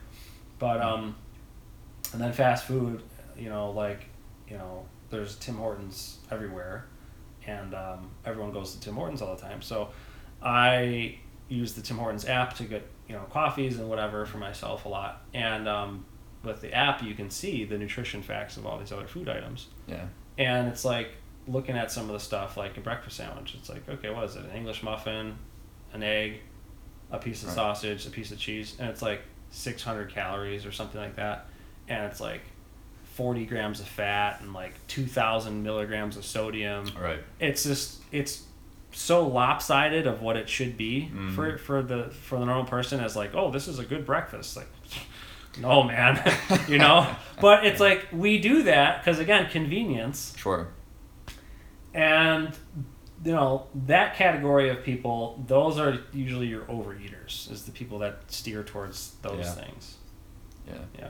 But, 0.58 0.80
um, 0.80 1.18
and 2.14 2.22
then 2.22 2.32
fast 2.32 2.66
food, 2.66 3.02
you 3.38 3.50
know, 3.50 3.72
like, 3.72 4.06
you 4.48 4.58
know, 4.58 4.86
there's 5.10 5.36
Tim 5.36 5.56
Hortons 5.56 6.20
everywhere, 6.32 6.86
and 7.48 7.74
um, 7.74 8.12
everyone 8.26 8.52
goes 8.52 8.74
to 8.76 8.80
Tim 8.80 8.94
Hortons 8.96 9.22
all 9.22 9.36
the 9.36 9.42
time. 9.42 9.62
So 9.62 9.90
I 10.42 11.18
use 11.50 11.74
the 11.74 11.82
Tim 11.82 11.98
Hortons 11.98 12.26
app 12.26 12.56
to 12.58 12.64
get, 12.66 12.86
you 13.08 13.16
know, 13.16 13.22
coffees 13.32 13.80
and 13.80 13.90
whatever 13.90 14.26
for 14.26 14.38
myself 14.38 14.86
a 14.86 14.90
lot. 14.90 15.24
And 15.34 15.68
um, 15.68 16.06
with 16.44 16.62
the 16.62 16.74
app, 16.74 17.02
you 17.02 17.14
can 17.16 17.30
see 17.30 17.64
the 17.66 17.78
nutrition 17.78 18.22
facts 18.22 18.58
of 18.58 18.66
all 18.66 18.78
these 18.78 18.92
other 18.92 19.08
food 19.08 19.30
items. 19.30 19.68
yeah. 19.88 20.06
And 20.38 20.68
it's 20.68 20.86
like 20.86 21.10
looking 21.48 21.76
at 21.76 21.92
some 21.92 22.04
of 22.06 22.12
the 22.12 22.20
stuff, 22.20 22.58
like 22.58 22.78
a 22.78 22.82
breakfast 22.82 23.18
sandwich. 23.18 23.56
It's 23.58 23.70
like, 23.70 23.88
okay, 23.90 24.12
what 24.12 24.26
is 24.26 24.36
it? 24.36 24.46
An 24.46 24.52
English 24.52 24.84
muffin, 24.84 25.36
an 25.94 26.04
egg, 26.04 26.42
a 27.10 27.18
piece 27.18 27.42
of 27.42 27.48
Right. 27.50 27.56
sausage, 27.56 28.06
a 28.06 28.12
piece 28.12 28.32
of 28.32 28.38
cheese, 28.38 28.76
and 28.78 28.88
it's 28.90 29.02
like 29.02 29.22
600 29.50 30.14
calories 30.14 30.64
or 30.66 30.72
something 30.72 31.02
like 31.02 31.16
that. 31.16 31.48
And 31.88 32.04
it's 32.06 32.20
like 32.20 32.42
40 33.18 33.46
grams 33.48 33.80
of 33.80 33.88
fat 33.88 34.42
and 34.42 34.54
like 34.54 34.74
2,000 34.88 35.64
milligrams 35.64 36.18
of 36.18 36.24
sodium. 36.26 36.90
Right. 37.00 37.20
It's 37.40 37.64
just, 37.64 38.02
it's 38.12 38.44
so 38.92 39.28
lopsided 39.28 40.06
of 40.08 40.22
what 40.22 40.38
it 40.38 40.48
should 40.48 40.78
be 40.78 41.10
Mhm. 41.14 41.34
for, 41.36 41.58
for 41.58 41.82
the 41.82 42.06
for 42.12 42.40
the 42.40 42.46
normal 42.46 42.66
person 42.66 43.00
as 43.00 43.16
like, 43.16 43.34
oh, 43.36 43.50
this 43.52 43.68
is 43.68 43.80
a 43.80 43.86
good 43.86 44.06
breakfast. 44.06 44.56
Like, 44.56 44.68
no, 45.60 45.82
man, 45.84 46.22
you 46.68 46.78
know. 46.78 47.08
But 47.42 47.66
it's 47.66 47.80
like 47.80 48.08
we 48.14 48.38
do 48.40 48.64
that 48.64 49.04
because 49.04 49.20
again, 49.20 49.50
convenience 49.50 50.34
Sure. 50.38 50.68
and 51.94 52.56
you 53.26 53.32
know 53.32 53.66
that 53.74 54.16
category 54.16 54.70
of 54.70 54.84
people 54.84 55.44
those 55.48 55.80
are 55.80 55.98
usually 56.14 56.46
your 56.46 56.62
overeaters 56.66 57.52
is 57.52 57.64
the 57.64 57.72
people 57.72 57.98
that 58.00 58.20
steer 58.32 58.62
towards 58.64 59.16
those 59.24 59.40
Yeah. 59.46 59.52
things 59.54 59.96
Yeah. 60.68 60.74
yeah 61.00 61.10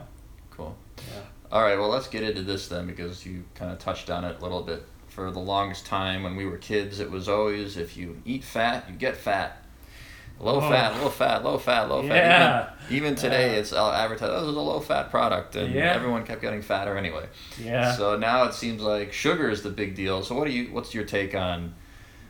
Cool. 0.50 0.74
yeah 0.96 1.20
All 1.50 1.62
right, 1.62 1.78
well, 1.78 1.88
let's 1.88 2.08
get 2.08 2.22
into 2.22 2.42
this 2.42 2.68
then 2.68 2.86
because 2.86 3.24
you 3.24 3.44
kind 3.54 3.72
of 3.72 3.78
touched 3.78 4.10
on 4.10 4.24
it 4.24 4.38
a 4.38 4.42
little 4.42 4.62
bit. 4.62 4.84
For 5.08 5.30
the 5.30 5.38
longest 5.40 5.86
time 5.86 6.22
when 6.22 6.36
we 6.36 6.44
were 6.46 6.58
kids, 6.58 7.00
it 7.00 7.10
was 7.10 7.28
always 7.28 7.76
if 7.76 7.96
you 7.96 8.20
eat 8.24 8.44
fat, 8.44 8.84
you 8.88 8.94
get 8.94 9.16
fat. 9.16 9.64
Low 10.38 10.56
Oh. 10.56 10.70
fat, 10.70 11.00
low 11.02 11.08
fat, 11.08 11.42
low 11.42 11.58
fat, 11.58 11.88
low 11.88 12.02
Yeah. 12.02 12.08
fat. 12.66 12.76
Even, 12.90 12.96
even 12.96 13.14
today, 13.16 13.52
Yeah. 13.54 13.58
it's 13.58 13.72
uh, 13.72 13.90
advertised, 13.92 14.30
oh, 14.30 14.40
this 14.42 14.50
is 14.50 14.56
a 14.56 14.60
low 14.60 14.78
fat 14.78 15.10
product, 15.10 15.56
and 15.56 15.74
Yeah. 15.74 15.92
everyone 15.94 16.24
kept 16.24 16.40
getting 16.42 16.62
fatter 16.62 16.96
anyway. 16.96 17.26
yeah 17.58 17.90
So 17.96 18.16
now 18.16 18.44
it 18.44 18.54
seems 18.54 18.80
like 18.82 19.12
sugar 19.12 19.50
is 19.50 19.62
the 19.62 19.70
big 19.70 19.96
deal. 19.96 20.22
So 20.22 20.36
what 20.36 20.44
do 20.46 20.52
you? 20.52 20.72
What's 20.72 20.94
your 20.94 21.04
take 21.04 21.34
on 21.34 21.74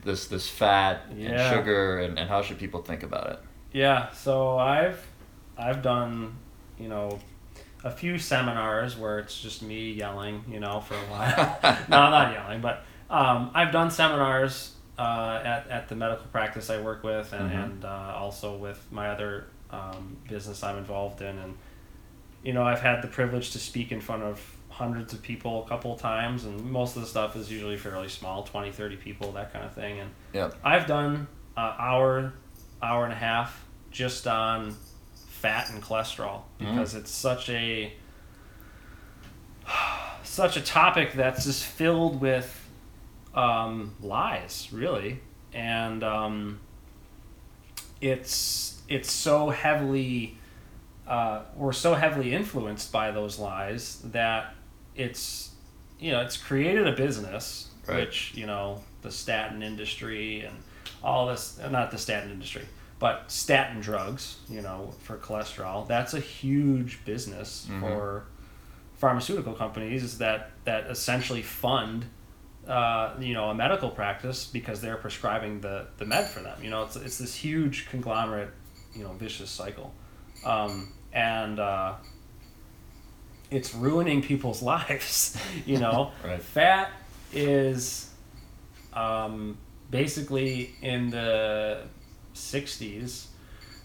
this 0.04 0.26
this 0.28 0.48
fat 0.48 1.02
and 1.10 1.38
sugar, 1.52 1.98
and, 1.98 2.18
and 2.18 2.30
how 2.30 2.40
should 2.40 2.58
people 2.58 2.80
think 2.82 3.02
about 3.02 3.30
it? 3.30 3.38
yeah 3.70 4.10
so 4.12 4.56
i've 4.56 4.98
i've 5.58 5.82
done 5.82 6.34
you 6.78 6.88
know 6.88 7.18
a 7.84 7.90
few 7.90 8.18
seminars 8.18 8.96
where 8.96 9.18
it's 9.18 9.40
just 9.40 9.62
me 9.62 9.92
yelling 9.92 10.44
you 10.50 10.58
know 10.60 10.80
for 10.80 10.94
a 10.94 10.98
while 11.10 11.58
no 11.88 11.96
i'm 11.98 12.10
not 12.10 12.32
yelling 12.32 12.60
but 12.60 12.84
um, 13.10 13.50
i've 13.54 13.70
done 13.72 13.90
seminars 13.90 14.74
uh, 14.98 15.40
at, 15.44 15.68
at 15.68 15.88
the 15.88 15.94
medical 15.94 16.26
practice 16.26 16.70
i 16.70 16.80
work 16.80 17.02
with 17.04 17.32
and, 17.32 17.50
Mhm. 17.50 17.64
and 17.64 17.84
uh, 17.84 18.12
also 18.16 18.56
with 18.56 18.84
my 18.90 19.08
other 19.10 19.46
um, 19.70 20.16
business 20.28 20.62
i'm 20.64 20.76
involved 20.78 21.20
in 21.22 21.38
and 21.38 21.56
you 22.44 22.52
know, 22.52 22.62
I've 22.62 22.80
had 22.80 23.02
the 23.02 23.08
privilege 23.08 23.50
to 23.50 23.58
speak 23.58 23.90
in 23.90 24.00
front 24.00 24.22
of 24.22 24.40
hundreds 24.68 25.12
of 25.12 25.20
people 25.20 25.64
a 25.64 25.68
couple 25.68 25.92
of 25.92 26.00
times, 26.00 26.44
and 26.44 26.70
most 26.70 26.94
of 26.94 27.02
the 27.02 27.08
stuff 27.08 27.34
is 27.34 27.50
usually 27.50 27.76
fairly 27.76 28.08
small 28.08 28.44
20, 28.44 28.70
30 28.70 28.94
people, 28.96 29.32
that 29.32 29.52
kind 29.52 29.64
of 29.64 29.74
thing. 29.74 29.98
And 29.98 30.10
Yep. 30.32 30.54
I've 30.62 30.86
done 30.86 31.26
an 31.56 31.72
hour, 31.78 32.32
hour 32.80 33.02
and 33.02 33.12
a 33.12 33.16
half 33.16 33.64
just 33.90 34.28
on 34.28 34.76
fat 35.40 35.70
and 35.70 35.82
cholesterol 35.82 36.42
because 36.58 36.94
it's 36.94 37.10
such 37.10 37.48
a 37.50 37.92
such 40.22 40.56
a 40.56 40.60
topic 40.60 41.12
that's 41.14 41.44
just 41.44 41.64
filled 41.64 42.20
with 42.20 42.54
um, 43.34 43.94
lies, 44.00 44.68
really, 44.72 45.20
and 45.52 46.02
um, 46.02 46.60
it's 48.00 48.80
it's 48.88 49.10
so 49.10 49.50
heavily 49.50 50.36
uh, 51.06 51.42
we're 51.56 51.72
so 51.72 51.94
heavily 51.94 52.34
influenced 52.34 52.92
by 52.92 53.10
those 53.10 53.38
lies 53.38 54.00
that 54.06 54.54
it's 54.94 55.50
you 55.98 56.10
know 56.10 56.20
it's 56.20 56.36
created 56.36 56.86
a 56.86 56.92
business 56.92 57.64
Right. 57.86 58.00
which 58.00 58.32
you 58.34 58.44
know 58.46 58.82
the 59.00 59.10
statin 59.10 59.62
industry 59.62 60.42
and 60.42 60.54
all 61.02 61.26
this 61.28 61.58
not 61.70 61.90
the 61.90 61.96
statin 61.96 62.30
industry 62.30 62.66
but 62.98 63.30
statin 63.30 63.80
drugs 63.80 64.38
you 64.48 64.60
know 64.60 64.92
for 65.00 65.16
cholesterol 65.16 65.86
that's 65.86 66.14
a 66.14 66.20
huge 66.20 67.04
business 67.04 67.66
Mhm. 67.70 67.80
for 67.80 68.24
pharmaceutical 68.96 69.52
companies 69.54 70.18
that 70.18 70.50
that 70.64 70.86
essentially 70.90 71.42
fund 71.42 72.06
uh, 72.66 73.14
you 73.20 73.32
know 73.34 73.48
a 73.50 73.54
medical 73.54 73.88
practice 73.90 74.44
because 74.46 74.80
they're 74.80 74.96
prescribing 74.96 75.60
the 75.60 75.86
the 75.98 76.04
med 76.04 76.26
for 76.28 76.40
them 76.40 76.58
you 76.62 76.68
know 76.70 76.82
it's, 76.82 76.96
it's 76.96 77.18
this 77.18 77.34
huge 77.34 77.88
conglomerate 77.88 78.50
you 78.94 79.02
know 79.04 79.12
vicious 79.12 79.50
cycle 79.50 79.92
um, 80.44 80.92
and 81.12 81.58
uh, 81.60 81.94
it's 83.50 83.74
ruining 83.74 84.22
people's 84.22 84.62
lives 84.74 85.36
you 85.66 85.78
know 85.78 86.10
Right. 86.24 86.42
fat 86.42 86.90
is 87.32 88.10
um, 88.92 89.56
basically 89.90 90.74
in 90.82 91.10
the 91.10 91.82
60s 92.38 93.26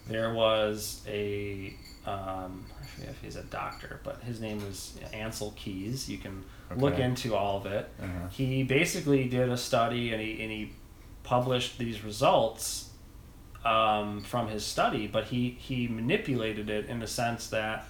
there 0.08 0.32
was 0.34 1.02
a 1.08 1.74
um, 2.06 2.66
I 2.78 2.84
forget 2.84 3.08
if 3.10 3.20
he's 3.22 3.36
a 3.36 3.42
doctor, 3.44 4.00
but 4.04 4.22
his 4.22 4.38
name 4.38 4.58
was 4.62 4.98
Ancel 5.14 5.56
Keys. 5.56 6.06
You 6.10 6.18
can 6.18 6.44
look 6.76 6.98
into 6.98 7.34
all 7.34 7.56
of 7.56 7.64
it. 7.66 7.88
Uh-huh. 8.02 8.28
He 8.30 8.62
basically 8.62 9.26
did 9.28 9.48
a 9.48 9.56
study 9.56 10.12
and 10.12 10.20
he, 10.20 10.42
and 10.42 10.50
he 10.52 10.72
published 11.22 11.78
these 11.78 12.04
results 12.04 12.90
um, 13.64 14.20
from 14.22 14.48
his 14.48 14.64
study, 14.66 15.06
but 15.06 15.24
he, 15.24 15.56
he 15.58 15.88
manipulated 15.88 16.68
it 16.68 16.86
in 16.90 16.98
the 17.00 17.06
sense 17.06 17.48
that 17.48 17.86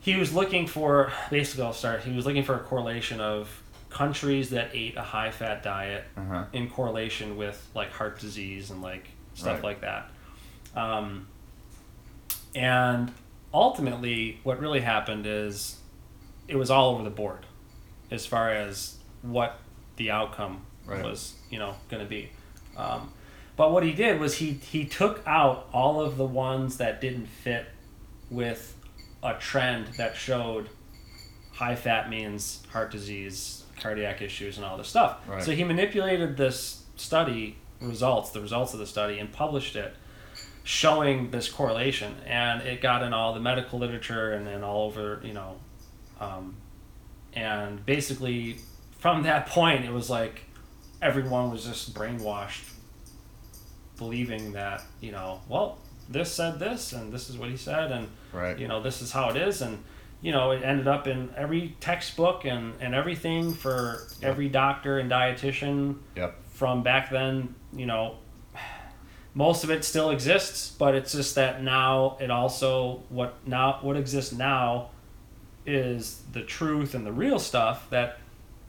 he 0.00 0.16
was 0.16 0.32
looking 0.32 0.66
for 0.66 1.12
basically 1.30 1.64
I'll 1.64 1.72
start 1.74 2.04
he 2.04 2.12
was 2.16 2.24
looking 2.24 2.44
for 2.44 2.54
a 2.54 2.60
correlation 2.60 3.20
of 3.20 3.62
countries 3.90 4.48
that 4.50 4.70
ate 4.72 4.96
a 4.96 5.02
high 5.02 5.30
fat 5.30 5.62
diet 5.62 6.04
Uh-huh. 6.16 6.44
in 6.54 6.70
correlation 6.70 7.36
with 7.36 7.68
like 7.74 7.90
heart 7.92 8.18
disease 8.20 8.70
and 8.70 8.80
like 8.80 9.08
stuff 9.38 9.54
Right. 9.56 9.64
like 9.64 9.80
that. 9.82 10.10
Um, 10.74 11.26
and 12.54 13.12
ultimately, 13.52 14.40
what 14.42 14.58
really 14.60 14.80
happened 14.80 15.26
is 15.26 15.76
it 16.46 16.56
was 16.56 16.70
all 16.70 16.94
over 16.94 17.02
the 17.04 17.10
board 17.10 17.40
as 18.10 18.26
far 18.26 18.50
as 18.50 18.96
what 19.22 19.58
the 19.96 20.10
outcome 20.10 20.64
Right. 20.86 21.04
was, 21.04 21.34
you 21.50 21.58
know, 21.58 21.74
going 21.90 22.02
to 22.02 22.08
be. 22.08 22.30
Um, 22.76 23.12
but 23.56 23.72
what 23.72 23.82
he 23.82 23.92
did 23.92 24.20
was 24.20 24.36
he 24.38 24.52
he 24.52 24.84
took 24.86 25.20
out 25.26 25.68
all 25.72 26.00
of 26.00 26.16
the 26.16 26.24
ones 26.24 26.78
that 26.78 27.00
didn't 27.00 27.26
fit 27.26 27.66
with 28.30 28.74
a 29.22 29.34
trend 29.34 29.88
that 29.98 30.16
showed 30.16 30.68
high 31.52 31.74
fat 31.74 32.08
means 32.08 32.62
heart 32.72 32.90
disease, 32.90 33.64
cardiac 33.80 34.22
issues, 34.22 34.56
and 34.56 34.64
all 34.64 34.78
this 34.78 34.88
stuff. 34.88 35.18
Right. 35.26 35.42
So 35.42 35.50
he 35.52 35.64
manipulated 35.64 36.36
this 36.36 36.84
study 36.96 37.56
results, 37.80 38.30
the 38.30 38.40
results 38.40 38.72
of 38.72 38.78
the 38.80 38.86
study, 38.86 39.18
and 39.18 39.32
published 39.32 39.76
it, 39.76 39.94
showing 40.64 41.30
this 41.30 41.48
correlation, 41.48 42.14
and 42.26 42.62
it 42.62 42.80
got 42.80 43.02
in 43.02 43.12
all 43.12 43.32
the 43.34 43.40
medical 43.40 43.78
literature 43.78 44.32
and 44.32 44.46
then 44.46 44.62
all 44.64 44.86
over, 44.86 45.20
you 45.24 45.32
know, 45.32 45.56
um, 46.20 46.56
and 47.34 47.84
basically 47.86 48.56
from 48.98 49.22
that 49.22 49.46
point, 49.46 49.84
it 49.84 49.92
was 49.92 50.10
like 50.10 50.42
everyone 51.00 51.50
was 51.50 51.64
just 51.64 51.94
brainwashed, 51.94 52.72
believing 53.96 54.52
that 54.52 54.82
you 55.00 55.12
know, 55.12 55.40
well, 55.48 55.78
this 56.08 56.32
said 56.32 56.58
this, 56.58 56.92
and 56.92 57.12
this 57.12 57.28
is 57.30 57.36
what 57.36 57.50
he 57.50 57.56
said, 57.56 57.90
and 57.92 58.08
Right. 58.32 58.58
you 58.58 58.68
know 58.68 58.82
this 58.82 59.00
is 59.00 59.12
how 59.12 59.30
it 59.30 59.36
is 59.38 59.62
and 59.62 59.82
you 60.20 60.32
know 60.32 60.50
it 60.50 60.62
ended 60.62 60.86
up 60.86 61.06
in 61.06 61.30
every 61.34 61.74
textbook 61.80 62.44
and, 62.44 62.74
and 62.78 62.94
everything 62.94 63.54
for 63.54 64.06
every 64.22 64.50
doctor 64.50 64.98
and 64.98 65.10
dietitian 65.10 65.96
Yep. 66.14 66.36
From 66.58 66.82
back 66.82 67.10
then 67.10 67.54
you 67.72 67.86
know 67.86 68.16
most 69.34 69.62
of 69.64 69.70
it 69.70 69.84
still 69.84 70.10
exists 70.10 70.70
but 70.78 70.94
it's 70.94 71.12
just 71.12 71.34
that 71.36 71.62
now 71.62 72.16
it 72.20 72.30
also 72.30 73.02
what 73.08 73.34
now 73.46 73.78
what 73.82 73.96
exists 73.96 74.32
now 74.32 74.90
is 75.68 76.22
the 76.32 76.42
truth 76.42 76.94
and 76.94 77.04
the 77.04 77.12
real 77.12 77.38
stuff 77.38 77.88
that 77.90 78.18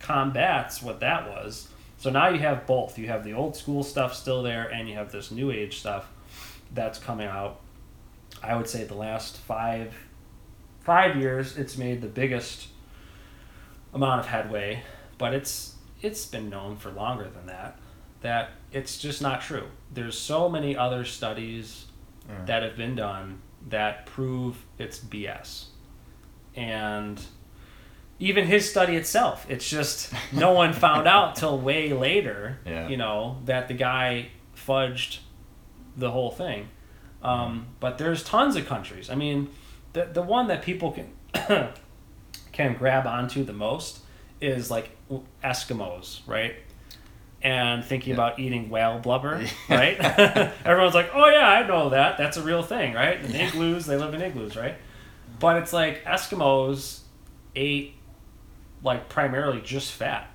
combats 0.00 0.82
what 0.82 1.00
that 1.00 1.28
was. 1.28 1.68
So 1.98 2.10
now 2.10 2.28
you 2.28 2.38
have 2.40 2.66
both. 2.66 2.98
You 2.98 3.08
have 3.08 3.24
the 3.24 3.32
old 3.32 3.56
school 3.56 3.82
stuff 3.82 4.14
still 4.14 4.42
there 4.42 4.68
and 4.68 4.88
you 4.88 4.94
have 4.94 5.10
this 5.10 5.30
new 5.30 5.50
age 5.50 5.78
stuff 5.78 6.10
that's 6.72 6.98
coming 6.98 7.26
out. 7.26 7.60
I 8.42 8.54
would 8.54 8.68
say 8.68 8.84
the 8.84 8.94
last 8.94 9.36
five 9.38 9.94
five 10.80 11.16
years 11.16 11.58
it's 11.58 11.76
made 11.76 12.00
the 12.00 12.08
biggest 12.08 12.68
amount 13.92 14.20
of 14.20 14.26
headway, 14.26 14.82
but 15.18 15.34
it's 15.34 15.74
it's 16.02 16.24
been 16.26 16.48
known 16.48 16.76
for 16.76 16.90
longer 16.90 17.28
than 17.28 17.46
that 17.46 17.78
that 18.22 18.50
it's 18.72 18.98
just 18.98 19.20
not 19.22 19.40
true. 19.40 19.66
There's 19.92 20.16
so 20.18 20.48
many 20.48 20.76
other 20.76 21.04
studies 21.04 21.86
that 22.46 22.62
have 22.62 22.76
been 22.76 22.94
done 22.94 23.40
that 23.68 24.06
prove 24.06 24.64
it's 24.78 24.98
BS. 25.00 25.66
And 26.54 27.20
even 28.20 28.46
his 28.46 28.70
study 28.70 28.94
itself, 28.96 29.46
it's 29.48 29.68
just 29.68 30.12
no 30.32 30.52
one 30.52 30.72
found 30.72 31.08
out 31.08 31.34
till 31.36 31.58
way 31.58 31.92
later, 31.92 32.58
Yeah. 32.64 32.88
you 32.88 32.96
know, 32.96 33.38
that 33.46 33.66
the 33.68 33.74
guy 33.74 34.28
fudged 34.56 35.18
the 35.96 36.10
whole 36.12 36.30
thing. 36.30 36.68
Um, 37.22 37.66
but 37.80 37.98
there's 37.98 38.22
tons 38.22 38.54
of 38.56 38.66
countries. 38.66 39.10
I 39.10 39.14
mean, 39.14 39.48
the 39.92 40.04
the 40.06 40.22
one 40.22 40.46
that 40.48 40.62
people 40.62 40.92
can 40.92 41.10
can 42.52 42.74
grab 42.74 43.06
onto 43.06 43.44
the 43.44 43.52
most 43.52 44.00
is 44.40 44.70
like 44.70 44.90
Eskimos, 45.44 46.20
right? 46.26 46.54
And 47.42 47.82
thinking 47.84 48.10
Yeah. 48.10 48.16
about 48.16 48.38
eating 48.38 48.68
whale 48.68 48.98
blubber, 48.98 49.42
right? 49.70 49.98
Everyone's 50.64 50.94
like, 50.94 51.10
"Oh 51.14 51.26
yeah, 51.30 51.48
I 51.48 51.66
know 51.66 51.88
that. 51.88 52.18
That's 52.18 52.36
a 52.36 52.42
real 52.42 52.62
thing, 52.62 52.92
right?" 52.92 53.18
And 53.18 53.34
igloos, 53.34 53.86
they 53.86 53.96
live 53.96 54.12
in 54.12 54.20
igloos, 54.20 54.56
right? 54.56 54.74
But 55.38 55.56
it's 55.56 55.72
like 55.72 56.04
Eskimos 56.04 57.00
ate 57.56 57.94
like 58.82 59.08
primarily 59.08 59.60
just 59.62 59.92
fat, 59.92 60.28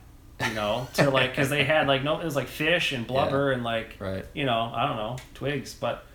you 0.47 0.53
know, 0.55 0.87
to 0.95 1.09
like 1.11 1.31
because 1.31 1.49
they 1.49 1.63
had 1.63 1.87
like 1.87 2.03
no, 2.03 2.19
it 2.19 2.25
was 2.25 2.35
like 2.35 2.47
fish 2.47 2.91
and 2.91 3.05
blubber 3.05 3.51
and 3.51 3.63
like 3.63 3.97
Right. 3.99 4.25
you 4.33 4.45
know, 4.45 4.71
I 4.73 4.87
don't 4.87 4.97
know, 4.97 5.15
twigs, 5.35 5.75
but 5.75 6.05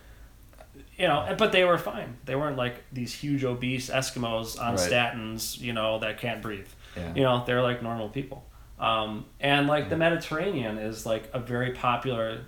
you 0.97 1.07
know, 1.07 1.33
but 1.37 1.51
they 1.53 1.63
were 1.63 1.77
fine. 1.77 2.17
They 2.25 2.35
weren't 2.35 2.57
like 2.57 2.83
these 2.91 3.13
huge 3.13 3.43
obese 3.45 3.89
Eskimos 3.89 4.61
on 4.61 4.75
Right. 4.75 4.91
statins, 4.91 5.59
you 5.59 5.71
know, 5.73 5.99
that 5.99 6.19
can't 6.19 6.41
breathe. 6.41 6.67
Yeah. 6.97 7.13
You 7.15 7.23
know, 7.23 7.43
they're 7.45 7.61
like 7.61 7.81
normal 7.81 8.09
people. 8.09 8.45
Um, 8.81 9.25
and 9.39 9.67
like 9.67 9.89
the 9.89 9.95
Mediterranean 9.97 10.77
is 10.79 11.05
like 11.05 11.29
a 11.33 11.39
very 11.39 11.71
popular 11.71 12.41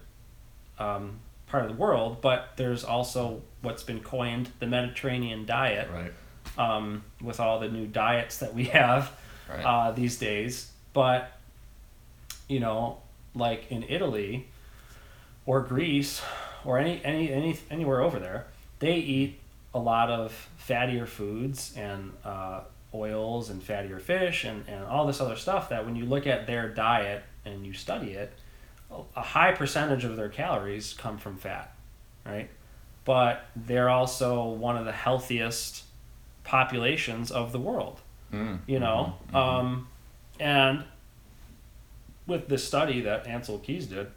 um, 0.79 1.19
part 1.47 1.63
of 1.63 1.69
the 1.69 1.77
world, 1.77 2.21
but 2.21 2.53
there's 2.57 2.83
also 2.83 3.41
what's 3.61 3.83
been 3.83 3.99
coined 4.01 4.49
the 4.59 4.65
Mediterranean 4.65 5.45
diet 5.45 5.87
Right. 5.93 6.11
um, 6.57 7.03
with 7.21 7.39
all 7.39 7.59
the 7.59 7.69
new 7.69 7.85
diets 7.85 8.39
that 8.39 8.53
we 8.53 8.65
have 8.65 9.11
Right. 9.49 9.63
uh, 9.63 9.91
these 9.91 10.17
days. 10.17 10.71
But 10.93 11.31
you 12.49 12.59
know, 12.59 12.97
like 13.35 13.71
in 13.71 13.83
Italy 13.83 14.47
or 15.45 15.61
Greece 15.61 16.21
or 16.65 16.79
any 16.79 16.99
any 17.05 17.31
any 17.31 17.59
anywhere 17.69 18.01
over 18.01 18.19
there, 18.19 18.47
they 18.79 18.95
eat 18.95 19.39
a 19.73 19.79
lot 19.79 20.09
of 20.09 20.49
fattier 20.67 21.07
foods 21.07 21.73
and 21.77 22.11
uh, 22.25 22.61
oils 22.93 23.49
and 23.49 23.61
fattier 23.61 23.99
fish 23.99 24.43
and, 24.43 24.63
and 24.67 24.83
all 24.85 25.05
this 25.07 25.19
other 25.21 25.35
stuff 25.35 25.69
that 25.69 25.85
when 25.85 25.95
you 25.95 26.05
look 26.05 26.27
at 26.27 26.45
their 26.47 26.69
diet 26.69 27.23
and 27.45 27.65
you 27.65 27.73
study 27.73 28.11
it, 28.11 28.31
a 29.15 29.21
high 29.21 29.51
percentage 29.51 30.03
of 30.05 30.15
their 30.17 30.29
calories 30.29 30.93
come 30.93 31.17
from 31.17 31.37
fat, 31.37 31.73
right? 32.25 32.49
But 33.05 33.45
they're 33.55 33.89
also 33.89 34.45
one 34.49 34.77
of 34.77 34.85
the 34.85 34.91
healthiest 34.91 35.83
populations 36.43 37.31
of 37.31 37.51
the 37.51 37.59
world 37.59 38.01
Mm. 38.31 38.59
you 38.67 38.79
know 38.79 39.15
Mhm. 39.31 39.35
um, 39.35 39.87
and 40.39 40.83
with 42.27 42.47
this 42.49 42.65
study 42.67 43.01
that 43.01 43.25
ancel 43.25 43.61
keys 43.63 43.85
did 43.87 44.07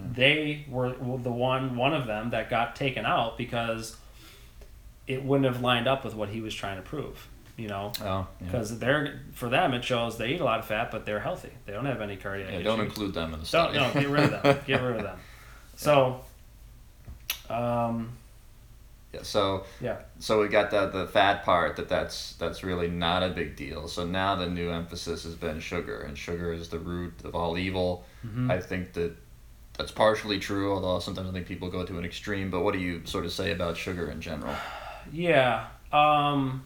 Mm. 0.00 0.14
they 0.14 0.64
were 0.68 0.90
the 1.18 1.30
one 1.30 1.76
one 1.76 1.92
of 1.94 2.06
them 2.06 2.30
that 2.30 2.48
got 2.50 2.74
taken 2.74 3.04
out 3.06 3.36
because 3.38 3.96
it 5.06 5.22
wouldn't 5.22 5.44
have 5.52 5.62
lined 5.62 5.86
up 5.86 6.04
with 6.04 6.14
what 6.14 6.30
he 6.30 6.40
was 6.40 6.54
trying 6.54 6.76
to 6.76 6.82
prove. 6.82 7.28
You 7.56 7.68
know, 7.68 7.92
Oh, 8.00 8.04
yeah. 8.04 8.26
because 8.46 8.78
they're 8.80 9.20
for 9.34 9.48
them 9.48 9.74
it 9.74 9.84
shows 9.84 10.18
they 10.18 10.30
eat 10.34 10.40
a 10.40 10.44
lot 10.44 10.58
of 10.58 10.64
fat, 10.66 10.90
but 10.90 11.06
they're 11.06 11.20
healthy. 11.20 11.50
They 11.66 11.72
don't 11.72 11.86
have 11.86 12.00
any 12.00 12.16
cardiac 12.16 12.48
Yeah, 12.48 12.54
issues. 12.56 12.64
don't 12.64 12.80
include 12.80 13.14
them 13.14 13.32
in 13.32 13.40
the 13.40 13.46
study. 13.46 13.78
Don't 13.78 13.94
no, 13.94 14.00
get 14.00 14.10
rid 14.10 14.24
of 14.32 14.42
them. 14.42 14.58
get 14.66 14.82
rid 14.82 14.96
of 14.96 15.02
them. 15.04 15.18
So, 15.76 16.20
um, 17.48 18.10
Yeah, 19.12 19.20
so 19.22 19.64
yeah, 19.80 19.98
so 20.18 20.40
we 20.40 20.48
got 20.48 20.70
the 20.72 20.88
the 20.88 21.06
fat 21.06 21.44
part 21.44 21.76
that 21.76 21.88
that's 21.88 22.32
that's 22.34 22.64
really 22.64 22.88
not 22.88 23.22
a 23.22 23.28
big 23.28 23.54
deal. 23.54 23.86
So 23.86 24.04
now 24.04 24.34
the 24.34 24.46
new 24.48 24.70
emphasis 24.70 25.22
has 25.22 25.36
been 25.36 25.60
sugar, 25.60 26.00
and 26.00 26.18
sugar 26.18 26.52
is 26.52 26.68
the 26.68 26.80
root 26.80 27.14
of 27.24 27.34
all 27.36 27.56
evil. 27.56 28.04
Mhm. 28.26 28.50
I 28.50 28.60
think 28.60 28.94
that 28.94 29.12
that's 29.78 29.92
partially 29.92 30.40
true, 30.40 30.72
although 30.72 30.98
sometimes 30.98 31.28
I 31.28 31.32
think 31.32 31.46
people 31.46 31.68
go 31.70 31.84
to 31.84 31.98
an 31.98 32.04
extreme. 32.04 32.50
But 32.50 32.62
what 32.62 32.74
do 32.74 32.80
you 32.80 33.02
sort 33.04 33.24
of 33.24 33.32
say 33.32 33.52
about 33.52 33.76
sugar 33.76 34.10
in 34.10 34.20
general? 34.20 34.54
yeah. 35.12 35.66
Um, 35.92 36.64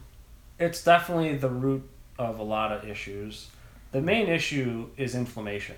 it's 0.59 0.83
definitely 0.83 1.35
the 1.37 1.49
root 1.49 1.87
of 2.17 2.39
a 2.39 2.43
lot 2.43 2.71
of 2.71 2.87
issues. 2.87 3.47
The 3.91 4.01
main 4.01 4.27
issue 4.27 4.89
is 4.97 5.15
inflammation. 5.15 5.75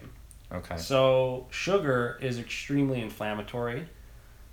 Okay. 0.52 0.78
So 0.78 1.48
sugar 1.50 2.18
is 2.22 2.40
extremely 2.40 3.02
inflammatory. 3.02 3.88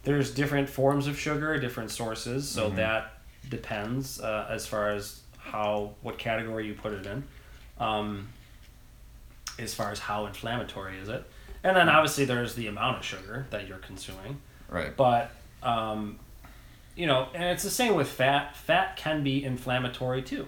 There's 0.04 0.32
different 0.32 0.68
forms 0.68 1.06
of 1.08 1.18
sugar, 1.18 1.58
different 1.58 1.90
sources, 1.90 2.48
so 2.48 2.70
Mhm. 2.70 2.76
that 2.76 3.14
depends 3.48 4.20
uh, 4.20 4.46
as 4.48 4.66
far 4.66 4.90
as 4.90 5.20
how 5.38 5.94
what 6.02 6.18
category 6.18 6.66
you 6.66 6.74
put 6.74 6.92
it 6.92 7.06
in. 7.06 7.24
Um, 7.78 8.28
as 9.58 9.74
far 9.74 9.90
as 9.90 9.98
how 9.98 10.26
inflammatory 10.26 10.98
is 10.98 11.08
it, 11.08 11.24
and 11.64 11.76
then 11.76 11.88
obviously 11.88 12.24
there's 12.24 12.54
the 12.54 12.68
amount 12.68 12.98
of 12.98 13.04
sugar 13.04 13.46
that 13.50 13.66
you're 13.66 13.78
consuming. 13.78 14.40
Right. 14.68 14.96
But 14.96 15.32
um, 15.64 16.18
you 16.98 17.06
know, 17.06 17.28
and 17.32 17.44
it's 17.44 17.62
the 17.62 17.70
same 17.70 17.94
with 17.94 18.08
fat. 18.08 18.56
Fat 18.56 18.96
can 18.96 19.22
be 19.22 19.44
inflammatory 19.44 20.20
too, 20.22 20.46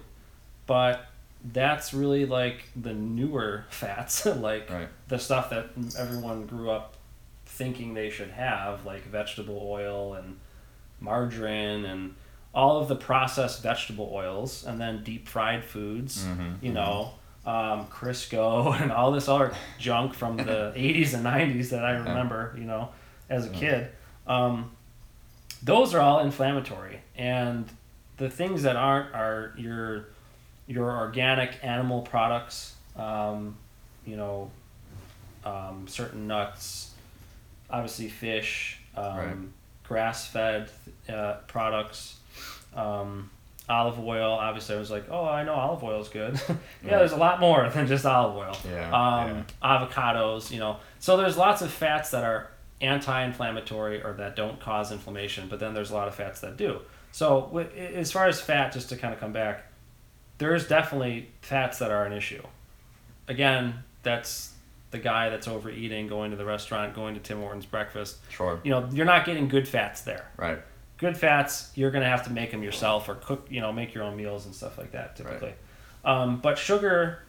but 0.67 1.07
that's 1.53 1.95
really 1.95 2.27
like 2.27 2.65
the 2.77 2.93
newer 2.93 3.65
fats, 3.71 4.27
like 4.49 4.69
Right. 4.69 4.89
the 5.09 5.19
stuff 5.19 5.51
that 5.51 5.67
everyone 5.99 6.47
grew 6.47 6.71
up 6.71 6.97
thinking 7.47 7.95
they 7.95 8.11
should 8.11 8.31
have, 8.31 8.85
like 8.85 9.05
vegetable 9.05 9.61
oil 9.65 10.15
and 10.15 10.39
margarine 11.01 11.85
and 11.85 12.15
all 12.55 12.79
of 12.81 12.89
the 12.89 12.97
processed 12.97 13.63
vegetable 13.63 14.11
oils, 14.13 14.65
and 14.67 14.81
then 14.81 15.05
deep 15.05 15.29
fried 15.29 15.65
foods. 15.65 16.25
Mhm, 16.25 16.57
You 16.63 16.73
know, 16.73 17.13
um, 17.47 17.87
Crisco 17.87 18.75
and 18.81 18.91
all 18.93 19.13
this 19.13 19.29
other 19.29 19.55
junk 19.79 20.15
from 20.15 20.37
the 20.37 20.73
'80s 20.77 21.15
and 21.15 21.25
'90s 21.25 21.71
that 21.71 21.85
I 21.85 21.93
remember. 21.93 22.55
You 22.59 22.65
know, 22.65 22.89
as 23.29 23.47
a 23.47 23.51
kid. 23.51 23.91
Um, 24.27 24.73
those 25.63 25.95
are 25.95 26.01
all 26.01 26.21
inflammatory, 26.21 27.01
and 27.17 27.69
the 28.17 28.29
things 28.31 28.63
that 28.65 28.77
aren't 28.77 29.15
are 29.15 29.53
your 29.57 30.07
your 30.67 30.91
organic 30.97 31.59
animal 31.63 32.03
products. 32.03 32.75
Um, 32.97 33.57
you 34.07 34.17
know, 34.17 34.51
um, 35.45 35.87
certain 35.89 36.27
nuts, 36.27 36.93
obviously 37.71 38.09
fish, 38.09 38.79
um, 38.97 39.17
Right. 39.17 39.37
grass-fed 39.85 40.71
uh, 41.09 41.35
products, 41.47 42.19
um, 42.75 43.31
olive 43.69 43.99
oil. 44.01 44.33
Obviously, 44.33 44.75
I 44.75 44.79
was 44.79 44.91
like, 44.91 45.05
oh, 45.11 45.25
I 45.25 45.45
know 45.45 45.55
olive 45.55 45.83
oil 45.85 46.01
is 46.01 46.09
good. 46.09 46.35
yeah, 46.49 46.55
Right. 46.55 46.99
there's 46.99 47.13
a 47.13 47.17
lot 47.17 47.41
more 47.41 47.69
than 47.71 47.87
just 47.87 48.05
olive 48.07 48.37
oil. 48.37 48.57
Yeah. 48.71 48.91
Um, 48.93 49.47
Avocados, 49.63 50.51
you 50.51 50.59
know. 50.59 50.77
So 50.99 51.17
there's 51.17 51.37
lots 51.37 51.63
of 51.63 51.71
fats 51.71 52.11
that 52.11 52.25
are 52.25 52.49
anti-inflammatory 52.81 54.03
or 54.03 54.15
that 54.15 54.37
don't 54.37 54.61
cause 54.61 54.93
inflammation, 54.93 55.49
but 55.49 55.61
then 55.61 55.75
there's 55.75 55.91
a 55.91 55.95
lot 55.95 56.09
of 56.09 56.15
fats 56.15 56.41
that 56.41 56.57
do. 56.57 56.81
So 57.13 57.67
as 57.77 58.13
far 58.13 58.29
as 58.29 58.41
fat, 58.41 58.73
just 58.73 58.89
to 58.91 58.97
kind 58.97 59.13
of 59.13 59.21
come 59.21 59.33
back, 59.33 59.65
there's 60.39 60.67
definitely 60.67 61.29
fats 61.43 61.79
that 61.79 61.91
are 61.91 62.05
an 62.05 62.13
issue. 62.13 62.43
Again, 63.29 63.83
that's 64.03 64.53
the 64.91 64.99
guy 64.99 65.29
that's 65.29 65.47
overeating, 65.47 66.09
going 66.09 66.31
to 66.31 66.37
the 66.37 66.45
restaurant, 66.45 66.95
going 66.95 67.15
to 67.15 67.21
Tim 67.21 67.39
Hortons 67.41 67.67
breakfast. 67.67 68.19
Sure. 68.31 68.61
You 68.65 68.71
know, 68.71 68.89
you're 68.93 69.07
not 69.07 69.25
getting 69.25 69.49
good 69.49 69.69
fats 69.69 70.03
there. 70.03 70.31
Right. 70.37 70.59
Good 70.99 71.17
fats, 71.17 71.71
you're 71.75 71.91
gonna 71.91 72.09
have 72.09 72.25
to 72.25 72.31
make 72.31 72.51
them 72.51 72.63
yourself 72.63 73.09
or 73.09 73.15
cook. 73.15 73.47
You 73.49 73.63
know, 73.63 73.73
make 73.73 73.95
your 73.95 74.05
own 74.05 74.17
meals 74.17 74.45
and 74.45 74.55
stuff 74.55 74.77
like 74.77 74.93
that. 74.93 75.17
Typically, 75.17 75.55
um, 76.05 76.41
but 76.41 76.59
sugar 76.59 77.23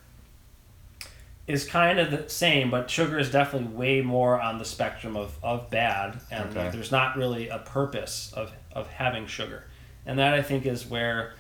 is 1.48 1.66
kind 1.66 2.00
of 2.00 2.12
the 2.12 2.30
same, 2.30 2.70
but 2.70 2.89
sugar 2.89 3.18
is 3.20 3.32
definitely 3.32 3.68
way 3.76 4.02
more 4.02 4.39
on 4.39 4.58
the 4.58 4.66
spectrum 4.66 5.18
of, 5.18 5.36
of 5.44 5.70
bad, 5.70 6.20
and 6.32 6.56
Okay. 6.56 6.70
there's 6.70 6.92
not 6.92 7.18
really 7.18 7.50
a 7.50 7.58
purpose 7.60 8.32
of, 8.34 8.52
of 8.72 8.88
having 8.88 9.28
sugar, 9.28 9.64
and 10.06 10.20
that 10.20 10.34
I 10.34 10.42
think 10.42 10.66
is 10.66 10.86
where 10.86 11.34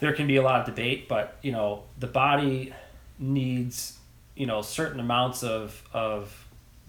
there 0.00 0.12
can 0.12 0.26
be 0.26 0.36
a 0.36 0.42
lot 0.42 0.60
of 0.60 0.66
debate. 0.66 1.08
But 1.08 1.36
you 1.42 1.52
know, 1.52 1.84
the 1.98 2.06
body 2.06 2.72
needs 3.18 3.98
you 4.36 4.46
know 4.46 4.62
certain 4.62 5.00
amounts 5.00 5.42
of 5.42 5.82
of 5.92 6.46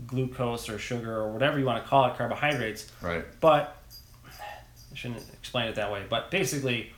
glucose 0.08 0.68
or 0.70 0.78
sugar 0.80 1.16
or 1.16 1.32
whatever 1.32 1.58
you 1.60 1.66
want 1.66 1.84
to 1.84 1.90
call 1.90 2.06
it, 2.08 2.18
carbohydrates. 2.18 2.92
Right. 3.02 3.24
But 3.40 3.78
I 4.30 4.96
shouldn't 4.96 5.24
explain 5.34 5.68
it 5.68 5.76
that 5.76 5.92
way. 5.92 6.04
But 6.10 6.32
basically, 6.32 6.92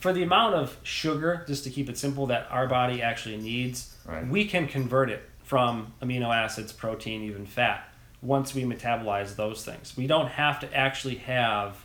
for 0.00 0.12
the 0.12 0.22
amount 0.22 0.54
of 0.54 0.76
sugar, 0.82 1.44
just 1.46 1.64
to 1.64 1.70
keep 1.70 1.88
it 1.88 1.96
simple, 1.96 2.26
that 2.26 2.46
our 2.50 2.66
body 2.66 3.00
actually 3.00 3.36
needs, 3.38 3.94
Right. 4.08 4.26
we 4.26 4.46
can 4.46 4.66
convert 4.66 5.10
it 5.10 5.22
from 5.44 5.92
amino 6.02 6.34
acids, 6.34 6.72
protein, 6.72 7.22
even 7.22 7.44
fat 7.46 7.88
once 8.22 8.54
we 8.54 8.62
metabolize 8.62 9.36
those 9.36 9.64
things. 9.64 9.94
We 9.96 10.06
don't 10.06 10.28
have 10.28 10.58
to 10.60 10.74
actually 10.76 11.16
have 11.16 11.84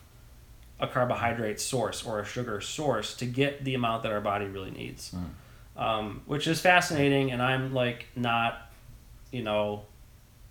a 0.79 0.87
carbohydrate 0.87 1.59
source 1.59 2.03
or 2.05 2.19
a 2.19 2.25
sugar 2.25 2.59
source 2.61 3.13
to 3.17 3.25
get 3.25 3.63
the 3.63 3.75
amount 3.75 4.03
that 4.03 4.11
our 4.11 4.21
body 4.21 4.45
really 4.45 4.71
needs, 4.71 5.13
um, 5.77 6.21
which 6.25 6.47
is 6.47 6.59
fascinating. 6.61 7.31
And 7.31 7.41
I'm 7.41 7.73
like 7.73 8.07
not, 8.15 8.71
you 9.31 9.43
know, 9.43 9.83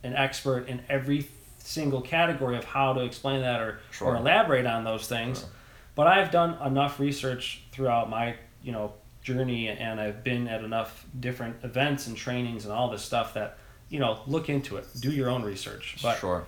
an 0.04 0.14
expert 0.14 0.68
in 0.68 0.82
every 0.88 1.28
single 1.58 2.00
category 2.00 2.56
of 2.56 2.64
how 2.64 2.92
to 2.92 3.00
explain 3.04 3.40
that 3.42 3.60
or, 3.60 3.80
Sure. 3.90 4.08
or 4.08 4.16
elaborate 4.16 4.66
on 4.66 4.84
those 4.84 5.06
things. 5.06 5.40
Sure. 5.40 5.48
But 5.94 6.06
I've 6.06 6.30
done 6.30 6.56
enough 6.64 6.98
research 7.00 7.62
throughout 7.72 8.08
my, 8.10 8.36
you 8.62 8.72
know, 8.72 8.94
journey 9.22 9.68
and 9.68 10.00
I've 10.00 10.24
been 10.24 10.48
at 10.48 10.64
enough 10.64 11.06
different 11.18 11.56
events 11.64 12.06
and 12.06 12.16
trainings 12.16 12.64
and 12.64 12.72
all 12.72 12.90
this 12.90 13.02
stuff 13.02 13.34
that, 13.34 13.58
you 13.88 13.98
know, 14.00 14.20
look 14.26 14.48
into 14.48 14.76
it. 14.76 14.86
Do 15.00 15.10
your 15.10 15.28
own 15.30 15.42
research. 15.42 15.98
But 16.02 16.18
sure. 16.18 16.44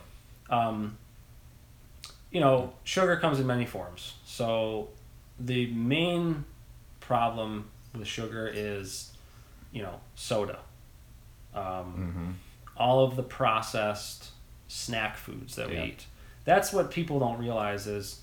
um, 0.50 0.98
you 2.30 2.40
know, 2.40 2.72
sugar 2.82 3.16
comes 3.16 3.38
in 3.38 3.46
many 3.46 3.64
forms. 3.64 4.14
So 4.24 4.88
the 5.38 5.66
main 5.72 6.44
problem 7.00 7.70
with 7.96 8.08
sugar 8.08 8.50
is, 8.52 9.12
you 9.72 9.82
know, 9.82 10.00
soda. 10.16 10.58
Um, 11.54 11.62
Mm-hmm. 11.62 12.30
all 12.76 13.04
of 13.04 13.14
the 13.14 13.22
processed 13.22 14.30
snack 14.66 15.16
foods 15.16 15.54
that 15.54 15.68
we 15.68 15.78
eat. 15.78 16.06
That's 16.44 16.72
what 16.72 16.90
people 16.90 17.20
don't 17.20 17.38
realize 17.38 17.86
is 17.86 18.20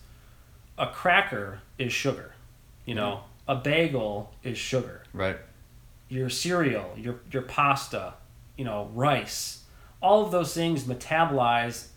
a 0.78 0.88
cracker 0.88 1.60
is 1.78 1.94
sugar. 1.94 2.34
You 2.86 2.96
know, 2.96 3.22
a 3.52 3.56
bagel 3.56 4.34
is 4.44 4.58
sugar. 4.58 5.04
Right. 5.14 5.38
Your 6.08 6.30
cereal, 6.30 6.94
your 6.98 7.20
your 7.32 7.42
pasta, 7.44 8.14
you 8.58 8.66
know, 8.66 8.90
rice, 8.94 9.64
all 10.02 10.26
of 10.26 10.32
those 10.32 10.54
things 10.54 10.84
metabolize 10.86 11.88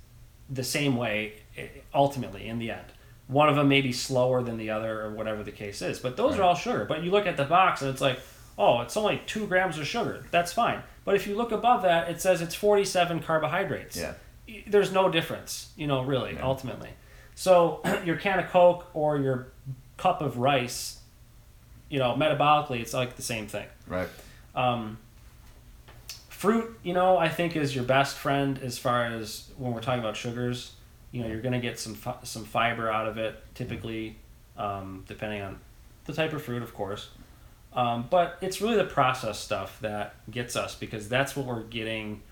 the 0.51 0.65
same 0.65 0.97
way 0.97 1.35
eh, 1.57 1.69
ultimately 1.95 2.47
in 2.49 2.59
the 2.59 2.71
end. 2.71 2.87
One 3.27 3.49
of 3.49 3.57
them 3.57 3.69
may 3.69 3.81
be 3.81 3.93
slower 3.93 4.43
than 4.43 4.59
the 4.59 4.71
other 4.71 5.01
or 5.03 5.11
whatever 5.13 5.43
the 5.43 5.53
case 5.53 5.81
is, 5.81 5.99
but 5.99 6.17
those 6.17 6.39
are 6.39 6.43
all 6.43 6.55
sugar. 6.55 6.85
But 6.85 7.03
you 7.03 7.11
look 7.11 7.27
at 7.27 7.37
the 7.37 7.45
box 7.45 7.81
and 7.83 7.91
it's 7.91 8.01
like, 8.03 8.19
oh, 8.59 8.81
it's 8.83 8.97
only 8.97 9.23
two 9.27 9.47
grams 9.47 9.79
of 9.79 9.87
sugar. 9.87 10.27
That's 10.31 10.53
fine. 10.53 10.83
But 11.05 11.15
if 11.17 11.27
you 11.27 11.35
look 11.37 11.51
above 11.53 11.83
that, 11.83 12.11
it 12.11 12.21
says 12.21 12.43
it's 12.43 12.55
47 12.55 13.21
carbohydrates. 13.21 13.97
Yeah. 13.97 14.15
There's 14.67 14.93
no 14.93 15.09
difference, 15.09 15.73
you 15.77 15.87
know, 15.87 16.03
really, 16.03 16.35
Yeah. 16.35 16.45
ultimately. 16.45 16.91
So 17.35 17.81
your 18.05 18.17
can 18.17 18.39
of 18.41 18.51
Coke 18.51 18.87
or 18.93 19.17
your 19.17 19.49
cup 19.97 20.21
of 20.21 20.37
rice, 20.37 21.01
you 21.95 22.01
know, 22.01 22.13
metabolically, 22.15 22.81
it's 22.81 22.93
like 22.93 23.15
the 23.15 23.23
same 23.23 23.47
thing. 23.47 23.67
Right. 23.87 24.09
Um, 24.57 24.99
fruit, 26.29 26.77
you 26.83 26.93
know, 26.93 27.17
I 27.17 27.29
think 27.29 27.55
is 27.55 27.73
your 27.73 27.85
best 27.85 28.17
friend 28.17 28.59
as 28.59 28.79
far 28.79 29.05
as 29.05 29.49
when 29.59 29.73
we're 29.73 29.81
talking 29.81 30.01
about 30.01 30.17
sugars. 30.17 30.73
You 31.13 31.23
know, 31.23 31.29
you're 31.29 31.41
going 31.41 31.53
to 31.53 31.61
get 31.61 31.79
some 31.79 31.95
fi- 31.95 32.19
some 32.25 32.45
fiber 32.47 32.91
out 32.91 33.07
of 33.07 33.17
it, 33.17 33.41
typically, 33.55 34.17
um, 34.59 35.05
depending 35.07 35.43
on 35.43 35.61
the 36.07 36.13
type 36.13 36.33
of 36.33 36.43
fruit, 36.43 36.65
of 36.65 36.75
course. 36.75 37.11
Um, 37.73 38.09
but 38.11 38.39
it's 38.41 38.61
really 38.61 38.75
the 38.75 38.83
processed 38.83 39.45
stuff 39.45 39.79
that 39.81 40.17
gets 40.29 40.57
us 40.57 40.75
because 40.75 41.09
that's 41.09 41.37
what 41.37 41.47
we're 41.47 41.63
getting 41.63 42.23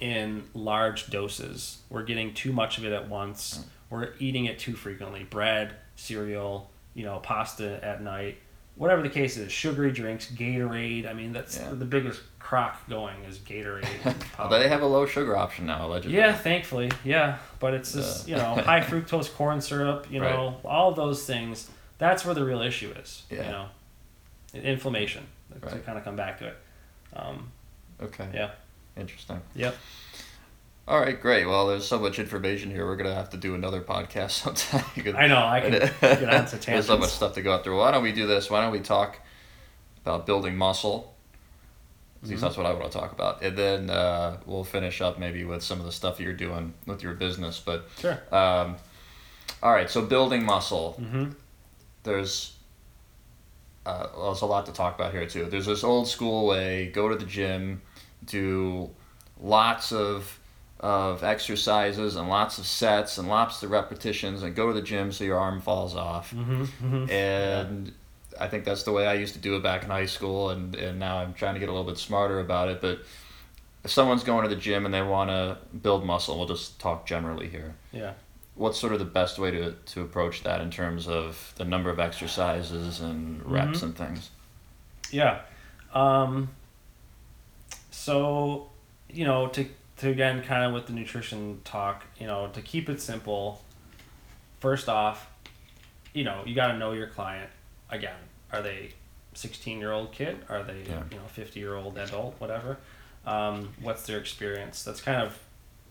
in 0.00 0.44
large 0.52 1.08
doses. 1.08 1.78
We're 1.88 2.02
getting 2.02 2.34
too 2.34 2.52
much 2.52 2.76
of 2.76 2.84
it 2.84 2.92
at 2.92 3.08
once. 3.08 3.64
We're 3.88 4.12
eating 4.18 4.44
it 4.44 4.58
too 4.58 4.74
frequently. 4.74 5.24
Bread, 5.24 5.76
cereal, 5.96 6.68
you 6.92 7.04
know, 7.04 7.20
pasta 7.20 7.82
at 7.82 8.02
night. 8.02 8.36
Whatever 8.78 9.02
the 9.02 9.10
case 9.10 9.36
is, 9.36 9.52
sugary 9.52 9.92
drinks, 9.92 10.26
Gatorade. 10.30 11.06
I 11.06 11.12
mean, 11.12 11.32
that's 11.34 11.58
Yeah. 11.58 11.70
the 11.72 11.84
biggest 11.84 12.20
crock 12.38 12.88
going 12.88 13.22
is 13.24 13.38
Gatorade. 13.38 13.86
Although 14.38 14.58
they 14.58 14.68
have 14.68 14.80
a 14.80 14.86
low 14.86 15.04
sugar 15.04 15.36
option 15.36 15.66
now, 15.66 15.86
allegedly. 15.86 16.16
Yeah, 16.16 16.32
thankfully, 16.34 16.90
yeah. 17.04 17.38
But 17.60 17.74
it's 17.74 17.92
just 17.92 18.26
you 18.28 18.36
know 18.36 18.54
high 18.54 18.80
fructose 18.88 19.30
corn 19.34 19.60
syrup, 19.60 20.06
you 20.10 20.22
Right. 20.22 20.30
know, 20.32 20.56
all 20.64 20.92
those 20.92 21.26
things. 21.26 21.68
That's 21.98 22.24
where 22.24 22.34
the 22.34 22.44
real 22.44 22.62
issue 22.62 22.92
is. 23.02 23.24
Yeah. 23.28 23.44
You 23.44 23.50
know, 23.50 23.68
inflammation. 24.54 25.26
To 25.60 25.78
kind 25.80 25.98
of 25.98 26.04
come 26.04 26.14
back 26.16 26.38
to 26.38 26.46
it. 26.48 26.56
Um, 27.14 27.50
Okay. 28.00 28.28
Yeah. 28.32 28.50
Interesting. 28.96 29.40
Yep. 29.56 29.74
All 30.88 30.98
right, 30.98 31.20
great. 31.20 31.44
Well, 31.46 31.66
there's 31.66 31.86
so 31.86 31.98
much 31.98 32.18
information 32.18 32.70
here. 32.70 32.86
We're 32.86 32.96
gonna 32.96 33.14
have 33.14 33.28
to 33.30 33.36
do 33.36 33.54
another 33.54 33.82
podcast 33.82 34.30
sometime. 34.42 34.84
Could- 34.94 35.14
I 35.16 35.26
know. 35.26 35.36
I 35.44 35.60
can 35.60 35.70
get 35.72 36.34
onto 36.34 36.56
There's 36.66 36.86
so 36.86 36.96
much 36.96 37.10
stuff 37.10 37.34
to 37.34 37.42
go 37.42 37.58
through. 37.62 37.78
Why 37.78 37.90
don't 37.90 38.02
we 38.02 38.12
do 38.12 38.26
this? 38.26 38.48
Why 38.50 38.62
don't 38.62 38.72
we 38.72 38.80
talk 38.80 39.18
about 40.02 40.24
building 40.26 40.56
muscle? 40.56 41.14
At 42.22 42.30
least 42.30 42.38
Mhm. 42.40 42.46
that's 42.46 42.56
what 42.56 42.64
I 42.66 42.72
want 42.72 42.90
to 42.90 42.98
talk 42.98 43.12
about, 43.12 43.42
and 43.42 43.56
then 43.56 43.90
uh, 43.90 44.38
we'll 44.46 44.64
finish 44.64 45.00
up 45.02 45.18
maybe 45.20 45.44
with 45.44 45.62
some 45.62 45.78
of 45.78 45.84
the 45.86 45.92
stuff 45.92 46.18
you're 46.18 46.32
doing 46.32 46.72
with 46.86 47.02
your 47.02 47.12
business. 47.14 47.60
But 47.64 47.86
Sure. 48.00 48.18
um, 48.32 48.76
all 49.62 49.70
right, 49.72 49.88
so 49.90 50.02
building 50.02 50.44
muscle. 50.44 50.96
Mm-hmm. 51.00 51.32
there's 52.04 52.54
uh, 53.86 54.06
well, 54.16 54.26
there's 54.32 54.40
a 54.42 54.46
lot 54.46 54.66
to 54.66 54.72
talk 54.72 54.94
about 54.96 55.12
here 55.12 55.26
too. 55.26 55.44
There's 55.44 55.66
this 55.66 55.84
old 55.84 56.08
school 56.08 56.46
way: 56.46 56.86
go 56.92 57.08
to 57.10 57.14
the 57.14 57.24
gym, 57.26 57.82
do 58.24 58.90
lots 59.40 59.92
of 59.92 60.38
of 60.80 61.24
exercises 61.24 62.16
and 62.16 62.28
lots 62.28 62.58
of 62.58 62.66
sets 62.66 63.18
and 63.18 63.28
lots 63.28 63.62
of 63.62 63.70
repetitions, 63.70 64.42
and 64.42 64.54
go 64.54 64.68
to 64.68 64.72
the 64.74 64.82
gym 64.82 65.10
so 65.12 65.24
your 65.24 65.38
arm 65.38 65.60
falls 65.60 65.94
off. 65.96 66.32
Mm-hmm. 66.32 66.62
mm-hmm. 66.62 67.10
And 67.10 67.92
I 68.40 68.46
think 68.48 68.64
that's 68.64 68.84
the 68.84 68.92
way 68.92 69.06
I 69.06 69.14
used 69.14 69.34
to 69.34 69.40
do 69.40 69.56
it 69.56 69.62
back 69.62 69.82
in 69.82 69.90
high 69.90 70.06
school, 70.06 70.50
and 70.50 70.74
and 70.76 70.98
now 70.98 71.18
I'm 71.18 71.34
trying 71.34 71.54
to 71.54 71.60
get 71.60 71.68
a 71.68 71.72
little 71.72 71.86
bit 71.86 71.98
smarter 71.98 72.38
about 72.40 72.68
it. 72.68 72.80
But 72.80 73.00
if 73.84 73.90
someone's 73.90 74.22
going 74.24 74.42
to 74.42 74.48
the 74.48 74.60
gym 74.60 74.84
and 74.84 74.92
they 74.94 75.02
want 75.02 75.30
to 75.30 75.58
build 75.82 76.04
muscle, 76.04 76.36
we'll 76.38 76.48
just 76.48 76.78
talk 76.80 77.06
generally 77.06 77.48
here 77.48 77.74
Yeah. 77.92 78.12
what's 78.56 78.76
sort 78.78 78.92
of 78.92 78.98
the 78.98 79.04
best 79.04 79.38
way 79.38 79.52
to, 79.52 79.72
to 79.72 80.02
approach 80.02 80.42
that 80.42 80.60
in 80.60 80.70
terms 80.70 81.06
of 81.06 81.52
the 81.56 81.64
number 81.64 81.88
of 81.88 82.00
exercises 82.00 83.00
and 83.00 83.40
reps 83.50 83.78
Mhm. 83.78 83.82
and 83.84 83.96
things? 83.96 84.30
Yeah. 85.12 85.40
Um, 85.94 86.48
so, 87.90 88.68
you 89.08 89.24
know, 89.24 89.46
to, 89.48 89.66
to 89.98 90.08
again, 90.10 90.42
kind 90.42 90.64
of 90.64 90.72
with 90.72 90.86
the 90.86 90.92
nutrition 90.92 91.60
talk, 91.64 92.04
you 92.18 92.26
know, 92.26 92.48
to 92.52 92.60
keep 92.62 92.88
it 92.88 93.00
simple, 93.00 93.62
first 94.60 94.88
off, 94.88 95.28
you 96.14 96.24
know, 96.24 96.42
you 96.46 96.54
got 96.54 96.68
to 96.68 96.78
know 96.78 96.92
your 96.92 97.08
client. 97.08 97.50
Again, 97.90 98.16
are 98.52 98.62
they 98.62 98.90
16 99.34 99.78
year 99.78 99.92
old 99.92 100.12
kid? 100.12 100.38
Are 100.48 100.62
they, 100.62 100.82
Yeah. 100.88 101.02
you 101.10 101.16
know, 101.18 101.24
50 101.26 101.58
year 101.60 101.74
old 101.74 101.98
adult, 101.98 102.34
whatever? 102.40 102.78
Um, 103.26 103.74
what's 103.80 104.06
their 104.06 104.18
experience? 104.18 104.82
That's 104.84 105.00
kind 105.00 105.20
of 105.22 105.38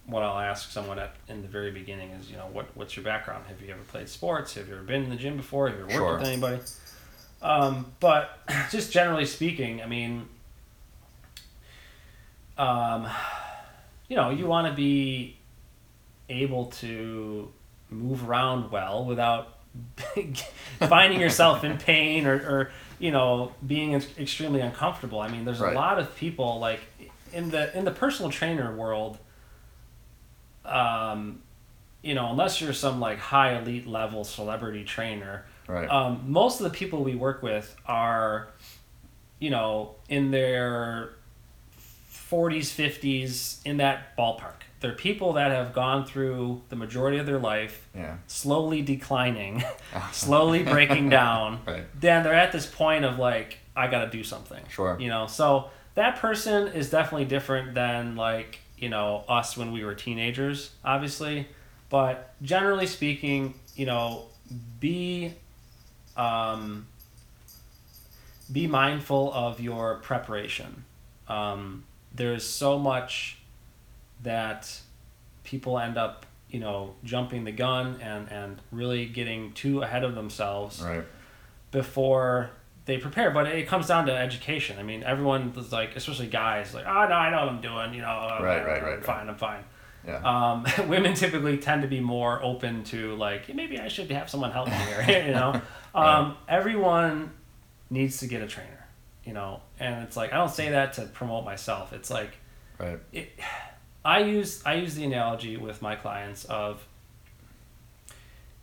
what 0.06 0.24
I'll 0.24 0.40
ask 0.40 0.72
someone 0.72 0.98
at 1.00 1.16
in 1.28 1.42
the 1.42 1.48
very 1.50 1.70
beginning 1.72 2.12
is, 2.12 2.32
you 2.32 2.38
know, 2.38 2.48
what 2.52 2.66
what's 2.76 2.96
your 2.96 3.04
background? 3.04 3.44
Have 3.48 3.62
you 3.62 3.72
ever 3.74 3.84
played 3.84 4.08
sports? 4.10 4.54
Have 4.56 4.70
you 4.70 4.76
ever 4.76 4.84
been 4.84 5.04
in 5.04 5.10
the 5.10 5.16
gym 5.18 5.36
before? 5.38 5.68
Have 5.70 5.78
you 5.78 5.84
ever 5.86 5.94
worked 5.94 5.98
Sure. 6.00 6.18
with 6.20 6.28
anybody? 6.28 6.62
Um, 7.42 7.92
but 8.00 8.40
just 8.72 8.92
generally 8.92 9.26
speaking, 9.26 9.82
I 9.84 9.86
mean, 9.86 10.28
um, 12.58 13.08
you 14.08 14.16
know, 14.16 14.30
you 14.30 14.46
want 14.48 14.68
to 14.68 14.74
be 14.74 15.38
able 16.30 16.66
to 16.68 17.52
move 17.90 18.28
around 18.28 18.72
well 18.72 19.06
without 19.06 19.54
finding 20.80 21.20
yourself 21.22 21.64
in 21.64 21.78
pain 21.78 22.26
or, 22.28 22.34
or 22.36 22.72
you 23.00 23.12
know 23.12 23.54
being 23.66 23.94
extremely 23.94 24.60
uncomfortable. 24.62 25.20
I 25.20 25.28
mean, 25.30 25.46
there's 25.46 25.60
Right. 25.60 25.74
a 25.74 25.76
lot 25.76 26.00
of 26.00 26.16
people 26.16 26.60
like 26.60 26.80
in 27.34 27.50
the 27.50 27.76
in 27.78 27.86
the 27.86 27.92
personal 27.92 28.32
trainer 28.32 28.76
world. 28.76 29.18
Um, 30.66 31.42
you 32.02 32.14
know, 32.14 32.30
unless 32.32 32.62
you're 32.62 32.74
some 32.74 33.00
like 33.00 33.20
high 33.20 33.58
elite 33.58 33.88
level 33.88 34.24
celebrity 34.24 34.84
trainer, 34.84 35.46
Right. 35.68 35.90
um, 35.90 36.24
most 36.28 36.60
of 36.60 36.66
the 36.72 36.78
people 36.78 37.04
we 37.04 37.16
work 37.16 37.42
with 37.44 37.76
are, 37.86 38.50
you 39.40 39.50
know, 39.50 39.96
in 40.10 40.32
their 40.32 41.12
40s, 42.30 42.66
50s, 42.66 43.60
in 43.66 43.78
that 43.78 44.18
ballpark. 44.18 44.54
They're 44.80 44.94
people 44.94 45.34
that 45.34 45.52
have 45.52 45.74
gone 45.74 46.06
through 46.06 46.62
the 46.70 46.76
majority 46.76 47.18
of 47.18 47.26
their 47.26 47.40
life 47.40 47.88
yeah. 47.96 48.18
slowly 48.28 48.82
declining, 48.82 49.64
slowly 50.12 50.64
breaking 50.64 51.10
down. 51.10 51.62
Right. 51.68 51.84
Then 52.00 52.24
they're 52.24 52.34
at 52.34 52.52
this 52.52 52.66
point 52.66 53.04
of 53.04 53.18
like, 53.18 53.58
I 53.76 53.88
got 53.88 54.06
to 54.06 54.10
do 54.10 54.24
something. 54.24 54.64
Sure. 54.70 54.98
You 55.00 55.10
know, 55.10 55.28
so 55.28 55.70
that 55.96 56.18
person 56.18 56.68
is 56.70 56.90
definitely 56.90 57.26
different 57.26 57.74
than 57.74 58.16
like, 58.16 58.60
you 58.78 58.90
know, 58.90 59.24
us 59.28 59.58
when 59.58 59.72
we 59.72 59.84
were 59.84 59.96
teenagers, 59.96 60.72
obviously. 60.86 61.48
But 61.90 62.34
generally 62.42 62.88
speaking, 62.88 63.56
you 63.76 63.86
know, 63.86 64.26
be 64.80 65.34
um, 66.16 66.88
be 68.52 68.68
mindful 68.68 69.32
of 69.34 69.60
your 69.60 69.96
preparation. 69.96 70.86
Um, 71.28 71.84
there's 72.18 72.46
so 72.46 72.78
much 72.78 73.38
that 74.24 74.80
people 75.44 75.80
end 75.80 75.98
up, 75.98 76.26
you 76.50 76.60
know, 76.60 76.94
jumping 77.04 77.46
the 77.46 77.52
gun 77.52 78.00
and, 78.02 78.30
and 78.32 78.62
really 78.72 79.06
getting 79.06 79.54
too 79.54 79.82
ahead 79.82 80.04
of 80.04 80.14
themselves 80.16 80.82
Right. 80.82 81.04
before 81.72 82.50
they 82.86 82.98
prepare. 82.98 83.32
But 83.32 83.48
it 83.48 83.68
comes 83.68 83.88
down 83.88 84.06
to 84.08 84.14
education. 84.14 84.78
I 84.80 84.84
mean, 84.84 85.04
everyone 85.04 85.54
is 85.58 85.72
like, 85.72 85.96
especially 85.96 86.28
guys, 86.28 86.74
like, 86.74 86.86
oh 86.86 87.08
no, 87.08 87.16
I 87.16 87.30
know 87.30 87.38
what 87.46 87.50
I'm 87.50 87.62
doing. 87.62 87.94
You 87.94 88.02
know, 88.02 88.08
uh, 88.08 88.40
Right, 88.42 88.66
right, 88.66 88.82
I'm 88.84 88.90
right, 88.90 89.06
fine, 89.06 89.30
I'm 89.30 89.38
fine. 89.38 89.64
Yeah. 90.06 90.22
Um, 90.24 90.66
women 90.90 91.14
typically 91.14 91.58
tend 91.58 91.82
to 91.82 91.88
be 91.88 92.00
more 92.00 92.42
open 92.42 92.84
to 92.86 93.16
like, 93.16 93.54
maybe 93.54 93.80
I 93.80 93.90
should 93.90 94.10
have 94.12 94.30
someone 94.30 94.52
help 94.52 94.68
me 94.70 94.74
here. 94.76 95.24
you 95.28 95.34
know, 95.34 95.62
um, 95.94 96.38
everyone 96.48 97.32
needs 97.90 98.18
to 98.20 98.28
get 98.28 98.42
a 98.42 98.48
trainer. 98.48 98.77
You 99.28 99.34
know, 99.34 99.60
and 99.78 100.04
it's 100.06 100.16
like 100.16 100.32
I 100.32 100.38
don't 100.38 100.50
say 100.50 100.70
that 100.70 100.94
to 100.94 101.02
promote 101.02 101.44
myself. 101.44 101.92
It's 101.92 102.10
like 102.10 102.32
right. 102.80 102.98
it, 103.12 103.38
I 104.06 104.20
use 104.20 104.64
I 104.66 104.76
use 104.76 104.96
the 104.96 105.04
analogy 105.04 105.58
with 105.58 105.82
my 105.82 105.98
clients 105.98 106.46
of 106.46 106.82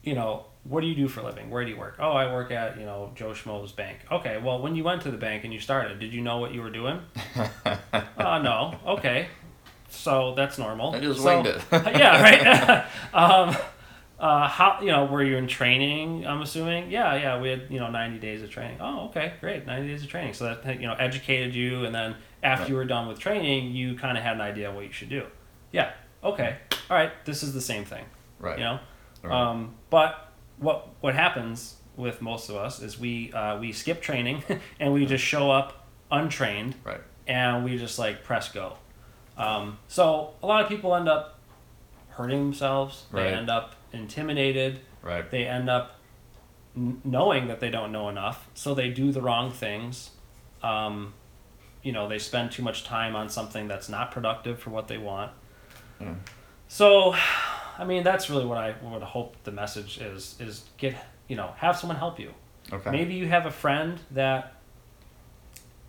you 0.02 0.14
know 0.14 0.46
what 0.64 0.80
do 0.80 0.86
you 0.86 0.94
do 0.94 1.06
for 1.06 1.20
a 1.20 1.24
living? 1.24 1.50
Where 1.50 1.62
do 1.66 1.70
you 1.70 1.76
work? 1.76 1.96
Oh 1.98 2.12
I 2.12 2.32
work 2.32 2.50
at 2.50 2.78
you 2.78 2.86
know 2.86 3.12
Joe 3.14 3.32
Schmo's 3.32 3.72
bank. 3.72 3.98
Okay 4.10 4.40
well 4.42 4.62
when 4.62 4.74
you 4.74 4.84
went 4.84 5.02
to 5.02 5.10
the 5.10 5.18
bank 5.18 5.44
and 5.44 5.52
you 5.52 5.60
started 5.60 5.98
did 6.00 6.14
you 6.14 6.22
know 6.22 6.38
what 6.38 6.54
you 6.54 6.62
were 6.62 6.70
doing? 6.70 7.00
Uh, 8.16 8.38
no. 8.38 8.74
Okay. 8.86 9.28
So 9.90 10.34
that's 10.34 10.56
normal. 10.56 10.94
I 10.94 11.00
just 11.00 11.20
So- 11.20 11.26
winged 11.26 11.46
it. 11.46 11.62
yeah 11.72 12.22
right? 12.22 12.86
Um, 13.12 13.54
uh, 14.18 14.48
how 14.48 14.78
you 14.80 14.88
know 14.88 15.04
were 15.06 15.22
you 15.22 15.36
in 15.36 15.46
training 15.46 16.26
I'm 16.26 16.40
assuming 16.42 16.90
yeah 16.90 17.14
yeah 17.16 17.40
we 17.40 17.48
had 17.50 17.62
you 17.70 17.80
know 17.80 17.90
90 17.90 18.18
days 18.18 18.42
of 18.42 18.50
training 18.50 18.78
oh 18.80 19.06
okay 19.06 19.34
great 19.40 19.66
90 19.66 19.88
days 19.88 20.02
of 20.02 20.08
training 20.08 20.34
so 20.34 20.44
that 20.54 20.80
you 20.80 20.86
know 20.86 20.94
educated 20.94 21.54
you 21.54 21.84
and 21.84 21.94
then 21.94 22.14
after 22.42 22.62
Right. 22.62 22.70
you 22.70 22.76
were 22.76 22.84
done 22.84 23.08
with 23.08 23.18
training 23.18 23.72
you 23.72 23.96
kind 23.96 24.16
of 24.16 24.22
had 24.24 24.34
an 24.34 24.40
idea 24.40 24.70
what 24.72 24.84
you 24.84 24.92
should 24.92 25.08
do 25.08 25.26
yeah 25.72 25.92
okay 26.22 26.56
all 26.90 26.96
right 26.96 27.10
this 27.24 27.42
is 27.42 27.52
the 27.54 27.60
same 27.60 27.84
thing 27.84 28.04
right. 28.38 28.58
you 28.58 28.64
know 28.64 28.78
Right. 29.22 29.32
um, 29.50 29.74
but 29.90 30.32
what 30.58 30.88
what 31.00 31.14
happens 31.14 31.76
with 31.96 32.20
most 32.22 32.50
of 32.50 32.56
us 32.56 32.80
is 32.82 32.98
we 33.00 33.32
uh, 33.32 33.58
we 33.58 33.72
skip 33.72 34.00
training 34.02 34.42
and 34.80 34.92
we 34.92 35.06
just 35.06 35.24
show 35.24 35.50
up 35.50 35.86
untrained 36.10 36.74
right. 36.84 37.00
and 37.26 37.64
we 37.64 37.78
just 37.78 37.98
like 37.98 38.22
press 38.22 38.48
go. 38.52 38.74
Um, 39.36 39.78
so 39.88 40.34
a 40.42 40.46
lot 40.46 40.62
of 40.62 40.68
people 40.68 40.94
end 40.94 41.08
up 41.08 41.40
hurting 42.10 42.38
themselves. 42.38 43.04
They 43.12 43.22
Right. 43.22 43.32
end 43.32 43.48
up 43.50 43.74
intimidated. 43.95 44.80
Right. 45.03 45.30
They 45.30 45.47
end 45.47 45.70
up 45.70 45.99
n- 46.76 47.01
knowing 47.05 47.49
that 47.49 47.61
they 47.61 47.70
don't 47.70 47.92
know 47.92 48.09
enough, 48.09 48.49
so 48.55 48.74
they 48.74 48.90
do 48.90 49.12
the 49.12 49.22
wrong 49.22 49.51
things. 49.51 50.11
Um, 50.62 51.14
you 51.82 51.92
know, 51.92 52.09
they 52.09 52.18
spend 52.18 52.53
too 52.53 52.62
much 52.62 52.84
time 52.84 53.14
on 53.14 53.28
something 53.28 53.68
that's 53.68 53.88
not 53.88 54.11
productive 54.11 54.59
for 54.59 54.70
what 54.70 54.88
they 54.88 54.99
want. 54.99 55.32
Yeah. 56.01 56.14
So, 56.68 57.14
I 57.78 57.84
mean, 57.84 58.03
that's 58.05 58.30
really 58.30 58.47
what 58.47 58.59
I 58.59 58.74
would 58.82 59.03
hope 59.03 59.36
the 59.45 59.53
message 59.53 59.99
is: 59.99 60.36
is 60.40 60.64
get 60.78 60.97
you 61.28 61.36
know 61.36 61.53
have 61.57 61.76
someone 61.76 61.99
help 61.99 62.18
you. 62.18 62.32
Okay. 62.72 62.90
Maybe 62.90 63.14
you 63.14 63.28
have 63.28 63.47
a 63.47 63.51
friend 63.51 64.01
that 64.11 64.55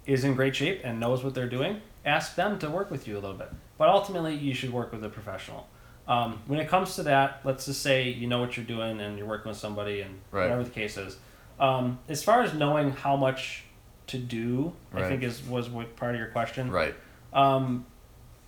is 0.06 0.24
in 0.24 0.36
great 0.36 0.56
shape 0.56 0.82
and 0.84 1.00
knows 1.00 1.24
what 1.24 1.34
they're 1.34 1.50
doing. 1.50 1.82
Ask 2.06 2.36
them 2.36 2.60
to 2.60 2.70
work 2.70 2.92
with 2.92 3.08
you 3.08 3.16
a 3.16 3.20
little 3.20 3.38
bit. 3.38 3.52
But 3.78 3.90
ultimately, 3.90 4.36
you 4.36 4.54
should 4.54 4.72
work 4.72 4.92
with 4.92 5.04
a 5.04 5.10
professional. 5.10 5.68
Um, 6.08 6.40
when 6.48 6.60
it 6.60 6.68
comes 6.68 6.96
to 6.96 7.04
that, 7.04 7.42
let's 7.44 7.66
just 7.66 7.82
say 7.82 8.10
you 8.10 8.28
know 8.28 8.40
what 8.40 8.56
you're 8.58 8.66
doing 8.66 9.00
and 9.02 9.18
you're 9.18 9.28
working 9.28 9.50
with 9.50 9.58
somebody 9.58 10.02
and 10.02 10.20
Right. 10.32 10.44
whatever 10.44 10.64
the 10.64 10.70
case 10.70 10.98
is. 10.98 11.18
Um, 11.60 12.00
as 12.10 12.24
far 12.24 12.42
as 12.44 12.54
knowing 12.54 12.92
how 12.92 13.16
much 13.16 13.64
to 14.08 14.18
do, 14.20 14.74
I 14.94 15.08
think 15.08 15.24
is 15.24 15.42
was 15.44 15.70
what 15.70 15.96
part 15.96 16.14
of 16.14 16.20
your 16.20 16.30
question. 16.30 16.70
Right. 16.72 16.94
Um, 17.34 17.86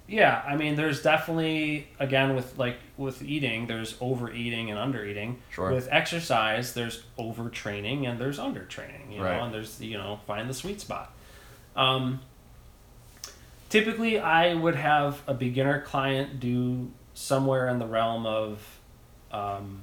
Yeah, 0.09 0.41
I 0.47 0.55
mean, 0.55 0.75
there's 0.75 1.01
definitely 1.01 1.87
again 1.99 2.33
with 2.35 2.57
like 2.57 2.77
with 2.95 3.21
eating, 3.21 3.67
there's 3.67 3.95
overeating 3.99 4.71
and 4.71 4.79
undereating. 4.79 5.35
Sure. 5.49 5.69
With 5.73 5.89
exercise, 5.91 6.73
there's 6.73 7.03
overtraining 7.19 8.07
and 8.07 8.17
there's 8.17 8.39
undertraining. 8.39 9.11
You 9.13 9.21
Right. 9.23 9.35
know, 9.37 9.43
and 9.45 9.53
there's 9.53 9.81
you 9.81 9.97
know 9.97 10.19
find 10.25 10.49
the 10.49 10.53
sweet 10.53 10.79
spot. 10.79 11.11
Um, 11.75 12.21
typically, 13.69 14.19
I 14.19 14.53
would 14.53 14.75
have 14.75 15.21
a 15.27 15.33
beginner 15.33 15.81
client 15.81 16.39
do 16.39 16.89
somewhere 17.17 17.67
in 17.67 17.79
the 17.79 17.87
realm 17.87 18.27
of, 18.27 18.61
um, 19.31 19.81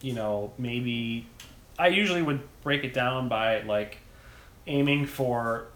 you 0.00 0.12
know, 0.12 0.52
maybe 0.56 1.26
I 1.76 1.88
usually 1.88 2.22
would 2.22 2.40
break 2.62 2.84
it 2.84 2.94
down 2.94 3.28
by 3.28 3.62
like 3.62 3.98
aiming 4.68 5.06
for 5.06 5.66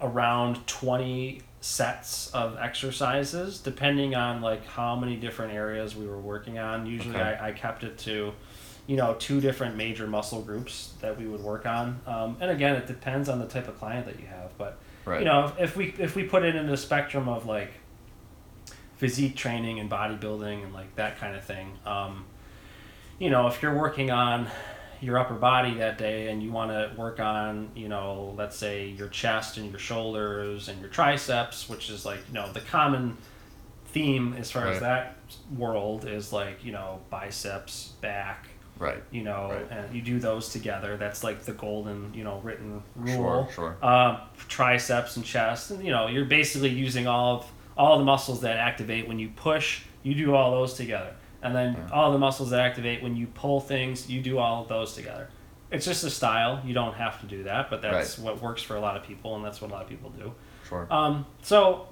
around 0.00 0.66
20 0.66 1.42
sets 1.60 2.30
of 2.32 2.56
exercises 2.58 3.60
depending 3.60 4.14
on 4.16 4.40
like 4.40 4.66
how 4.66 4.96
many 4.96 5.14
different 5.14 5.52
areas 5.52 5.94
we 5.94 6.06
were 6.06 6.18
working 6.18 6.58
on 6.58 6.86
usually 6.86 7.14
Okay. 7.14 7.22
I, 7.40 7.48
I 7.50 7.52
kept 7.52 7.84
it 7.84 7.98
to 7.98 8.32
you 8.88 8.96
know 8.96 9.14
two 9.20 9.40
different 9.40 9.76
major 9.76 10.08
muscle 10.08 10.42
groups 10.42 10.92
that 11.02 11.16
we 11.16 11.28
would 11.28 11.40
work 11.40 11.66
on 11.66 12.00
um, 12.08 12.36
and 12.40 12.50
again 12.50 12.74
it 12.74 12.88
depends 12.88 13.28
on 13.28 13.38
the 13.38 13.46
type 13.46 13.68
of 13.68 13.78
client 13.78 14.06
that 14.06 14.18
you 14.18 14.26
have 14.26 14.50
but 14.58 14.78
Right. 15.04 15.20
you 15.20 15.24
know 15.24 15.46
if, 15.46 15.60
if 15.60 15.76
we 15.76 15.94
if 15.98 16.16
we 16.16 16.24
put 16.24 16.42
it 16.42 16.56
in 16.56 16.66
the 16.66 16.76
spectrum 16.76 17.28
of 17.28 17.46
like 17.46 17.70
physique 19.02 19.34
training 19.34 19.80
and 19.80 19.90
bodybuilding 19.90 20.62
and 20.62 20.72
like 20.72 20.94
that 20.94 21.18
kind 21.18 21.34
of 21.34 21.42
thing 21.42 21.76
um, 21.84 22.24
you 23.18 23.28
know 23.30 23.48
if 23.48 23.60
you're 23.60 23.76
working 23.76 24.12
on 24.12 24.46
your 25.00 25.18
upper 25.18 25.34
body 25.34 25.74
that 25.74 25.98
day 25.98 26.28
and 26.30 26.40
you 26.40 26.52
want 26.52 26.70
to 26.70 26.88
work 26.96 27.18
on 27.18 27.68
you 27.74 27.88
know 27.88 28.32
let's 28.38 28.56
say 28.56 28.86
your 28.86 29.08
chest 29.08 29.56
and 29.58 29.68
your 29.70 29.80
shoulders 29.80 30.68
and 30.68 30.80
your 30.80 30.88
triceps 30.88 31.68
which 31.68 31.90
is 31.90 32.06
like 32.06 32.20
you 32.28 32.34
know 32.34 32.52
the 32.52 32.60
common 32.60 33.16
theme 33.86 34.34
as 34.38 34.52
far 34.52 34.66
Right. 34.66 34.74
as 34.74 34.80
that 34.80 35.16
world 35.56 36.04
is 36.06 36.32
like 36.32 36.64
you 36.64 36.70
know 36.70 37.00
biceps 37.10 37.88
back 38.00 38.46
Right. 38.78 39.02
you 39.10 39.24
know 39.24 39.48
Right. 39.50 39.66
and 39.78 39.92
you 39.96 40.00
do 40.02 40.20
those 40.20 40.48
together 40.50 40.96
that's 40.96 41.24
like 41.24 41.42
the 41.42 41.52
golden 41.52 42.14
you 42.14 42.22
know 42.22 42.38
written 42.44 42.84
Sure. 43.04 43.16
rule 43.16 43.48
Sure. 43.52 43.76
uh, 43.82 44.20
triceps 44.48 45.16
and 45.16 45.24
chest 45.24 45.72
and 45.72 45.84
you 45.84 45.90
know 45.90 46.06
you're 46.06 46.24
basically 46.24 46.70
using 46.70 47.08
all 47.08 47.36
of 47.38 47.46
all 47.76 47.98
the 47.98 48.04
muscles 48.04 48.40
that 48.42 48.56
activate 48.56 49.06
when 49.08 49.18
you 49.18 49.28
push 49.30 49.82
you 50.02 50.14
do 50.14 50.34
all 50.34 50.50
those 50.50 50.74
together 50.74 51.14
and 51.42 51.54
then 51.54 51.74
Yeah. 51.74 51.88
all 51.94 52.12
the 52.12 52.18
muscles 52.18 52.50
that 52.50 52.60
activate 52.60 53.02
when 53.02 53.16
you 53.16 53.26
pull 53.28 53.60
things 53.60 54.08
you 54.10 54.20
do 54.20 54.38
all 54.38 54.62
of 54.62 54.68
those 54.68 54.94
together 54.94 55.28
it's 55.70 55.84
just 55.86 56.04
a 56.04 56.10
style 56.10 56.60
you 56.64 56.74
don't 56.74 56.94
have 56.94 57.20
to 57.20 57.26
do 57.26 57.44
that 57.44 57.70
but 57.70 57.80
that's 57.82 58.18
what 58.18 58.42
works 58.42 58.62
for 58.62 58.76
a 58.76 58.80
lot 58.80 58.96
of 58.96 59.02
people 59.02 59.36
and 59.36 59.44
that's 59.44 59.60
what 59.60 59.70
a 59.70 59.74
lot 59.74 59.82
of 59.82 59.88
people 59.88 60.10
do 60.10 60.32
Sure. 60.68 60.86
um, 60.90 61.26
so, 61.42 61.86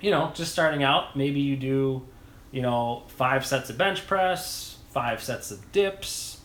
you 0.00 0.10
know, 0.10 0.30
just 0.34 0.52
starting 0.52 0.82
out, 0.82 1.16
maybe 1.16 1.40
you 1.40 1.56
do, 1.56 2.02
you 2.50 2.60
know, 2.60 3.04
five 3.08 3.46
sets 3.46 3.70
of 3.70 3.78
bench 3.78 4.06
press, 4.06 4.76
five 4.90 5.22
sets 5.22 5.50
of 5.50 5.72
dips, 5.72 6.40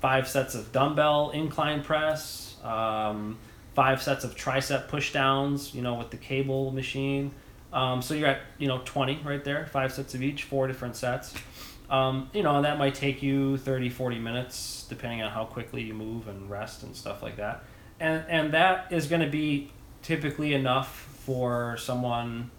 five 0.00 0.26
sets 0.26 0.54
of 0.56 0.72
dumbbell 0.72 1.30
incline 1.30 1.82
press, 1.82 2.56
um, 2.64 3.38
five 3.74 4.02
sets 4.02 4.24
of 4.24 4.34
tricep 4.34 4.88
push 4.88 5.12
downs, 5.12 5.74
you 5.74 5.82
know, 5.82 5.94
with 5.94 6.10
the 6.10 6.16
cable 6.16 6.72
machine. 6.72 7.30
Um, 7.72 8.02
so 8.02 8.14
you're 8.14 8.28
at, 8.28 8.40
you 8.58 8.66
know, 8.68 8.80
20 8.84 9.20
right 9.24 9.44
there, 9.44 9.66
five 9.66 9.92
sets 9.92 10.14
of 10.14 10.22
each, 10.22 10.44
four 10.44 10.66
different 10.66 10.96
sets. 10.96 11.34
Um, 11.88 12.30
you 12.32 12.42
know, 12.42 12.56
and 12.56 12.64
that 12.64 12.78
might 12.78 12.94
take 12.94 13.22
you 13.22 13.56
30, 13.58 13.90
40 13.90 14.18
minutes, 14.18 14.86
depending 14.88 15.22
on 15.22 15.30
how 15.30 15.44
quickly 15.44 15.82
you 15.82 15.94
move 15.94 16.28
and 16.28 16.48
rest 16.50 16.82
and 16.84 16.94
stuff 16.94 17.22
like 17.22 17.36
that. 17.36 17.64
And, 17.98 18.24
and 18.28 18.52
that 18.54 18.92
is 18.92 19.06
going 19.06 19.22
to 19.22 19.28
be 19.28 19.70
typically 20.02 20.54
enough 20.54 20.88
for 21.24 21.76
someone, 21.78 22.50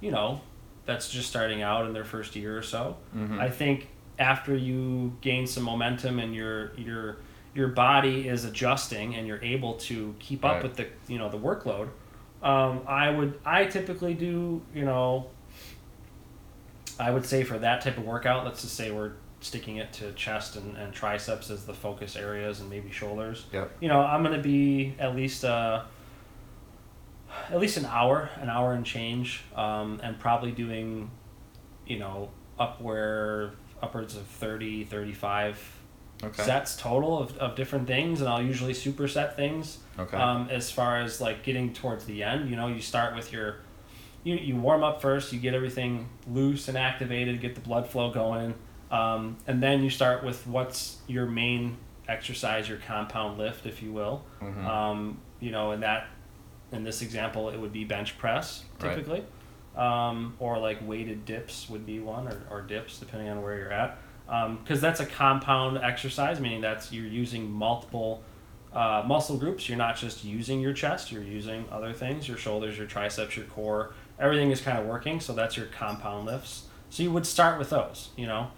you 0.00 0.10
know, 0.10 0.40
that's 0.86 1.10
just 1.10 1.28
starting 1.28 1.62
out 1.62 1.86
in 1.86 1.92
their 1.92 2.04
first 2.04 2.36
year 2.36 2.56
or 2.56 2.62
so. 2.62 2.96
Mhm. 3.16 3.38
I 3.38 3.50
think 3.50 3.88
after 4.18 4.54
you 4.56 5.16
gain 5.20 5.46
some 5.46 5.62
momentum 5.64 6.18
and 6.18 6.34
your 6.34 6.72
your 6.76 7.18
your 7.54 7.68
body 7.68 8.28
is 8.28 8.44
adjusting 8.44 9.14
and 9.14 9.26
you're 9.26 9.42
able 9.42 9.74
to 9.74 10.14
keep 10.18 10.44
up 10.44 10.54
Right. 10.54 10.62
with 10.62 10.76
the 10.76 10.86
you 11.08 11.18
know 11.18 11.28
the 11.28 11.38
workload, 11.38 11.88
um, 12.42 12.82
I 12.86 13.10
would 13.10 13.38
I 13.44 13.64
typically 13.66 14.14
do 14.14 14.62
you 14.74 14.84
know. 14.84 15.26
I 17.00 17.10
would 17.12 17.24
say 17.24 17.44
for 17.44 17.58
that 17.58 17.80
type 17.82 17.96
of 17.96 18.04
workout, 18.04 18.44
let's 18.44 18.62
just 18.62 18.74
say 18.74 18.90
we're 18.90 19.12
sticking 19.40 19.76
it 19.76 19.92
to 19.92 20.12
chest 20.14 20.56
and, 20.56 20.76
and 20.76 20.92
triceps 20.92 21.48
as 21.48 21.64
the 21.64 21.72
focus 21.72 22.16
areas 22.16 22.58
and 22.58 22.68
maybe 22.68 22.90
shoulders 22.90 23.46
Yep. 23.52 23.70
you 23.78 23.86
know 23.86 24.00
i'm 24.00 24.24
going 24.24 24.34
to 24.34 24.42
be 24.42 24.96
at 24.98 25.14
least 25.14 25.44
uh 25.44 25.84
at 27.48 27.60
least 27.60 27.76
an 27.76 27.84
hour 27.86 28.28
an 28.40 28.48
hour 28.48 28.72
and 28.72 28.84
change 28.84 29.42
um, 29.54 30.00
and 30.02 30.18
probably 30.18 30.50
doing 30.50 31.08
you 31.86 32.00
know 32.00 32.30
upwhere 32.58 33.52
upwards 33.80 34.16
of 34.16 34.22
30 34.26 34.82
35 34.86 35.77
Okay. 36.24 36.42
sets 36.42 36.76
total 36.76 37.16
of, 37.18 37.36
of 37.38 37.54
different 37.54 37.86
things 37.86 38.20
and 38.20 38.28
i'll 38.28 38.42
usually 38.42 38.72
superset 38.72 39.36
things 39.36 39.78
Okay. 39.98 40.16
um, 40.16 40.48
as 40.50 40.70
far 40.70 40.98
as 41.00 41.20
like 41.20 41.42
getting 41.44 41.72
towards 41.72 42.04
the 42.06 42.22
end 42.24 42.50
you 42.50 42.56
know 42.56 42.66
you 42.66 42.80
start 42.80 43.14
with 43.14 43.32
your 43.32 43.56
you, 44.24 44.34
you 44.34 44.56
warm 44.56 44.82
up 44.82 45.00
first 45.00 45.32
you 45.32 45.38
get 45.38 45.54
everything 45.54 46.08
loose 46.28 46.66
and 46.68 46.76
activated 46.76 47.40
get 47.40 47.54
the 47.54 47.60
blood 47.60 47.88
flow 47.88 48.10
going 48.10 48.54
um, 48.90 49.36
and 49.46 49.62
then 49.62 49.82
you 49.84 49.90
start 49.90 50.24
with 50.24 50.44
what's 50.46 50.96
your 51.06 51.26
main 51.26 51.76
exercise 52.08 52.68
your 52.68 52.78
compound 52.78 53.38
lift 53.38 53.64
if 53.66 53.80
you 53.82 53.92
will 53.92 54.24
Mhm. 54.42 54.64
um, 54.66 55.18
you 55.40 55.50
know 55.52 55.70
in 55.72 55.80
that 55.80 56.08
in 56.72 56.82
this 56.82 57.00
example 57.02 57.48
it 57.50 57.58
would 57.60 57.72
be 57.72 57.84
bench 57.84 58.18
press 58.18 58.64
Right. 58.80 58.94
typically 58.94 59.24
um, 59.76 60.34
or 60.40 60.58
like 60.58 60.78
weighted 60.86 61.24
dips 61.24 61.68
would 61.70 61.86
be 61.86 62.00
one 62.00 62.26
or, 62.26 62.42
or 62.50 62.62
dips 62.62 62.98
depending 62.98 63.28
on 63.28 63.42
where 63.42 63.56
you're 63.56 63.72
at 63.72 63.98
because 64.62 64.80
that's 64.80 65.00
a 65.00 65.06
compound 65.06 65.78
exercise 65.78 66.38
meaning 66.38 66.60
that's 66.60 66.92
you're 66.92 67.06
using 67.06 67.50
multiple 67.50 68.22
uh, 68.74 69.02
muscle 69.06 69.38
groups. 69.38 69.66
You're 69.68 69.78
not 69.78 69.96
just 69.96 70.22
using 70.24 70.60
your 70.60 70.74
chest 70.74 71.10
you're 71.10 71.22
using 71.22 71.64
other 71.72 71.92
things 71.94 72.28
your 72.28 72.36
shoulders 72.36 72.76
your 72.76 72.86
triceps 72.86 73.36
your 73.36 73.46
core. 73.46 73.94
Everything 74.20 74.50
is 74.50 74.60
kind 74.60 74.78
of 74.78 74.84
working 74.86 75.20
so 75.20 75.32
that's 75.32 75.56
your 75.56 75.66
compound 75.66 76.26
lifts. 76.26 76.64
So 76.90 77.02
you 77.02 77.10
would 77.12 77.26
start 77.26 77.58
with 77.58 77.70
those 77.70 78.10
you 78.16 78.26
know? 78.26 78.50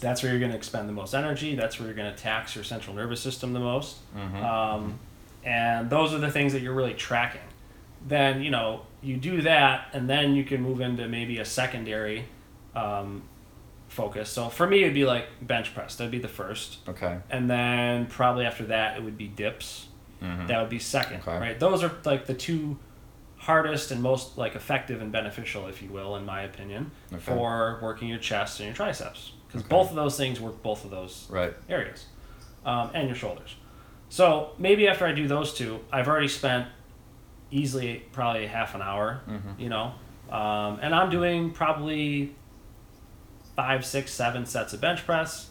That's 0.00 0.22
where 0.22 0.30
you're 0.30 0.40
going 0.40 0.52
to 0.52 0.56
expend 0.56 0.88
the 0.88 0.92
most 0.94 1.14
energy 1.14 1.54
that's 1.54 1.78
where 1.78 1.86
you're 1.88 1.96
going 1.96 2.14
to 2.14 2.18
tax 2.22 2.54
your 2.54 2.64
central 2.64 2.96
nervous 2.96 3.20
system 3.20 3.52
the 3.52 3.60
most. 3.60 3.96
Mhm. 4.16 4.42
um, 4.42 4.98
and 5.44 5.90
those 5.90 6.12
are 6.14 6.18
the 6.18 6.30
things 6.30 6.52
that 6.54 6.60
you're 6.62 6.74
really 6.74 6.94
tracking. 6.94 7.40
Then 8.08 8.42
you 8.42 8.50
know 8.50 8.82
you 9.02 9.16
do 9.18 9.42
that 9.42 9.88
and 9.92 10.08
then 10.08 10.34
you 10.34 10.44
can 10.44 10.62
move 10.62 10.80
into 10.80 11.06
maybe 11.08 11.38
a 11.38 11.44
secondary 11.44 12.24
um, 12.74 13.22
focus 13.96 14.28
so 14.28 14.48
for 14.50 14.66
me 14.66 14.82
it'd 14.82 14.92
be 14.94 15.04
like 15.06 15.26
bench 15.40 15.72
press 15.74 15.96
that'd 15.96 16.10
be 16.12 16.18
the 16.18 16.28
first 16.28 16.78
okay. 16.88 17.18
and 17.30 17.48
then 17.50 18.06
probably 18.06 18.44
after 18.44 18.64
that 18.66 18.96
it 18.98 19.02
would 19.02 19.16
be 19.18 19.26
dips 19.26 19.88
Mhm. 20.22 20.46
that 20.48 20.60
would 20.60 20.70
be 20.70 20.78
second 20.78 21.20
Okay. 21.26 21.38
right 21.38 21.58
those 21.60 21.82
are 21.82 21.90
like 22.04 22.26
the 22.26 22.34
two 22.34 22.78
hardest 23.38 23.90
and 23.90 24.02
most 24.02 24.36
like 24.38 24.54
effective 24.54 25.00
and 25.02 25.10
beneficial 25.12 25.66
if 25.66 25.82
you 25.82 25.88
will 25.90 26.16
in 26.16 26.24
my 26.24 26.42
opinion 26.42 26.90
Okay. 27.12 27.20
for 27.22 27.78
working 27.82 28.08
your 28.08 28.18
chest 28.18 28.60
and 28.60 28.66
your 28.66 28.74
triceps 28.76 29.32
because 29.46 29.62
Okay. 29.62 29.68
both 29.76 29.90
of 29.90 29.96
those 29.96 30.16
things 30.16 30.40
work 30.40 30.62
both 30.62 30.84
of 30.84 30.90
those 30.90 31.26
Right. 31.30 31.54
areas 31.68 32.06
um, 32.64 32.90
and 32.94 33.06
your 33.08 33.14
shoulders. 33.16 33.54
So 34.08 34.50
maybe 34.58 34.88
after 34.88 35.06
I 35.06 35.12
do 35.12 35.28
those 35.28 35.52
two, 35.54 35.80
I've 35.92 36.08
already 36.08 36.28
spent 36.28 36.66
easily 37.50 38.04
probably 38.12 38.46
half 38.46 38.74
an 38.74 38.82
hour, 38.82 39.20
Mhm. 39.28 39.58
you 39.58 39.68
know, 39.68 39.92
um, 40.30 40.78
and 40.82 40.92
I'm 40.94 41.10
doing 41.10 41.50
probably 41.52 42.34
five, 43.56 43.84
six, 43.84 44.12
seven 44.12 44.46
sets 44.46 44.72
of 44.72 44.80
bench 44.80 45.04
press, 45.04 45.50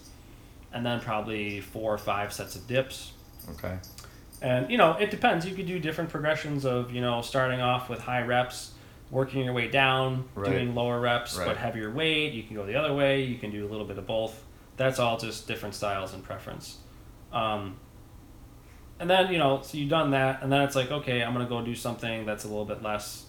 and 0.71 0.85
then 0.85 0.99
probably 1.01 1.59
four 1.59 1.93
or 1.93 1.97
five 1.97 2.31
sets 2.31 2.55
of 2.55 2.65
dips. 2.67 3.11
Okay. 3.51 3.77
And 4.41 4.69
you 4.69 4.77
know, 4.77 4.93
it 4.93 5.11
depends. 5.11 5.45
You 5.45 5.55
could 5.55 5.65
do 5.67 5.79
different 5.79 6.09
progressions 6.09 6.65
of 6.65 6.91
you 6.93 7.01
know 7.01 7.21
starting 7.21 7.61
off 7.61 7.89
with 7.89 7.99
high 7.99 8.21
reps, 8.21 8.71
working 9.09 9.43
your 9.43 9.53
way 9.53 9.67
down, 9.67 10.25
Right. 10.35 10.51
doing 10.51 10.75
lower 10.75 10.99
reps 10.99 11.37
Right. 11.37 11.47
but 11.47 11.57
heavier 11.57 11.91
weight. 11.91 12.33
You 12.33 12.43
can 12.43 12.55
go 12.55 12.65
the 12.65 12.75
other 12.75 12.93
way. 12.93 13.23
You 13.23 13.37
can 13.37 13.49
do 13.51 13.65
a 13.65 13.69
little 13.69 13.85
bit 13.85 13.97
of 13.97 14.05
both. 14.05 14.43
That's 14.77 14.99
all 14.99 15.17
just 15.17 15.47
different 15.47 15.73
styles 15.73 16.13
and 16.13 16.23
preference. 16.23 16.77
Um, 17.31 17.77
and 18.99 19.09
then 19.09 19.31
you 19.31 19.39
know, 19.39 19.61
so 19.61 19.77
you've 19.77 19.89
done 19.89 20.11
that, 20.11 20.41
and 20.43 20.51
then 20.51 20.61
it's 20.61 20.75
like, 20.75 20.91
okay, 20.91 21.23
I'm 21.23 21.33
gonna 21.33 21.45
go 21.47 21.61
do 21.63 21.75
something 21.75 22.25
that's 22.25 22.43
a 22.43 22.47
little 22.47 22.65
bit 22.65 22.83
less, 22.83 23.25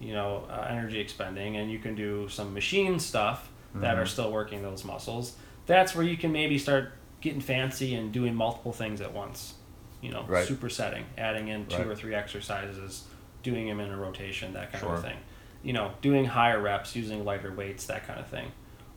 you 0.00 0.12
know, 0.12 0.46
uh, 0.50 0.66
energy 0.68 0.98
expending, 1.00 1.56
and 1.56 1.70
you 1.70 1.78
can 1.78 1.94
do 1.94 2.28
some 2.28 2.52
machine 2.54 2.98
stuff 2.98 3.49
that 3.74 3.96
are 3.98 4.04
Mhm. 4.04 4.08
still 4.08 4.32
working 4.32 4.62
those 4.62 4.84
muscles. 4.84 5.36
That's 5.66 5.94
where 5.94 6.04
you 6.04 6.16
can 6.16 6.32
maybe 6.32 6.58
start 6.58 6.92
getting 7.20 7.40
fancy 7.40 7.94
and 7.94 8.12
doing 8.12 8.34
multiple 8.34 8.72
things 8.72 9.00
at 9.00 9.12
once. 9.12 9.54
You 10.00 10.10
know, 10.10 10.24
Right. 10.26 10.46
supersetting, 10.48 11.04
adding 11.18 11.48
in 11.48 11.66
two 11.66 11.76
Right. 11.78 11.86
or 11.88 11.94
three 11.94 12.14
exercises, 12.14 13.04
doing 13.42 13.66
them 13.68 13.78
in 13.80 13.90
a 13.90 13.96
rotation, 13.96 14.52
that 14.54 14.72
kind 14.72 14.82
Sure. 14.82 14.94
of 14.94 15.02
thing. 15.02 15.18
You 15.62 15.72
know, 15.74 15.92
doing 16.00 16.24
higher 16.24 16.58
reps, 16.60 16.96
using 16.96 17.24
lighter 17.24 17.52
weights, 17.52 17.86
that 17.86 18.06
kind 18.06 18.18
of 18.18 18.26
thing. 18.26 18.50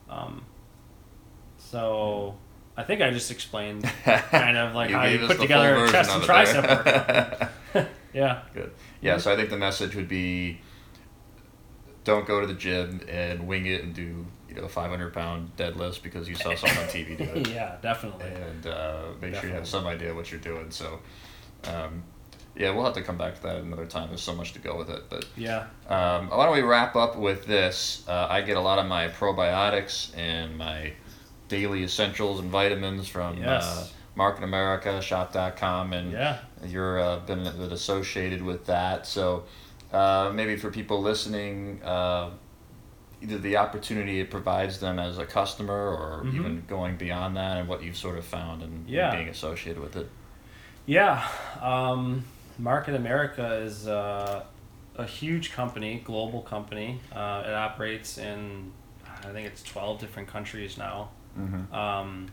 Um, 0.10 0.46
so, 1.58 2.36
I 2.78 2.84
think 2.84 3.02
I 3.02 3.12
just 3.12 3.30
explained 3.32 3.84
kind 4.04 4.58
of 4.58 4.74
like 4.74 4.90
You 4.90 4.96
how 4.98 5.06
you 5.06 5.20
put 5.28 5.40
together 5.40 5.86
a 5.86 5.92
chest 5.92 6.12
and 6.12 6.24
tricep 6.24 6.68
workout. 6.68 7.50
Yeah. 8.14 8.42
Good. 8.54 8.72
Yeah, 9.02 9.18
so 9.18 9.34
I 9.34 9.36
think 9.36 9.50
the 9.50 9.58
message 9.58 9.96
would 9.96 10.08
be 10.08 10.62
don't 12.04 12.28
go 12.28 12.40
to 12.42 12.46
the 12.48 12.54
gym 12.54 13.02
and 13.10 13.48
wing 13.48 13.66
it 13.66 13.84
and 13.84 13.92
do 13.94 14.28
you 14.56 14.62
know 14.62 14.68
500 14.68 15.14
pound 15.14 15.52
deadlifts 15.58 16.02
because 16.02 16.28
you 16.30 16.36
saw 16.36 16.56
someone 16.56 16.78
on 16.80 16.86
TV 16.90 17.18
do 17.18 17.24
it. 17.36 17.48
yeah, 17.50 17.76
definitely. 17.82 18.26
And 18.30 18.68
uh, 18.68 19.02
make 19.22 19.36
sure 19.36 19.50
you 19.50 19.56
have 19.56 19.68
some 19.68 19.86
idea 19.88 20.14
what 20.14 20.32
you're 20.32 20.40
doing. 20.42 20.70
So, 20.72 21.00
um, 21.66 22.04
yeah, 22.56 22.70
we'll 22.72 22.86
have 22.86 22.94
to 22.94 23.02
come 23.02 23.18
back 23.18 23.36
to 23.36 23.44
that 23.44 23.56
another 23.58 23.86
time. 23.86 24.10
There's 24.10 24.22
so 24.22 24.36
much 24.36 24.54
to 24.54 24.60
go 24.60 24.78
with 24.78 24.90
it. 24.90 25.04
But 25.10 25.26
Yeah. 25.36 25.66
um, 25.90 26.30
why 26.30 26.46
don't 26.46 26.54
we 26.56 26.62
wrap 26.62 26.96
up 26.96 27.18
with 27.18 27.46
this? 27.48 28.04
Uh, 28.08 28.28
I 28.30 28.42
get 28.42 28.58
a 28.58 28.62
lot 28.62 28.78
of 28.80 28.86
my 28.86 29.08
probiotics 29.08 30.16
and 30.18 30.58
my 30.58 30.94
daily 31.48 31.84
essentials 31.84 32.40
and 32.40 32.50
vitamins 32.50 33.08
from 33.08 33.38
Yes. 33.38 33.64
uh, 33.64 33.88
Market 34.16 34.44
America, 34.44 35.02
Shop.com, 35.02 35.94
and 35.94 36.12
Yeah. 36.12 36.38
you're 36.66 37.00
uh, 37.00 37.20
been, 37.22 37.44
been 37.44 37.72
associated 37.72 38.44
with 38.44 38.68
that. 38.68 39.08
So 39.08 39.46
uh, 39.92 40.32
maybe 40.34 40.56
for 40.56 40.70
people 40.70 41.02
listening, 41.02 41.82
uh, 41.84 42.30
either 43.24 43.38
the 43.38 43.56
opportunity 43.58 44.20
it 44.20 44.30
provides 44.30 44.80
them 44.80 45.00
as 45.00 45.18
a 45.18 45.26
customer 45.26 45.74
or 45.74 46.24
Mhm. 46.26 46.36
even 46.36 46.64
going 46.68 46.98
beyond 46.98 47.38
that 47.38 47.58
and 47.58 47.68
what 47.70 47.82
you've 47.82 47.96
sort 47.98 48.18
of 48.18 48.26
found 48.26 48.62
and 48.62 48.88
Yeah. 48.88 49.16
being 49.16 49.30
associated 49.30 49.82
with 49.82 49.96
it. 49.96 50.10
Yeah. 50.86 51.26
Um, 51.62 52.26
Market 52.60 52.94
America 52.96 53.56
is 53.56 53.88
uh, 53.88 54.44
a 54.98 55.06
huge 55.06 55.54
company, 55.54 56.02
global 56.04 56.42
company. 56.42 57.00
Uh, 57.12 57.44
it 57.48 57.54
operates 57.54 58.18
in, 58.18 58.72
I 59.24 59.32
think 59.32 59.48
it's 59.48 59.64
12 59.64 60.00
different 60.00 60.28
countries 60.28 60.78
now. 60.78 61.10
Mm-hmm. 61.40 61.74
Um, 61.74 62.28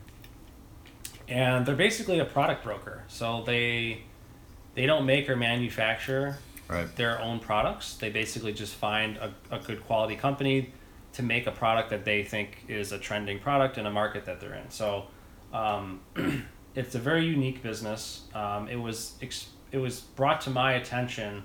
and 1.27 1.65
they're 1.65 1.75
basically 1.75 2.19
a 2.19 2.25
product 2.25 2.63
broker. 2.63 3.03
So 3.07 3.43
they 3.43 4.03
they 4.73 4.85
don't 4.85 5.05
make 5.05 5.29
or 5.29 5.35
manufacture 5.35 6.37
Right. 6.69 6.93
their 6.95 7.19
own 7.19 7.39
products. 7.39 7.95
They 7.95 8.09
basically 8.09 8.53
just 8.53 8.75
find 8.75 9.17
a, 9.17 9.33
a 9.49 9.59
good 9.59 9.85
quality 9.85 10.15
company 10.15 10.71
to 11.13 11.23
make 11.23 11.47
a 11.47 11.51
product 11.51 11.89
that 11.89 12.05
they 12.05 12.23
think 12.23 12.63
is 12.67 12.91
a 12.91 12.97
trending 12.97 13.39
product 13.39 13.77
in 13.77 13.85
a 13.85 13.91
market 13.91 14.25
that 14.25 14.39
they're 14.39 14.53
in. 14.53 14.69
So 14.69 15.07
um, 15.53 16.01
it's 16.75 16.95
a 16.95 16.99
very 16.99 17.25
unique 17.25 17.61
business. 17.61 18.21
Um, 18.33 18.67
it 18.67 18.77
was 18.77 19.15
ex- 19.21 19.49
it 19.71 19.77
was 19.77 19.99
brought 20.01 20.41
to 20.41 20.49
my 20.49 20.73
attention 20.73 21.43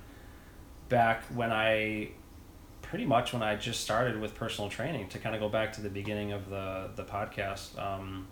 back 0.89 1.25
when 1.35 1.53
I 1.53 2.11
pretty 2.83 3.05
much 3.05 3.33
when 3.33 3.43
I 3.43 3.57
just 3.57 3.81
started 3.81 4.21
with 4.21 4.35
personal 4.35 4.71
training 4.71 5.09
to 5.09 5.19
kind 5.19 5.35
of 5.35 5.41
go 5.41 5.49
back 5.49 5.73
to 5.75 5.81
the 5.81 5.91
beginning 5.91 6.33
of 6.33 6.49
the 6.49 6.91
the 6.95 7.05
podcast. 7.05 7.81
Um, 7.81 8.29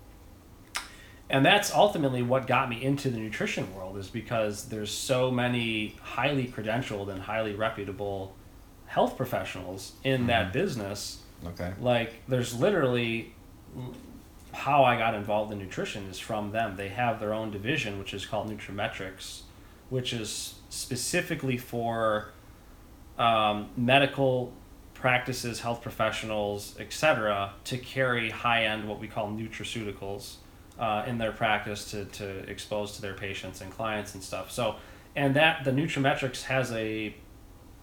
and 1.31 1.45
that's 1.45 1.73
ultimately 1.73 2.23
what 2.23 2.47
got 2.47 2.69
me 2.69 2.83
into 2.83 3.09
the 3.09 3.19
nutrition 3.19 3.75
world 3.75 3.97
is 3.97 4.09
because 4.09 4.67
there's 4.67 4.91
so 4.91 5.31
many 5.31 5.97
highly 6.03 6.47
credentialed 6.47 7.09
and 7.09 7.23
highly 7.23 7.55
reputable 7.55 8.37
health 8.87 9.17
professionals 9.17 9.93
in 10.05 10.27
that 10.27 10.53
business 10.53 11.24
Okay. 11.47 11.73
like 11.81 12.23
there's 12.27 12.59
literally 12.59 13.35
how 14.53 14.85
I 14.85 14.97
got 14.97 15.15
involved 15.15 15.53
in 15.53 15.59
nutrition 15.59 16.05
is 16.05 16.19
from 16.19 16.53
them. 16.53 16.77
They 16.77 16.89
have 16.89 17.21
their 17.21 17.35
own 17.35 17.51
division 17.51 17.99
which 17.99 18.15
is 18.15 18.25
called 18.25 18.51
nutraMetrix, 18.51 19.43
which 19.91 20.13
is 20.13 20.55
specifically 20.71 21.59
for 21.59 22.31
um, 23.19 23.69
medical 23.77 24.53
practices, 24.95 25.61
health 25.61 25.83
professionals, 25.83 26.77
etc., 26.81 27.53
to 27.65 27.77
carry 27.77 28.31
high 28.31 28.65
end 28.65 28.89
what 28.89 28.99
we 28.99 29.07
call 29.07 29.29
nutraceuticals 29.29 30.37
uh, 30.79 31.05
in 31.07 31.19
their 31.19 31.33
practice 31.33 31.91
to, 31.91 32.05
to 32.07 32.39
expose 32.51 32.97
to 32.97 33.03
their 33.03 33.15
patients 33.15 33.61
and 33.61 33.71
clients 33.71 34.15
and 34.15 34.23
stuff. 34.23 34.51
So, 34.51 34.77
and 35.15 35.37
that 35.37 35.65
the 35.65 35.71
nutraMetrix 35.71 36.45
has 36.45 36.73
a, 36.73 37.15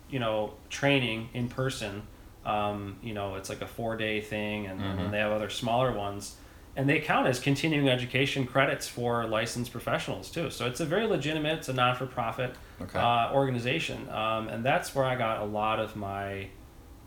you 0.09 0.19
know, 0.19 0.53
training 0.69 1.29
in 1.33 1.47
person. 1.47 2.03
Um, 2.45 2.97
you 3.03 3.13
know, 3.13 3.35
it's 3.35 3.49
like 3.49 3.61
a 3.61 3.67
four 3.67 3.95
day 3.95 4.19
thing, 4.21 4.65
and, 4.67 4.81
and 4.81 4.93
Mhm. 4.93 4.97
then 4.97 5.11
they 5.11 5.19
have 5.19 5.31
other 5.31 5.49
smaller 5.49 5.91
ones, 5.91 6.37
and 6.75 6.89
they 6.89 6.99
count 6.99 7.27
as 7.27 7.39
continuing 7.39 7.87
education 7.89 8.47
credits 8.47 8.87
for 8.87 9.25
licensed 9.27 9.71
professionals 9.71 10.31
too. 10.31 10.49
So 10.49 10.65
it's 10.65 10.79
a 10.79 10.85
very 10.85 11.05
legitimate, 11.05 11.59
it's 11.59 11.69
a 11.69 11.73
non 11.73 11.95
for 11.95 12.07
profit 12.07 12.55
Okay. 12.81 12.99
uh, 12.99 13.31
organization, 13.33 14.09
um, 14.09 14.47
and 14.47 14.63
that's 14.65 14.95
where 14.95 15.05
I 15.05 15.15
got 15.15 15.41
a 15.41 15.45
lot 15.45 15.79
of 15.79 15.95
my 15.95 16.47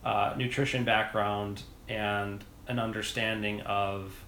uh, 0.05 0.35
nutrition 0.37 0.85
background 0.85 1.63
and 1.89 2.45
an 2.69 2.79
understanding 2.79 3.61
of 3.63 4.25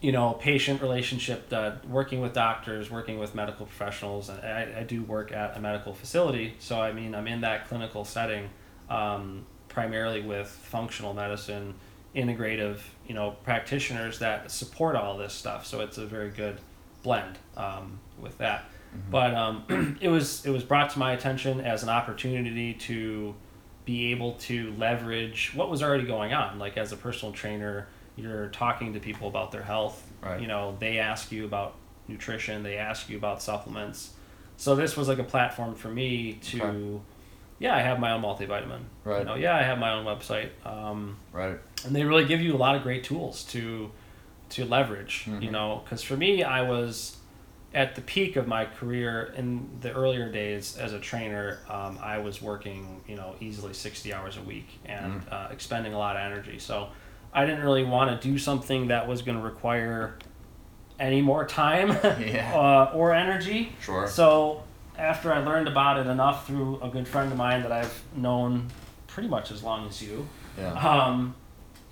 you 0.00 0.12
know 0.12 0.34
patient 0.34 0.82
relationship 0.82 1.50
uh, 1.52 1.72
working 1.88 2.20
with 2.20 2.32
doctors 2.34 2.90
working 2.90 3.18
with 3.18 3.34
medical 3.34 3.64
professionals 3.64 4.28
and 4.28 4.38
I, 4.40 4.80
I 4.80 4.82
do 4.82 5.02
work 5.02 5.32
at 5.32 5.56
a 5.56 5.60
medical 5.60 5.94
facility 5.94 6.54
so 6.58 6.80
i 6.80 6.92
mean 6.92 7.14
i'm 7.14 7.26
in 7.26 7.40
that 7.40 7.68
clinical 7.68 8.04
setting 8.04 8.50
um, 8.90 9.46
primarily 9.74 10.22
with 10.22 10.48
functional 10.48 11.12
medicine 11.12 11.74
integrative 12.16 12.78
you 13.06 13.14
know 13.14 13.32
practitioners 13.42 14.20
that 14.20 14.50
support 14.50 14.96
all 14.96 15.18
this 15.18 15.32
stuff 15.32 15.66
so 15.66 15.80
it's 15.80 15.98
a 15.98 16.06
very 16.06 16.30
good 16.30 16.58
blend 17.02 17.36
um, 17.56 17.98
with 18.20 18.38
that 18.38 18.64
but 19.10 19.34
um, 19.34 19.98
it 20.00 20.08
was 20.08 20.46
it 20.46 20.50
was 20.50 20.62
brought 20.62 20.90
to 20.90 20.98
my 20.98 21.12
attention 21.12 21.60
as 21.60 21.82
an 21.82 21.88
opportunity 21.88 22.74
to 22.74 23.34
be 23.84 24.10
able 24.12 24.32
to 24.32 24.72
leverage 24.78 25.52
what 25.54 25.70
was 25.70 25.82
already 25.82 26.04
going 26.04 26.32
on. 26.32 26.58
Like 26.58 26.76
as 26.76 26.92
a 26.92 26.96
personal 26.96 27.32
trainer, 27.32 27.86
you're 28.16 28.48
talking 28.48 28.94
to 28.94 29.00
people 29.00 29.28
about 29.28 29.52
their 29.52 29.62
health. 29.62 30.10
Right. 30.22 30.40
You 30.40 30.46
know, 30.46 30.76
they 30.78 30.98
ask 30.98 31.30
you 31.30 31.44
about 31.44 31.74
nutrition, 32.08 32.62
they 32.62 32.76
ask 32.76 33.08
you 33.08 33.16
about 33.16 33.42
supplements. 33.42 34.14
So 34.56 34.74
this 34.74 34.96
was 34.96 35.08
like 35.08 35.18
a 35.18 35.24
platform 35.24 35.74
for 35.74 35.88
me 35.88 36.34
to, 36.44 36.62
Okay. 36.62 37.00
Yeah, 37.58 37.74
I 37.74 37.80
have 37.80 37.98
my 38.00 38.12
own 38.12 38.22
multivitamin. 38.22 38.80
Right. 39.04 39.20
You 39.20 39.24
know, 39.24 39.34
yeah, 39.36 39.56
I 39.56 39.62
have 39.62 39.78
my 39.78 39.92
own 39.92 40.04
website. 40.04 40.50
Um, 40.66 41.16
right. 41.32 41.58
and 41.84 41.94
they 41.94 42.04
really 42.04 42.24
give 42.24 42.40
you 42.40 42.54
a 42.54 42.58
lot 42.58 42.74
of 42.76 42.82
great 42.82 43.04
tools 43.04 43.44
to 43.44 43.90
to 44.50 44.64
leverage 44.66 45.24
you 45.26 45.48
Mhm. 45.48 45.52
know 45.52 45.80
because 45.84 46.02
for 46.02 46.16
me 46.16 46.42
i 46.42 46.60
was 46.62 47.16
at 47.72 47.94
the 47.94 48.00
peak 48.02 48.36
of 48.36 48.46
my 48.46 48.66
career 48.66 49.32
in 49.36 49.68
the 49.80 49.90
earlier 49.92 50.30
days 50.30 50.76
as 50.76 50.92
a 50.92 51.00
trainer 51.00 51.58
um, 51.68 51.98
i 52.02 52.18
was 52.18 52.40
working 52.42 53.00
you 53.08 53.16
know 53.16 53.34
easily 53.40 53.72
60 53.72 54.12
hours 54.14 54.36
a 54.36 54.42
week 54.42 54.78
and 54.84 55.22
Mhm. 55.22 55.32
uh, 55.32 55.48
expending 55.50 55.94
a 55.94 55.98
lot 55.98 56.16
of 56.16 56.22
energy 56.22 56.58
so 56.58 56.88
i 57.32 57.44
didn't 57.46 57.62
really 57.62 57.84
want 57.84 58.08
to 58.20 58.28
do 58.28 58.38
something 58.38 58.88
that 58.88 59.08
was 59.08 59.22
going 59.22 59.36
to 59.38 59.42
require 59.44 60.14
any 61.00 61.22
more 61.22 61.44
time 61.46 61.88
Yeah. 62.20 62.52
uh, 62.54 62.90
or 62.94 63.12
energy 63.14 63.72
Sure. 63.80 64.06
so 64.06 64.62
after 64.98 65.32
I 65.32 65.38
learned 65.38 65.68
about 65.68 65.98
it 65.98 66.06
enough 66.06 66.46
through 66.46 66.80
a 66.80 66.88
good 66.88 67.06
friend 67.08 67.30
of 67.32 67.38
mine 67.38 67.62
that 67.62 67.72
I've 67.72 68.02
known 68.16 68.68
pretty 69.06 69.28
much 69.28 69.50
as 69.50 69.62
long 69.62 69.86
as 69.88 70.02
you, 70.02 70.28
yeah. 70.58 70.72
um, 70.72 71.34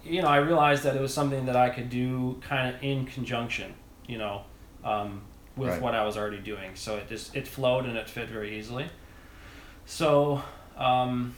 you 0.05 0.23
know, 0.23 0.29
I 0.29 0.39
realized 0.39 0.83
that 0.85 0.97
it 0.97 1.01
was 1.01 1.13
something 1.15 1.47
that 1.47 1.57
I 1.57 1.71
could 1.71 1.91
do 1.91 2.41
kind 2.49 2.75
of 2.75 2.83
in 2.83 3.07
conjunction, 3.07 3.75
you 4.07 4.19
know, 4.19 4.43
um, 4.85 5.23
with 5.57 5.69
Right. 5.71 5.83
what 5.83 5.95
I 5.95 6.05
was 6.05 6.17
already 6.17 6.39
doing. 6.39 6.75
So 6.75 6.97
it 6.97 7.09
just 7.09 7.37
it 7.37 7.47
flowed 7.47 7.85
and 7.85 7.97
it 7.97 8.09
fit 8.09 8.29
very 8.29 8.59
easily. 8.59 8.87
So 9.87 10.43
um, 10.77 11.37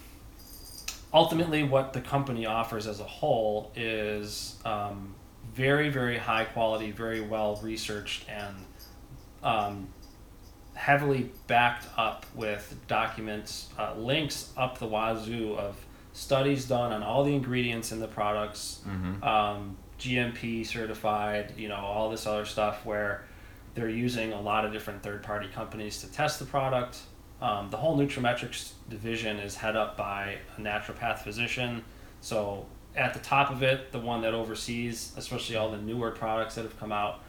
ultimately, 1.13 1.63
what 1.65 1.93
the 1.93 2.01
company 2.01 2.47
offers 2.47 2.87
as 2.87 3.01
a 3.01 3.05
whole 3.05 3.73
is 3.75 4.57
um, 4.65 5.15
very 5.55 5.89
very 5.89 6.17
high 6.19 6.45
quality, 6.45 6.91
very 6.91 7.21
well 7.21 7.59
researched, 7.63 8.29
and 8.29 8.55
um, 9.43 9.89
heavily 10.75 11.31
backed 11.47 11.87
up 11.97 12.27
with 12.35 12.77
documents, 12.89 13.69
uh, 13.79 13.95
links 13.97 14.53
up 14.57 14.79
the 14.79 14.87
wazoo 14.87 15.55
of 15.57 15.77
studies 16.13 16.67
done 16.67 16.93
on 16.93 17.03
all 17.03 17.25
the 17.25 17.35
ingredients 17.35 17.93
in 17.93 18.01
the 18.01 18.09
products, 18.09 18.81
Mm-hmm. 18.87 19.23
um, 19.25 19.77
GMP 19.99 20.67
certified, 20.67 21.55
you 21.57 21.69
know, 21.69 21.77
all 21.77 22.11
this 22.11 22.27
other 22.27 22.45
stuff 22.45 22.85
where 22.85 23.25
they're 23.75 23.89
using 23.89 24.33
a 24.33 24.41
lot 24.41 24.65
of 24.65 24.73
different 24.73 25.03
third 25.03 25.23
party 25.23 25.49
companies 25.49 26.01
to 26.01 26.11
test 26.13 26.39
the 26.41 26.45
product. 26.45 26.99
Um, 27.41 27.71
the 27.71 27.77
whole 27.77 27.97
nutraMetrix 27.97 28.73
division 28.89 29.39
is 29.39 29.55
head 29.57 29.77
up 29.77 29.97
by 29.97 30.39
a 30.57 30.61
naturopath 30.61 31.19
physician. 31.21 31.85
So 32.21 32.67
at 32.97 33.15
the 33.15 33.21
top 33.21 33.51
of 33.51 33.63
it, 33.63 33.93
the 33.93 33.99
one 34.01 34.21
that 34.23 34.35
oversees, 34.35 35.13
especially 35.17 35.57
all 35.57 35.71
the 35.71 35.79
newer 35.79 36.11
products 36.11 36.55
that 36.57 36.63
have 36.63 36.79
come 36.79 36.93
out, 36.93 37.21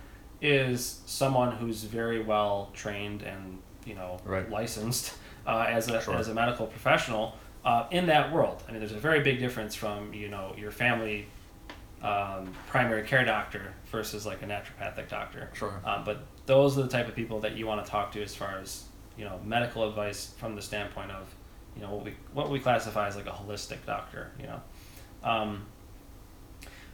is 0.41 1.01
someone 1.05 1.51
who's 1.53 1.83
very 1.83 2.21
well 2.21 2.69
trained 2.73 3.21
and 3.23 3.59
you 3.85 3.95
know 3.95 4.19
Right. 4.25 4.49
licensed 4.49 5.13
uh, 5.47 5.65
as 5.69 5.87
a 5.89 6.01
Sure. 6.01 6.15
as 6.15 6.27
a 6.27 6.33
medical 6.33 6.67
professional 6.67 7.35
uh, 7.63 7.87
in 7.91 8.05
that 8.07 8.31
world. 8.31 8.63
I 8.67 8.71
mean, 8.71 8.79
there's 8.79 8.91
a 8.91 8.99
very 8.99 9.21
big 9.21 9.39
difference 9.39 9.75
from 9.75 10.13
you 10.13 10.29
know 10.29 10.53
your 10.57 10.71
family 10.71 11.27
um, 12.01 12.53
primary 12.67 13.03
care 13.03 13.25
doctor 13.25 13.73
versus 13.91 14.25
like 14.25 14.41
a 14.43 14.45
naturopathic 14.45 15.07
doctor. 15.09 15.49
Sure. 15.53 15.81
Um, 15.85 16.03
but 16.03 16.25
those 16.45 16.77
are 16.77 16.83
the 16.83 16.87
type 16.89 17.07
of 17.07 17.15
people 17.15 17.39
that 17.39 17.55
you 17.55 17.65
want 17.65 17.83
to 17.83 17.89
talk 17.89 18.11
to 18.11 18.21
as 18.21 18.35
far 18.35 18.59
as 18.59 18.83
you 19.17 19.25
know 19.25 19.39
medical 19.43 19.87
advice 19.87 20.33
from 20.37 20.55
the 20.55 20.61
standpoint 20.61 21.11
of 21.11 21.33
you 21.75 21.81
know 21.81 21.89
what 21.93 22.05
we 22.05 22.13
what 22.33 22.49
we 22.49 22.59
classify 22.59 23.07
as 23.07 23.15
like 23.15 23.27
a 23.27 23.31
holistic 23.31 23.85
doctor. 23.85 24.31
You 24.39 24.47
know. 24.47 24.61
Um, 25.23 25.65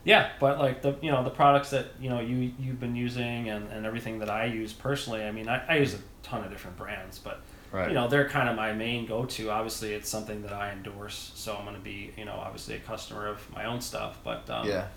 yeah, 0.03 0.31
but 0.39 0.59
like 0.59 0.81
the 0.81 0.95
you 1.01 1.11
know 1.11 1.23
the 1.23 1.29
products 1.29 1.69
that 1.71 1.87
you 1.99 2.09
know 2.09 2.19
you 2.19 2.51
you've 2.59 2.79
been 2.79 2.95
using 2.95 3.49
and, 3.49 3.71
and 3.71 3.85
everything 3.85 4.19
that 4.19 4.29
I 4.29 4.45
use 4.45 4.73
personally. 4.73 5.23
I 5.23 5.31
mean, 5.31 5.47
I, 5.47 5.63
I 5.67 5.77
use 5.77 5.93
a 5.93 5.99
ton 6.23 6.43
of 6.43 6.49
different 6.49 6.77
brands, 6.77 7.19
but 7.19 7.41
Right. 7.71 7.87
you 7.87 7.93
know 7.93 8.09
they're 8.09 8.27
kind 8.27 8.49
of 8.49 8.57
my 8.57 8.73
main 8.73 9.05
go-to. 9.05 9.49
Obviously, 9.49 9.93
it's 9.93 10.09
something 10.09 10.41
that 10.41 10.51
I 10.51 10.71
endorse, 10.73 11.31
so 11.35 11.55
I'm 11.55 11.63
going 11.63 11.77
to 11.77 11.81
be 11.81 12.11
you 12.17 12.25
know 12.25 12.33
obviously 12.33 12.75
a 12.75 12.79
customer 12.79 13.27
of 13.27 13.49
my 13.53 13.63
own 13.63 13.79
stuff. 13.79 14.19
But 14.25 14.49
um, 14.49 14.67
yeah. 14.67 14.87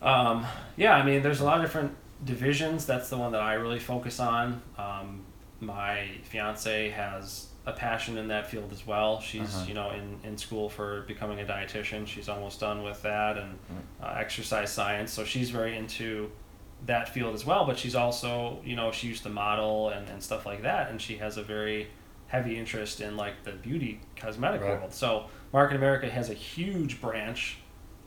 um, 0.00 0.46
yeah, 0.76 0.94
I 0.94 1.04
mean, 1.04 1.22
there's 1.22 1.40
a 1.40 1.44
lot 1.44 1.58
of 1.58 1.62
different 1.62 1.94
divisions. 2.24 2.86
That's 2.86 3.10
the 3.10 3.18
one 3.18 3.32
that 3.32 3.42
I 3.42 3.54
really 3.54 3.78
focus 3.80 4.18
on. 4.18 4.62
Um, 4.78 5.26
my 5.60 6.08
fiance 6.24 6.88
has 6.90 7.47
a 7.68 7.72
passion 7.72 8.16
in 8.18 8.28
that 8.28 8.50
field 8.50 8.70
as 8.72 8.86
well. 8.86 9.20
She's 9.20 9.54
Uh-huh. 9.54 9.64
you 9.68 9.74
know 9.74 9.90
in, 9.90 10.18
in 10.28 10.36
school 10.38 10.68
for 10.68 11.02
becoming 11.02 11.38
a 11.40 11.44
dietitian. 11.44 12.06
She's 12.06 12.28
almost 12.28 12.60
done 12.60 12.82
with 12.82 13.00
that 13.02 13.36
and 13.36 13.58
uh, 14.02 14.14
exercise 14.24 14.70
science. 14.72 15.12
So 15.12 15.24
she's 15.24 15.50
very 15.50 15.76
into 15.76 16.30
that 16.86 17.08
field 17.08 17.34
as 17.34 17.44
well. 17.44 17.64
But 17.66 17.76
she's 17.78 17.94
also 17.94 18.60
you 18.64 18.76
know 18.76 18.90
she 18.92 19.06
used 19.08 19.22
to 19.24 19.28
model 19.30 19.90
and, 19.90 20.08
and 20.08 20.22
stuff 20.22 20.46
like 20.46 20.62
that, 20.62 20.90
and 20.90 21.00
she 21.00 21.16
has 21.18 21.36
a 21.36 21.42
very 21.42 21.88
heavy 22.28 22.58
interest 22.58 23.00
in 23.00 23.16
like 23.16 23.42
the 23.44 23.52
beauty 23.52 24.00
cosmetic 24.16 24.60
Right. 24.62 24.78
world. 24.80 24.92
So 24.92 25.26
Market 25.52 25.76
America 25.76 26.08
has 26.10 26.28
a 26.30 26.34
huge 26.34 27.00
branch 27.00 27.58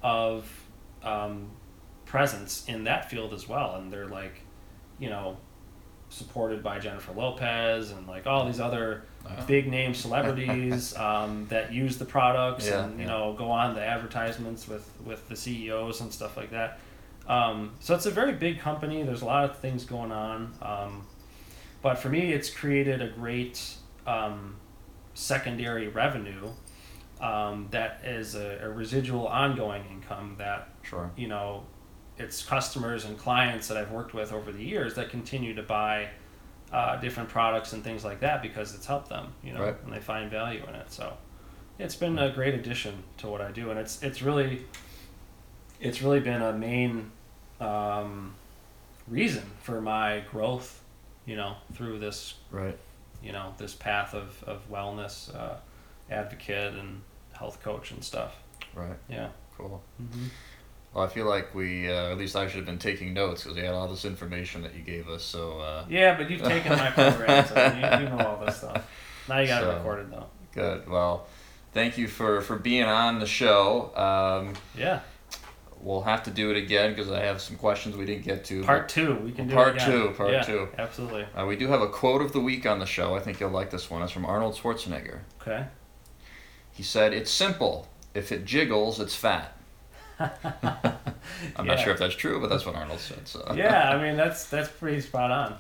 of 0.04 0.48
um, 1.04 1.50
presence 2.06 2.64
in 2.68 2.84
that 2.86 3.10
field 3.10 3.34
as 3.34 3.48
well, 3.48 3.76
and 3.76 3.92
they're 3.92 4.08
like, 4.08 4.42
you 5.00 5.10
know, 5.10 5.38
supported 6.12 6.62
by 6.62 6.78
Jennifer 6.78 7.14
Lopez 7.14 7.92
and 7.92 8.06
like 8.08 8.28
all 8.28 8.46
these 8.46 8.60
other 8.60 9.04
Wow. 9.24 9.32
big 9.46 9.68
name 9.68 9.94
celebrities 9.94 10.96
um, 10.98 11.46
that 11.50 11.72
use 11.72 12.00
the 12.00 12.06
products 12.06 12.68
Yeah, 12.68 12.86
and 12.86 12.94
you 13.00 13.06
yeah. 13.06 13.12
know 13.12 13.34
go 13.38 13.52
on 13.52 13.76
the 13.76 13.82
advertisements 13.84 14.68
with 14.68 14.90
with 15.06 15.28
the 15.30 15.36
CEOs 15.36 16.02
and 16.02 16.12
stuff 16.12 16.36
like 16.38 16.50
that. 16.52 16.80
Um, 17.28 17.74
so 17.80 17.94
it's 17.94 18.08
a 18.08 18.12
very 18.12 18.34
big 18.34 18.60
company. 18.60 19.04
There's 19.04 19.22
a 19.22 19.26
lot 19.26 19.46
of 19.46 19.58
things 19.60 19.86
going 19.86 20.12
on, 20.12 20.54
um, 20.64 21.06
but 21.84 22.00
for 22.00 22.10
me, 22.10 22.34
it's 22.34 22.50
created 22.50 23.00
a 23.02 23.10
great 23.10 23.76
um, 24.08 24.56
secondary 25.14 25.88
revenue 25.88 26.50
um, 27.22 27.68
that 27.70 28.02
is 28.04 28.34
a, 28.34 28.60
a 28.64 28.70
residual 28.70 29.28
ongoing 29.28 29.84
income 29.92 30.36
that 30.40 30.70
Sure. 30.82 31.12
you 31.16 31.28
know, 31.28 31.64
it's 32.22 32.44
customers 32.46 33.06
and 33.06 33.18
clients 33.18 33.68
that 33.68 33.78
I've 33.78 33.92
worked 33.92 34.14
with 34.14 34.32
over 34.34 34.52
the 34.52 34.64
years 34.64 34.94
that 34.96 35.10
continue 35.10 35.54
to 35.56 35.64
buy 35.64 36.10
uh, 36.72 36.96
different 36.98 37.30
products 37.30 37.74
and 37.74 37.84
things 37.84 38.06
like 38.06 38.20
that 38.22 38.42
because 38.42 38.74
it's 38.76 38.86
helped 38.86 39.10
them, 39.10 39.34
you 39.44 39.54
know, 39.54 39.62
Right. 39.64 39.76
and 39.84 39.92
they 39.92 40.00
find 40.00 40.30
value 40.32 40.64
in 40.68 40.76
it. 40.76 40.92
So 40.92 41.14
it's 41.80 41.96
been 41.96 42.18
a 42.20 42.30
great 42.32 42.54
addition 42.54 43.04
to 43.18 43.28
what 43.28 43.42
I 43.42 43.52
do, 43.52 43.70
and 43.72 43.80
it's 43.80 44.02
it's 44.04 44.22
really 44.22 44.66
it's 45.80 46.02
really 46.02 46.20
been 46.20 46.42
a 46.42 46.54
main 46.54 47.12
um, 47.60 48.34
reason 49.08 49.44
for 49.62 49.82
my 49.82 50.24
growth, 50.32 50.82
you 51.26 51.36
know, 51.36 51.56
through 51.74 52.00
this 52.00 52.36
Right. 52.52 52.78
you 53.24 53.32
know 53.32 53.54
this 53.58 53.74
path 53.74 54.14
of 54.14 54.44
of 54.46 54.62
wellness 54.72 55.34
uh, 55.36 55.56
advocate 56.10 56.74
and 56.76 57.02
health 57.34 57.62
coach 57.64 57.92
and 57.92 58.04
stuff. 58.04 58.36
Right. 58.76 58.98
Yeah. 59.10 59.30
Cool. 59.58 59.82
Mm-hmm. 60.02 60.26
Well, 60.94 61.06
I 61.06 61.08
feel 61.08 61.26
like 61.26 61.56
we, 61.56 61.90
uh, 61.90 62.12
at 62.12 62.18
least 62.18 62.36
I 62.36 62.48
should 62.48 62.58
have 62.58 62.66
been 62.66 62.78
taking 62.78 63.14
notes 63.14 63.44
because 63.44 63.56
we 63.58 63.64
had 63.64 63.74
all 63.74 63.88
this 63.88 64.04
information 64.04 64.62
that 64.64 64.76
you 64.76 64.82
gave 64.82 65.08
us. 65.08 65.24
So 65.24 65.60
uh, 65.60 65.86
Yeah, 65.90 66.18
but 66.18 66.30
you've 66.30 66.42
taken 66.44 66.74
my 66.74 66.90
program, 66.92 67.46
so 67.46 67.56
you, 67.66 68.04
you 68.04 68.10
know 68.10 68.26
all 68.28 68.46
this 68.46 68.58
stuff. 68.58 68.86
Now 69.30 69.40
you 69.40 69.48
got 69.48 69.64
it 69.64 69.66
So- 69.68 69.74
recorded 69.78 70.12
though. 70.12 70.26
good. 70.54 70.90
Well, 70.90 71.28
thank 71.74 71.98
you 71.98 72.08
for 72.10 72.42
for 72.42 72.58
being 72.58 72.84
on 72.84 73.20
the 73.20 73.26
show. 73.26 73.96
Um, 73.96 74.54
Yeah, 74.78 75.00
we'll 75.80 76.02
have 76.02 76.24
to 76.24 76.30
do 76.32 76.52
it 76.52 76.58
again 76.58 76.92
because 76.94 77.10
I 77.10 77.22
have 77.22 77.40
some 77.40 77.56
questions 77.56 77.96
we 77.96 78.06
didn't 78.06 78.26
get 78.26 78.44
to. 78.46 78.62
part 78.64 78.90
two. 78.90 79.16
We 79.16 79.32
can 79.32 79.48
do 79.48 79.54
Part 79.56 79.78
it 79.78 79.84
again. 79.84 79.92
two, 79.92 80.10
part 80.12 80.32
yeah, 80.32 80.44
two. 80.44 80.68
Absolutely. 80.78 81.26
Uh, 81.34 81.46
we 81.46 81.56
do 81.56 81.68
have 81.70 81.82
a 81.82 81.88
quote 81.88 82.22
of 82.22 82.34
the 82.34 82.42
week 82.42 82.66
on 82.66 82.80
the 82.80 82.86
show. 82.86 83.16
I 83.16 83.20
think 83.22 83.40
you'll 83.40 83.50
like 83.52 83.70
this 83.72 83.90
one. 83.90 84.02
It's 84.02 84.12
from 84.12 84.26
Arnold 84.26 84.56
Schwarzenegger. 84.56 85.20
Okay. 85.42 85.68
He 86.74 86.84
said, 86.84 87.14
"It's 87.14 87.32
simple. 87.32 87.88
If 88.14 88.34
it 88.34 88.44
jiggles, 88.44 89.00
it's 89.00 89.16
fat." 89.16 89.56
I'm 91.56 91.66
not 91.66 91.80
sure 91.80 91.94
if 91.94 92.00
that's 92.00 92.16
true, 92.16 92.40
but 92.40 92.50
that's 92.50 92.66
what 92.66 92.76
Arnold 92.76 93.00
said. 93.00 93.28
So 93.28 93.46
Yeah, 93.56 93.90
I 93.92 94.02
mean 94.02 94.18
that's 94.18 94.46
that's 94.46 94.70
pretty 94.70 95.02
spot 95.02 95.32
on. 95.32 95.58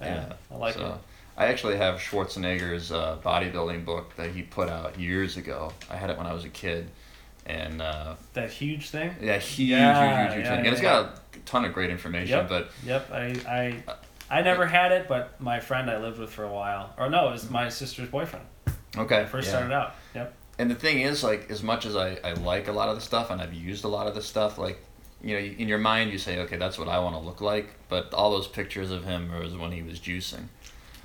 Yeah, 0.00 0.14
Yeah, 0.14 0.32
I 0.50 0.56
like 0.56 0.74
so, 0.74 0.86
it. 0.86 0.94
I 1.36 1.46
actually 1.46 1.76
have 1.76 1.96
Schwarzenegger's 1.96 2.92
uh, 2.92 3.16
bodybuilding 3.24 3.84
book 3.84 4.14
that 4.16 4.30
he 4.30 4.42
put 4.42 4.68
out 4.68 4.98
years 4.98 5.36
ago. 5.36 5.72
I 5.90 5.96
had 5.96 6.10
it 6.10 6.18
when 6.18 6.26
I 6.26 6.34
was 6.34 6.44
a 6.44 6.48
kid, 6.50 6.90
and 7.46 7.80
uh, 7.80 8.14
That 8.34 8.50
huge 8.50 8.90
thing. 8.90 9.14
yeah, 9.20 9.38
huge, 9.38 9.70
Yeah, 9.70 10.24
huge, 10.24 10.34
huge, 10.34 10.44
yeah, 10.44 10.50
thing. 10.56 10.66
And 10.66 10.68
it's 10.74 10.82
yeah, 10.82 11.02
got 11.02 11.20
a 11.34 11.38
ton 11.46 11.64
of 11.64 11.72
great 11.72 11.90
information. 11.90 12.38
Yep. 12.38 12.48
But 12.48 12.70
Yep. 12.84 13.10
I 13.12 13.24
I 13.48 14.38
I 14.38 14.42
never 14.42 14.66
had 14.66 14.92
it, 14.92 15.08
but 15.08 15.40
my 15.40 15.60
friend 15.60 15.90
I 15.90 15.98
lived 15.98 16.18
with 16.18 16.30
for 16.30 16.44
a 16.44 16.52
while, 16.52 16.94
or 16.98 17.08
no, 17.08 17.28
it 17.28 17.32
was 17.32 17.48
my 17.50 17.68
sister's 17.68 18.08
boyfriend. 18.08 18.44
okay, 18.96 19.20
I 19.20 19.24
first 19.24 19.46
yeah. 19.48 19.52
started 19.56 19.72
out. 19.72 19.94
Yep. 20.14 20.34
And 20.60 20.70
the 20.70 20.74
thing 20.74 21.00
is, 21.00 21.24
like, 21.24 21.50
as 21.50 21.62
much 21.62 21.86
as 21.86 21.96
I, 21.96 22.18
I 22.22 22.32
like 22.34 22.68
a 22.68 22.72
lot 22.72 22.88
of 22.90 22.94
the 22.96 23.00
stuff 23.00 23.30
and 23.30 23.40
I've 23.40 23.54
used 23.54 23.84
a 23.84 23.88
lot 23.88 24.06
of 24.06 24.14
the 24.14 24.22
stuff, 24.22 24.58
like, 24.58 24.78
you 25.22 25.34
know, 25.34 25.40
in 25.42 25.68
your 25.68 25.78
mind 25.78 26.12
you 26.12 26.18
say, 26.18 26.38
okay, 26.40 26.56
that's 26.56 26.78
what 26.78 26.88
I 26.88 26.98
want 26.98 27.14
to 27.14 27.20
look 27.20 27.40
like. 27.40 27.68
But 27.88 28.12
all 28.14 28.30
those 28.30 28.46
pictures 28.46 28.90
of 28.90 29.04
him 29.04 29.30
was 29.38 29.56
when 29.56 29.72
he 29.72 29.82
was 29.82 29.98
juicing. 29.98 30.44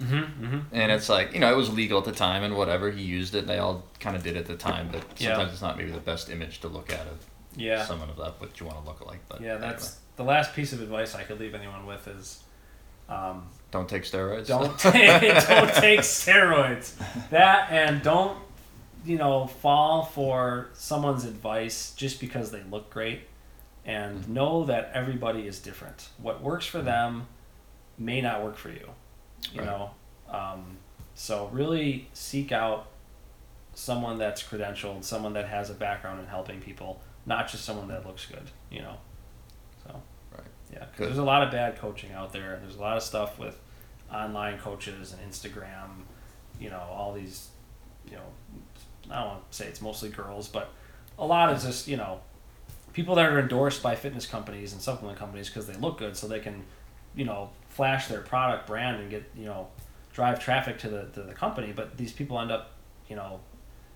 Mm-hmm. 0.02 0.16
Mm-hmm. 0.46 0.60
And 0.74 0.92
it's 0.92 1.08
like, 1.10 1.34
you 1.34 1.40
know, 1.40 1.52
it 1.52 1.56
was 1.56 1.74
legal 1.74 2.00
at 2.00 2.06
the 2.06 2.12
time 2.12 2.44
and 2.44 2.56
whatever. 2.58 2.92
He 2.92 3.02
used 3.04 3.34
it. 3.34 3.48
They 3.48 3.58
all 3.60 3.84
kind 4.02 4.16
of 4.18 4.24
did 4.24 4.36
at 4.36 4.46
the 4.46 4.56
time. 4.58 4.90
But 4.92 5.04
Yeah. 5.18 5.30
sometimes 5.30 5.54
it's 5.54 5.62
not 5.62 5.78
maybe 5.78 5.92
the 5.92 6.00
best 6.00 6.30
image 6.30 6.60
to 6.62 6.68
look 6.68 6.92
at 6.92 7.08
of 7.08 7.18
Yeah. 7.56 7.86
someone 7.86 8.10
of 8.10 8.18
that, 8.18 8.34
what 8.42 8.60
you 8.60 8.66
want 8.66 8.78
to 8.82 8.86
look 8.86 9.06
like. 9.06 9.20
But 9.30 9.40
Yeah, 9.42 9.56
that's 9.58 9.98
the 10.18 10.24
last 10.24 10.54
piece 10.54 10.74
of 10.74 10.82
advice 10.82 11.16
I 11.16 11.24
could 11.24 11.40
leave 11.40 11.56
anyone 11.56 11.86
with 11.86 12.08
is 12.10 12.44
um. 13.08 13.48
Don't 13.72 13.88
take 13.88 14.04
steroids. 14.04 14.48
don't 14.48 14.78
take 14.94 15.22
don't 15.48 15.74
take 15.76 16.00
steroids. 16.20 16.94
That 17.30 17.72
and 17.72 18.02
don't 18.02 18.38
you 19.06 19.18
know 19.18 19.48
fall 19.48 20.04
for 20.04 20.70
someone's 20.74 21.26
advice 21.26 21.94
just 21.96 22.20
because 22.20 22.52
they 22.52 22.64
look 22.64 22.90
great, 22.90 23.22
and 23.86 24.28
know 24.30 24.66
that 24.66 24.92
everybody 24.94 25.48
is 25.48 25.60
different. 25.60 26.10
What 26.18 26.42
works 26.42 26.66
for 26.66 26.82
them 26.82 27.28
may 27.98 28.22
not 28.22 28.44
work 28.44 28.58
for 28.58 28.70
you. 28.70 28.90
You 29.54 29.62
Right. 29.62 29.66
know, 29.68 29.92
um, 30.30 30.78
so 31.14 31.48
really 31.48 32.10
seek 32.14 32.52
out 32.52 32.88
someone 33.74 34.18
that's 34.18 34.42
credentialed, 34.42 35.04
someone 35.04 35.34
that 35.34 35.48
has 35.50 35.70
a 35.70 35.74
background 35.74 36.20
in 36.20 36.28
helping 36.28 36.62
people, 36.62 37.02
not 37.26 37.48
just 37.48 37.64
someone 37.66 37.88
that 37.90 38.06
looks 38.06 38.26
good. 38.26 38.50
You 38.72 38.82
know, 38.82 38.98
so 39.86 40.02
Right. 40.32 40.42
yeah, 40.72 40.80
'cause 40.86 40.98
there's 41.08 41.18
a 41.18 41.24
lot 41.24 41.44
of 41.44 41.52
bad 41.52 41.78
coaching 41.78 42.12
out 42.14 42.32
there. 42.34 42.58
There's 42.62 42.76
a 42.78 42.82
lot 42.82 42.98
of 42.98 43.04
stuff 43.04 43.38
with 43.38 43.60
online 44.12 44.58
coaches 44.60 45.14
and 45.14 45.32
Instagram. 45.32 46.04
You 46.60 46.70
know, 46.70 46.80
all 46.82 47.14
these. 47.14 47.50
You 48.10 48.18
know, 48.18 48.62
I 49.12 49.20
don't 49.20 49.28
want 49.28 49.52
to 49.52 49.58
say 49.58 49.66
it's 49.68 49.82
mostly 49.82 50.10
girls, 50.10 50.48
but 50.48 50.70
a 51.20 51.26
lot 51.26 51.54
is 51.56 51.64
just 51.64 51.88
you 51.88 51.98
know, 51.98 52.20
people 52.94 53.16
that 53.16 53.26
are 53.32 53.40
endorsed 53.40 53.82
by 53.84 53.96
fitness 53.96 54.26
companies 54.26 54.74
and 54.74 54.82
supplement 54.82 55.18
companies 55.18 55.48
because 55.50 55.68
they 55.68 55.76
look 55.76 55.98
good, 55.98 56.16
so 56.18 56.28
they 56.28 56.40
can, 56.40 56.64
you 57.16 57.26
know, 57.26 57.50
flash 57.70 58.08
their 58.08 58.22
product 58.22 58.68
brand 58.68 59.02
and 59.02 59.10
get 59.10 59.24
you 59.36 59.46
know, 59.46 59.68
drive 60.14 60.40
traffic 60.40 60.78
to 60.80 60.90
the 60.90 61.04
to 61.14 61.22
the 61.24 61.34
company. 61.34 61.72
But 61.76 61.98
these 61.98 62.12
people 62.12 62.40
end 62.40 62.52
up, 62.52 62.72
you 63.10 63.16
know, 63.16 63.40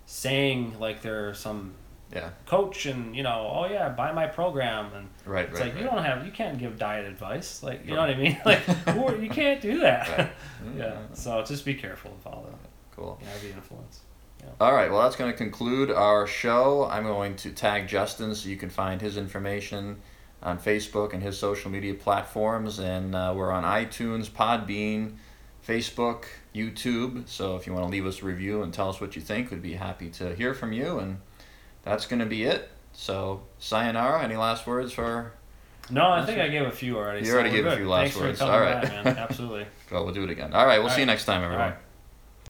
saying 0.06 0.80
like 0.80 1.02
they're 1.02 1.34
some 1.34 1.74
Yeah. 2.14 2.30
coach 2.46 2.86
and 2.88 3.16
you 3.16 3.24
know, 3.24 3.52
oh 3.54 3.66
yeah, 3.70 3.90
buy 3.90 4.12
my 4.12 4.28
program 4.28 4.92
and 4.96 5.10
Right, 5.26 5.46
it's 5.46 5.54
right, 5.60 5.66
like 5.66 5.74
right. 5.76 5.84
you 5.84 5.90
don't 5.90 6.04
have 6.04 6.26
you 6.26 6.32
can't 6.32 6.58
give 6.58 6.80
diet 6.80 7.06
advice 7.06 7.62
like 7.62 7.86
you 7.86 7.94
know 7.94 8.02
what 8.02 8.10
I 8.10 8.16
mean 8.16 8.40
like 8.46 8.60
who 8.60 9.06
are- 9.06 9.16
you 9.18 9.30
can't 9.30 9.62
do 9.62 9.80
that 9.82 10.08
Right. 10.18 10.30
yeah 10.78 10.98
so 11.14 11.44
just 11.44 11.64
be 11.66 11.76
careful 11.76 12.12
with 12.12 12.26
all 12.26 12.48
the 12.50 12.56
Cool. 12.96 13.20
yeah 13.22 13.28
the 13.44 13.52
influence 13.54 14.00
All 14.62 14.74
right, 14.74 14.92
well, 14.92 15.04
that's 15.04 15.16
going 15.16 15.32
to 15.32 15.38
conclude 15.38 15.90
our 15.90 16.28
show. 16.28 16.86
I'm 16.92 17.04
going 17.04 17.38
to 17.38 17.52
tag 17.52 17.88
Justin 17.88 18.36
so 18.36 18.50
you 18.50 18.58
can 18.58 18.70
find 18.70 19.00
his 19.00 19.16
information 19.16 20.02
on 20.44 20.60
Facebook 20.60 21.14
and 21.14 21.24
his 21.24 21.38
social 21.38 21.72
media 21.72 21.94
platforms. 21.94 22.80
And 22.80 23.16
uh, 23.16 23.34
we're 23.36 23.52
on 23.52 23.64
iTunes, 23.64 24.30
Podbean, 24.30 25.14
Facebook, 25.66 26.26
YouTube. 26.54 27.30
So 27.30 27.56
if 27.56 27.68
you 27.68 27.74
want 27.74 27.86
to 27.86 27.90
leave 27.90 28.06
us 28.06 28.22
a 28.22 28.26
review 28.26 28.62
and 28.62 28.74
tell 28.74 28.90
us 28.90 29.00
what 29.00 29.16
you 29.16 29.22
think, 29.22 29.50
we'd 29.50 29.62
be 29.62 29.76
happy 29.76 30.10
to 30.10 30.36
hear 30.36 30.54
from 30.54 30.74
you. 30.74 31.00
And 31.00 31.22
that's 31.84 32.06
going 32.06 32.20
to 32.20 32.26
be 32.26 32.44
it. 32.44 32.70
So, 32.92 33.44
sayonara. 33.60 34.22
Any 34.22 34.36
last 34.36 34.68
words 34.68 34.92
for. 34.92 35.32
no 35.90 36.10
I 36.10 36.26
think 36.26 36.40
I 36.42 36.50
gave 36.50 36.64
a 36.64 36.72
few 36.72 36.98
already 36.98 37.20
You 37.20 37.28
so 37.28 37.34
already 37.36 37.52
gave 37.52 37.66
a 37.66 37.78
few 37.78 37.88
last 37.88 38.12
Thanks 38.12 38.20
words. 38.20 38.42
All 38.42 38.60
right. 38.60 38.84
man 38.84 39.08
absolutely 39.18 39.68
Well, 39.90 40.04
we'll 40.04 40.14
do 40.14 40.26
it 40.26 40.30
again. 40.30 40.54
All 40.54 40.66
right, 40.66 40.80
we'll 40.80 40.90
All 40.90 40.96
see 40.96 41.02
you 41.02 41.06
next 41.06 41.24
time, 41.24 41.44
everyone. 41.44 41.70
right 41.70 41.78